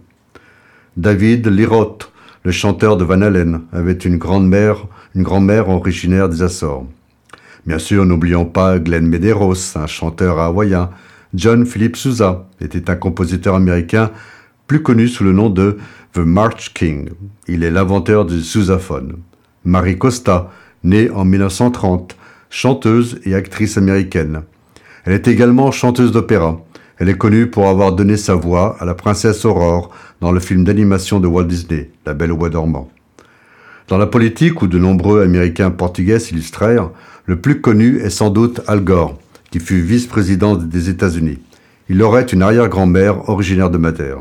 David 0.96 1.48
Liroth, 1.48 2.10
le 2.44 2.52
chanteur 2.52 2.96
de 2.96 3.04
Van 3.04 3.22
Halen, 3.22 3.64
avait 3.74 3.92
une 3.92 4.18
grand-mère, 4.18 4.88
une 5.14 5.24
grand-mère 5.24 5.68
originaire 5.68 6.30
des 6.30 6.42
Açores. 6.42 6.86
Bien 7.66 7.80
sûr, 7.80 8.06
n'oublions 8.06 8.46
pas 8.46 8.78
Glenn 8.78 9.08
Medeiros, 9.08 9.76
un 9.76 9.88
chanteur 9.88 10.38
hawaïen. 10.38 10.92
John 11.34 11.66
Philip 11.66 11.96
Sousa 11.96 12.48
était 12.62 12.92
un 12.92 12.96
compositeur 12.96 13.56
américain 13.56 14.12
plus 14.68 14.84
connu 14.84 15.08
sous 15.08 15.24
le 15.24 15.34
nom 15.34 15.50
de 15.50 15.78
The 16.14 16.20
March 16.20 16.74
King. 16.76 17.10
Il 17.48 17.64
est 17.64 17.72
l'inventeur 17.72 18.26
du 18.26 18.42
sousaphone. 18.42 19.18
Marie 19.64 19.98
Costa, 19.98 20.52
née 20.84 21.10
en 21.10 21.26
1930, 21.26 22.16
chanteuse 22.52 23.20
et 23.26 23.34
actrice 23.34 23.80
américaine. 23.80 24.44
Elle 25.04 25.14
est 25.14 25.28
également 25.28 25.72
chanteuse 25.72 26.12
d'opéra. 26.12 26.62
Elle 27.00 27.10
est 27.10 27.18
connue 27.18 27.48
pour 27.48 27.68
avoir 27.68 27.94
donné 27.94 28.16
sa 28.16 28.36
voix 28.36 28.78
à 28.80 28.86
la 28.86 28.94
princesse 28.94 29.44
Aurore 29.44 29.90
dans 30.22 30.32
le 30.32 30.40
film 30.40 30.64
d'animation 30.64 31.20
de 31.20 31.28
Walt 31.28 31.46
Disney, 31.46 31.90
La 32.06 32.14
Belle 32.14 32.32
au 32.32 32.38
bois 32.38 32.50
dormant. 32.50 32.92
Dans 33.88 33.98
la 33.98 34.08
politique, 34.08 34.62
où 34.62 34.68
de 34.68 34.80
nombreux 34.80 35.22
Américains 35.22 35.70
portugais 35.70 36.20
s'illustrèrent, 36.20 36.90
le 37.26 37.40
plus 37.40 37.62
connu 37.62 38.00
est 38.00 38.10
sans 38.10 38.30
doute 38.30 38.62
Al 38.68 38.84
Gore, 38.84 39.18
qui 39.52 39.60
fut 39.60 39.82
vice-président 39.82 40.56
des 40.56 40.90
États-Unis. 40.90 41.40
Il 41.90 42.02
aurait 42.04 42.24
une 42.24 42.42
arrière-grand-mère 42.42 43.30
originaire 43.30 43.70
de 43.70 43.78
Madère. 43.78 44.20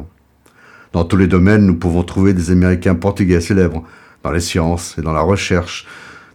Dans 0.93 1.05
tous 1.05 1.17
les 1.17 1.27
domaines, 1.27 1.67
nous 1.67 1.75
pouvons 1.75 2.03
trouver 2.03 2.33
des 2.33 2.51
Américains 2.51 2.95
portugais 2.95 3.41
célèbres, 3.41 3.85
dans 4.23 4.31
les 4.31 4.41
sciences 4.41 4.97
et 4.99 5.03
dans 5.03 5.13
la 5.13 5.21
recherche, 5.21 5.87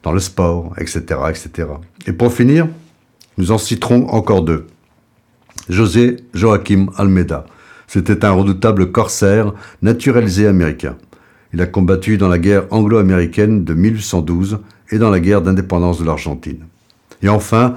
dans 0.04 0.12
le 0.12 0.20
sport, 0.20 0.74
etc., 0.78 1.02
etc. 1.30 1.70
Et 2.06 2.14
pour 2.14 2.32
finir, 2.32 2.68
nous 3.38 3.52
en 3.52 3.58
citerons 3.58 4.08
encore 4.10 4.44
deux. 4.44 4.68
José 5.70 6.18
Joaquim 6.34 6.88
Almeida. 6.98 7.46
C'était 7.88 8.24
un 8.26 8.32
redoutable 8.32 8.92
corsaire 8.92 9.54
naturalisé 9.82 10.46
américain. 10.46 10.98
Il 11.54 11.62
a 11.62 11.66
combattu 11.66 12.18
dans 12.18 12.28
la 12.28 12.38
guerre 12.38 12.66
anglo-américaine 12.70 13.64
de 13.64 13.74
1812 13.74 14.60
et 14.92 14.98
dans 14.98 15.10
la 15.10 15.20
guerre 15.20 15.42
d'indépendance 15.42 16.00
de 16.00 16.06
l'Argentine. 16.06 16.66
Et 17.22 17.30
enfin, 17.30 17.76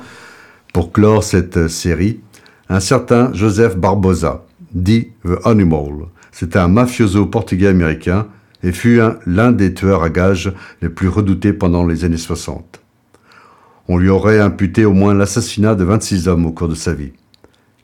pour 0.72 0.92
clore 0.92 1.24
cette 1.24 1.68
série, 1.68 2.20
un 2.68 2.80
certain 2.80 3.32
Joseph 3.34 3.76
Barbosa, 3.76 4.44
dit 4.72 5.08
The 5.24 5.44
Animal. 5.46 6.06
C'était 6.30 6.58
un 6.58 6.68
mafioso 6.68 7.26
portugais 7.26 7.66
américain 7.68 8.26
et 8.62 8.72
fut 8.72 9.00
un- 9.00 9.18
l'un 9.26 9.52
des 9.52 9.74
tueurs 9.74 10.02
à 10.02 10.08
gages 10.10 10.52
les 10.80 10.88
plus 10.88 11.08
redoutés 11.08 11.52
pendant 11.52 11.84
les 11.84 12.04
années 12.04 12.16
60. 12.16 12.80
On 13.88 13.98
lui 13.98 14.08
aurait 14.08 14.38
imputé 14.40 14.84
au 14.84 14.92
moins 14.92 15.12
l'assassinat 15.12 15.74
de 15.74 15.84
26 15.84 16.28
hommes 16.28 16.46
au 16.46 16.52
cours 16.52 16.68
de 16.68 16.74
sa 16.74 16.94
vie, 16.94 17.12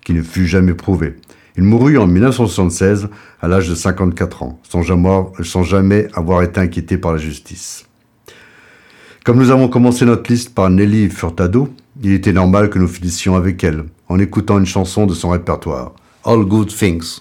qui 0.04 0.14
ne 0.14 0.22
fut 0.22 0.46
jamais 0.46 0.74
prouvé. 0.74 1.16
Il 1.56 1.64
mourut 1.64 1.98
en 1.98 2.06
1976 2.06 3.08
à 3.42 3.48
l'âge 3.48 3.68
de 3.68 3.74
54 3.74 4.44
ans, 4.44 4.60
sans 4.62 5.62
jamais 5.64 6.06
avoir 6.14 6.42
été 6.42 6.60
inquiété 6.60 6.96
par 6.96 7.12
la 7.12 7.18
justice. 7.18 7.87
Comme 9.28 9.40
nous 9.40 9.50
avons 9.50 9.68
commencé 9.68 10.06
notre 10.06 10.32
liste 10.32 10.54
par 10.54 10.70
Nelly 10.70 11.10
Furtado, 11.10 11.68
il 12.02 12.14
était 12.14 12.32
normal 12.32 12.70
que 12.70 12.78
nous 12.78 12.88
finissions 12.88 13.36
avec 13.36 13.62
elle, 13.62 13.84
en 14.08 14.18
écoutant 14.18 14.58
une 14.58 14.64
chanson 14.64 15.04
de 15.04 15.12
son 15.12 15.28
répertoire, 15.28 15.92
All 16.24 16.46
Good 16.46 16.68
Things. 16.68 17.20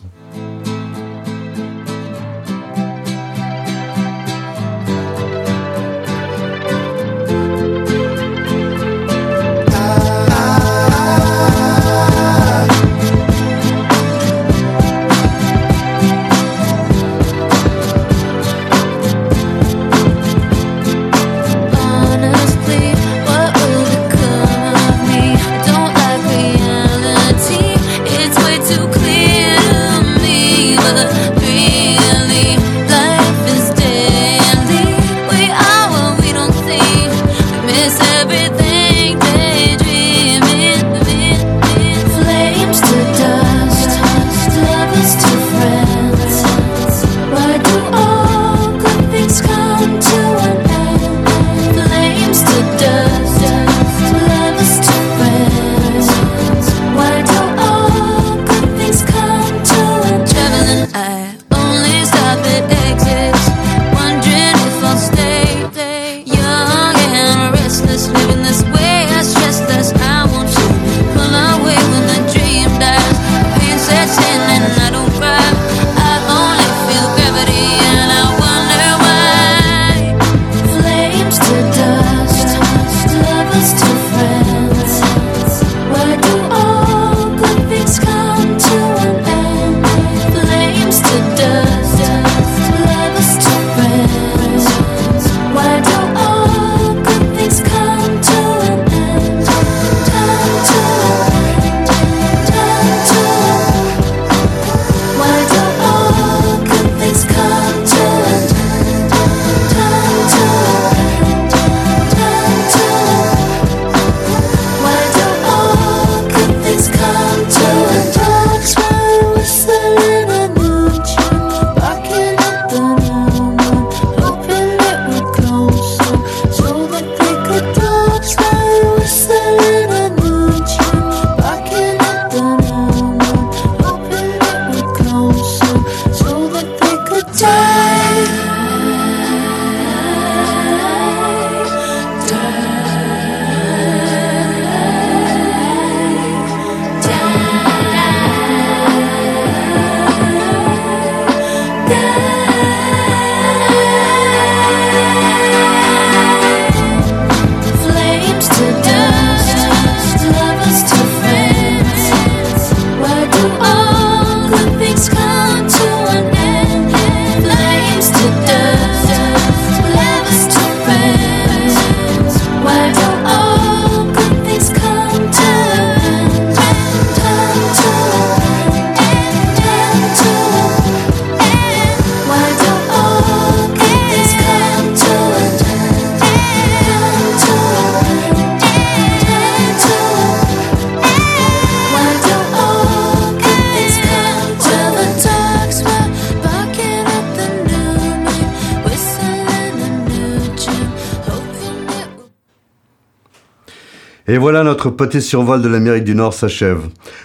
Notre 204.97 205.11
petit 205.11 205.21
survol 205.21 205.61
de 205.61 205.67
l'Amérique 205.67 206.05
du 206.05 206.15
Nord 206.15 206.33
s'achève. 206.33 206.81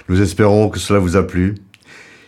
Nous 0.09 0.21
espérons 0.21 0.69
que 0.69 0.79
cela 0.79 0.99
vous 0.99 1.17
a 1.17 1.27
plu. 1.27 1.55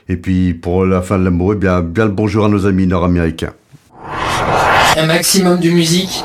Et 0.09 0.17
puis, 0.17 0.55
pour 0.55 0.87
la 0.87 1.03
fin 1.03 1.19
de 1.19 1.25
l'amour, 1.25 1.53
eh 1.53 1.57
bien, 1.57 1.83
bien 1.83 2.07
le 2.07 2.13
bonjour 2.13 2.47
à 2.47 2.49
nos 2.49 2.67
amis 2.67 2.87
nord-américains. 2.87 3.53
Un 4.97 5.07
maximum 5.07 5.61
de 5.61 5.71
musique, 5.71 6.25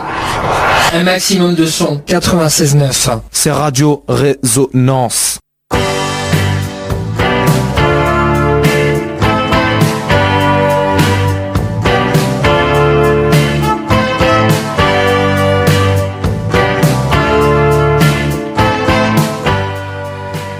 un 0.94 1.04
maximum 1.04 1.56
de 1.56 1.66
son. 1.66 2.02
96.9. 2.08 3.20
C'est 3.32 3.52
Radio 3.52 4.04
Résonance. 4.08 5.40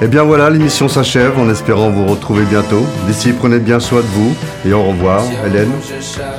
Et 0.02 0.06
Eh 0.06 0.08
bien 0.08 0.24
voilà, 0.24 0.50
l'émission 0.50 0.88
s'achève 0.88 1.38
en 1.38 1.50
espérant 1.50 1.90
vous 1.90 2.06
retrouver 2.06 2.44
bientôt. 2.46 2.86
D'ici, 3.06 3.34
prenez 3.34 3.60
bien 3.60 3.82
soin 3.82 4.00
de 4.00 4.06
vous 4.06 4.34
et 4.66 4.72
au 4.72 4.82
revoir, 4.84 5.22
Hélène. 5.46 5.72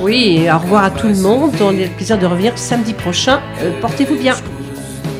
Oui, 0.01 0.41
et 0.43 0.51
au 0.51 0.57
revoir 0.57 0.85
à 0.85 0.89
tout 0.89 1.07
le 1.07 1.15
monde. 1.15 1.51
On 1.61 1.67
a 1.69 1.71
le 1.73 1.87
plaisir 1.95 2.17
de 2.17 2.25
revenir 2.25 2.57
samedi 2.57 2.93
prochain. 2.93 3.39
Euh, 3.61 3.79
Portez-vous 3.79 4.15
bien. 4.17 4.33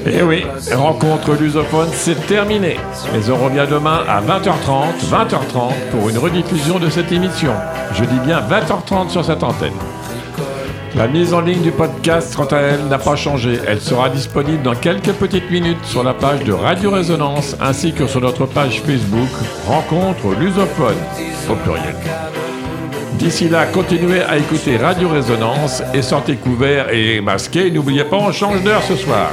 Eh 0.07 0.23
oui, 0.23 0.43
rencontre 0.73 1.35
lusophone, 1.39 1.89
c'est 1.93 2.25
terminé. 2.25 2.77
Mais 3.13 3.29
on 3.29 3.37
revient 3.45 3.67
demain 3.69 3.99
à 4.09 4.19
20h30, 4.21 5.07
20h30 5.11 5.73
pour 5.91 6.09
une 6.09 6.17
rediffusion 6.17 6.79
de 6.79 6.89
cette 6.89 7.11
émission. 7.11 7.51
Je 7.93 8.05
dis 8.05 8.19
bien 8.25 8.39
20h30 8.39 9.09
sur 9.09 9.23
cette 9.23 9.43
antenne. 9.43 9.69
La 10.95 11.07
mise 11.07 11.33
en 11.33 11.39
ligne 11.39 11.61
du 11.61 11.71
podcast, 11.71 12.35
quant 12.35 12.45
à 12.45 12.57
elle, 12.57 12.87
n'a 12.87 12.97
pas 12.97 13.15
changé. 13.15 13.57
Elle 13.65 13.79
sera 13.79 14.09
disponible 14.09 14.61
dans 14.61 14.75
quelques 14.75 15.13
petites 15.13 15.49
minutes 15.49 15.83
sur 15.85 16.03
la 16.03 16.13
page 16.13 16.43
de 16.43 16.51
Radio 16.51 16.91
Résonance 16.91 17.55
ainsi 17.61 17.93
que 17.93 18.07
sur 18.07 18.19
notre 18.19 18.45
page 18.45 18.81
Facebook 18.81 19.29
Rencontre 19.65 20.35
lusophone 20.37 20.97
au 21.49 21.55
pluriel. 21.55 21.95
D'ici 23.13 23.47
là, 23.47 23.67
continuez 23.67 24.21
à 24.21 24.37
écouter 24.37 24.77
Radio 24.77 25.07
Résonance 25.07 25.81
et 25.93 26.01
sortez 26.01 26.35
couverts 26.35 26.93
et 26.93 27.21
masqués. 27.21 27.71
N'oubliez 27.71 28.03
pas, 28.03 28.17
on 28.17 28.31
change 28.31 28.61
d'heure 28.63 28.83
ce 28.83 28.95
soir. 28.97 29.31